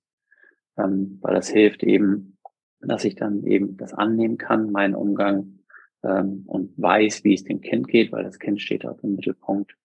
ähm, 0.77 1.19
weil 1.21 1.35
das 1.35 1.49
hilft 1.49 1.83
eben, 1.83 2.37
dass 2.79 3.03
ich 3.03 3.15
dann 3.15 3.43
eben 3.43 3.77
das 3.77 3.93
annehmen 3.93 4.37
kann, 4.37 4.71
meinen 4.71 4.95
Umgang 4.95 5.59
ähm, 6.03 6.43
und 6.45 6.73
weiß, 6.77 7.23
wie 7.23 7.33
es 7.33 7.43
dem 7.43 7.61
Kind 7.61 7.87
geht, 7.87 8.11
weil 8.11 8.23
das 8.23 8.39
Kind 8.39 8.61
steht 8.61 8.85
auch 8.85 9.01
im 9.03 9.15
Mittelpunkt. 9.15 9.75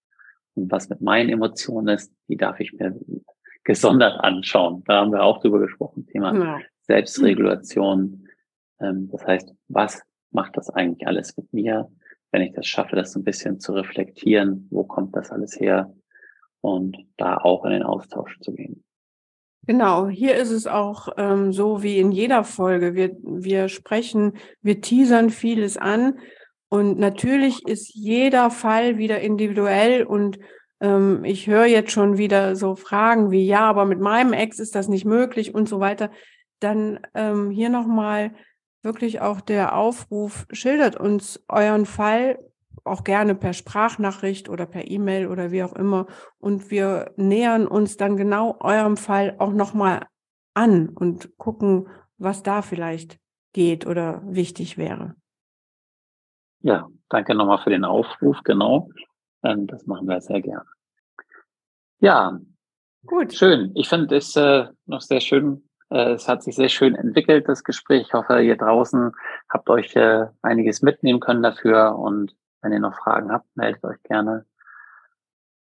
Und 0.55 0.71
was 0.71 0.89
mit 0.89 1.01
meinen 1.01 1.31
Emotionen 1.31 1.89
ist, 1.89 2.13
die 2.29 2.37
darf 2.37 2.61
ich 2.61 2.73
mir 2.73 2.99
gesondert 3.65 4.21
anschauen. 4.21 4.83
Da 4.87 5.01
haben 5.01 5.13
wir 5.13 5.23
auch 5.23 5.41
drüber 5.41 5.61
gesprochen, 5.61 6.07
Thema 6.07 6.35
ja. 6.35 6.59
Selbstregulation. 6.83 8.27
Ähm, 8.81 9.09
das 9.11 9.25
heißt, 9.25 9.53
was 9.69 10.03
macht 10.31 10.57
das 10.57 10.71
eigentlich 10.71 11.07
alles 11.07 11.37
mit 11.37 11.53
mir? 11.53 11.91
Wenn 12.33 12.43
ich 12.43 12.53
das 12.53 12.67
schaffe, 12.67 12.97
das 12.97 13.13
so 13.13 13.21
ein 13.21 13.25
bisschen 13.25 13.61
zu 13.61 13.73
reflektieren, 13.73 14.69
wo 14.71 14.85
kommt 14.85 15.17
das 15.17 15.31
alles 15.31 15.59
her? 15.59 15.93
Und 16.61 16.97
da 17.17 17.39
auch 17.39 17.65
in 17.65 17.71
den 17.71 17.83
Austausch 17.83 18.39
zu 18.41 18.53
gehen. 18.53 18.85
Genau, 19.67 20.09
hier 20.09 20.37
ist 20.37 20.51
es 20.51 20.67
auch 20.67 21.09
ähm, 21.17 21.53
so 21.53 21.83
wie 21.83 21.99
in 21.99 22.13
jeder 22.13 22.45
Folge. 22.45 22.95
Wir, 22.95 23.17
wir 23.23 23.69
sprechen, 23.69 24.35
wir 24.63 24.81
teasern 24.81 25.31
vieles 25.31 25.77
an 25.77 26.19
und 26.69 26.99
natürlich 26.99 27.67
ist 27.67 27.95
jeder 27.95 28.51
Fall 28.51 28.97
wieder 28.97 29.21
individuell 29.21 30.05
und 30.05 30.39
ähm, 30.81 31.25
ich 31.25 31.47
höre 31.47 31.67
jetzt 31.67 31.93
schon 31.93 32.17
wieder 32.17 32.57
so 32.57 32.75
Fragen 32.75 33.31
wie, 33.31 33.45
ja, 33.45 33.61
aber 33.61 33.85
mit 33.85 34.01
meinem 34.01 34.33
Ex 34.33 34.59
ist 34.59 34.75
das 34.75 34.89
nicht 34.89 35.05
möglich 35.05 35.55
und 35.55 35.69
so 35.69 35.79
weiter. 35.79 36.11
Dann 36.61 37.01
ähm, 37.15 37.51
hier 37.51 37.69
nochmal 37.69 38.33
wirklich 38.83 39.21
auch 39.21 39.41
der 39.41 39.77
Aufruf, 39.77 40.47
schildert 40.51 40.97
uns 40.97 41.43
euren 41.49 41.87
Fall, 41.87 42.39
auch 42.85 43.05
gerne 43.05 43.35
per 43.35 43.53
Sprachnachricht 43.53 44.49
oder 44.49 44.67
per 44.67 44.91
E-Mail 44.91 45.27
oder 45.27 45.51
wie 45.51 45.63
auch 45.63 45.75
immer. 45.75 46.07
Und 46.39 46.71
wir 46.71 47.13
nähern 47.17 47.67
uns 47.67 47.97
dann 47.97 48.17
genau 48.17 48.57
eurem 48.61 48.97
Fall 48.97 49.37
auch 49.39 49.53
nochmal 49.53 50.07
an 50.55 50.89
und 50.89 51.37
gucken, 51.37 51.89
was 52.19 52.43
da 52.43 52.63
vielleicht 52.63 53.19
geht 53.53 53.87
oder 53.87 54.23
wichtig 54.25 54.79
wäre. 54.79 55.15
Ja, 56.63 56.89
danke 57.09 57.35
nochmal 57.35 57.59
für 57.59 57.71
den 57.71 57.85
Aufruf, 57.85 58.39
genau. 58.45 58.91
Ähm, 59.43 59.67
das 59.67 59.87
machen 59.87 60.07
wir 60.09 60.21
sehr 60.21 60.41
gerne. 60.41 60.67
Ja, 62.01 62.39
gut. 63.07 63.35
Schön. 63.35 63.73
Ich 63.75 63.89
finde 63.89 64.17
es 64.17 64.37
äh, 64.37 64.67
noch 64.87 65.01
sehr 65.01 65.21
schön. 65.21 65.70
Äh, 65.91 66.13
es 66.13 66.29
hat 66.29 66.43
sich 66.43 66.57
sehr 66.57 66.69
schön 66.69 66.95
entwickelt, 66.95 67.49
das 67.49 67.65
Gespräch. 67.65 68.07
Ich 68.07 68.15
hoffe, 68.15 68.41
ihr 68.41 68.57
draußen 68.57 69.13
habt 69.49 69.69
euch 69.69 69.95
äh, 69.97 70.27
einiges 70.43 70.83
mitnehmen 70.83 71.21
können 71.21 71.43
dafür 71.43 71.97
und 71.99 72.35
wenn 72.63 72.73
ihr 72.73 72.81
noch 72.81 72.95
Fragen 72.95 73.33
habt, 73.33 73.47
meldet 73.57 73.83
euch 73.85 74.03
gerne. 74.05 74.45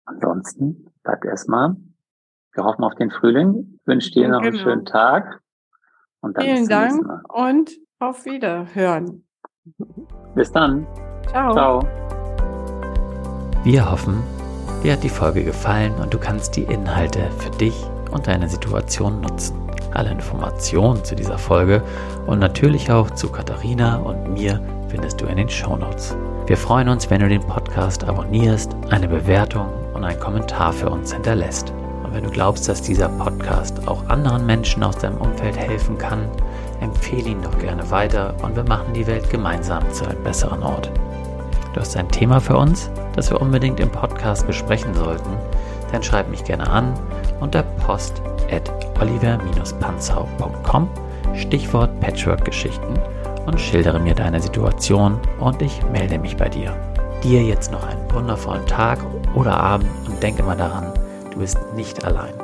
Ansonsten 0.04 0.92
bleibt 1.02 1.24
erstmal. 1.24 1.76
Wir 2.52 2.64
hoffen 2.64 2.84
auf 2.84 2.94
den 2.94 3.10
Frühling. 3.10 3.78
Ich 3.80 3.86
wünsche 3.86 4.10
dir 4.12 4.28
noch 4.28 4.42
genau. 4.42 4.54
einen 4.54 4.62
schönen 4.62 4.84
Tag. 4.84 5.40
Und 6.20 6.36
dann 6.36 6.44
Vielen 6.44 6.68
Dank 6.68 7.24
und 7.32 7.72
auf 7.98 8.24
Wiederhören. 8.24 9.26
Bis 10.34 10.52
dann. 10.52 10.86
Ciao. 11.26 11.52
Ciao. 11.52 11.80
Wir 13.64 13.90
hoffen, 13.90 14.22
dir 14.82 14.92
hat 14.92 15.02
die 15.02 15.08
Folge 15.08 15.42
gefallen 15.42 15.94
und 15.94 16.12
du 16.12 16.18
kannst 16.18 16.56
die 16.56 16.64
Inhalte 16.64 17.30
für 17.38 17.50
dich 17.50 17.74
und 18.10 18.26
deine 18.26 18.48
Situation 18.48 19.20
nutzen. 19.20 19.73
Alle 19.94 20.10
Informationen 20.10 21.04
zu 21.04 21.14
dieser 21.14 21.38
Folge 21.38 21.82
und 22.26 22.40
natürlich 22.40 22.90
auch 22.90 23.10
zu 23.10 23.28
Katharina 23.28 23.96
und 23.98 24.34
mir 24.34 24.60
findest 24.88 25.20
du 25.20 25.26
in 25.26 25.36
den 25.36 25.48
Show 25.48 25.76
Notes. 25.76 26.16
Wir 26.46 26.56
freuen 26.56 26.88
uns, 26.88 27.08
wenn 27.10 27.20
du 27.20 27.28
den 27.28 27.40
Podcast 27.40 28.02
abonnierst, 28.04 28.72
eine 28.90 29.06
Bewertung 29.06 29.68
und 29.94 30.04
einen 30.04 30.18
Kommentar 30.18 30.72
für 30.72 30.90
uns 30.90 31.12
hinterlässt. 31.12 31.72
Und 32.02 32.12
wenn 32.12 32.24
du 32.24 32.30
glaubst, 32.30 32.68
dass 32.68 32.82
dieser 32.82 33.08
Podcast 33.08 33.86
auch 33.86 34.06
anderen 34.08 34.44
Menschen 34.44 34.82
aus 34.82 34.98
deinem 34.98 35.18
Umfeld 35.18 35.56
helfen 35.56 35.96
kann, 35.96 36.28
empfehle 36.80 37.30
ihn 37.30 37.42
doch 37.42 37.56
gerne 37.60 37.88
weiter 37.90 38.34
und 38.42 38.56
wir 38.56 38.64
machen 38.64 38.92
die 38.94 39.06
Welt 39.06 39.30
gemeinsam 39.30 39.88
zu 39.92 40.06
einem 40.06 40.22
besseren 40.24 40.62
Ort. 40.64 40.90
Du 41.72 41.80
hast 41.80 41.96
ein 41.96 42.08
Thema 42.08 42.40
für 42.40 42.56
uns, 42.56 42.90
das 43.14 43.30
wir 43.30 43.40
unbedingt 43.40 43.78
im 43.78 43.90
Podcast 43.90 44.46
besprechen 44.46 44.92
sollten, 44.94 45.30
dann 45.92 46.02
schreib 46.02 46.28
mich 46.28 46.44
gerne 46.44 46.68
an 46.68 46.94
unter 47.40 47.62
post 47.62 48.20
at 48.50 48.70
oliver-panzau.com 49.00 50.88
Stichwort 51.34 52.00
Patchwork-Geschichten 52.00 52.94
und 53.46 53.60
schildere 53.60 53.98
mir 53.98 54.14
deine 54.14 54.40
Situation 54.40 55.18
und 55.40 55.60
ich 55.60 55.82
melde 55.92 56.18
mich 56.18 56.36
bei 56.36 56.48
dir. 56.48 56.74
Dir 57.22 57.42
jetzt 57.42 57.72
noch 57.72 57.86
einen 57.86 58.10
wundervollen 58.12 58.66
Tag 58.66 58.98
oder 59.34 59.56
Abend 59.56 59.88
und 60.06 60.22
denke 60.22 60.42
mal 60.42 60.56
daran, 60.56 60.92
du 61.32 61.38
bist 61.40 61.58
nicht 61.74 62.04
allein. 62.04 62.34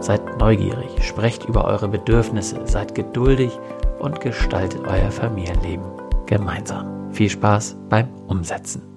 Seid 0.00 0.38
neugierig, 0.38 0.88
sprecht 1.02 1.44
über 1.44 1.64
eure 1.64 1.88
Bedürfnisse, 1.88 2.60
seid 2.64 2.94
geduldig 2.94 3.58
und 3.98 4.20
gestaltet 4.20 4.82
euer 4.86 5.10
Familienleben 5.10 5.84
gemeinsam. 6.26 7.12
Viel 7.12 7.28
Spaß 7.28 7.76
beim 7.88 8.08
Umsetzen. 8.28 8.89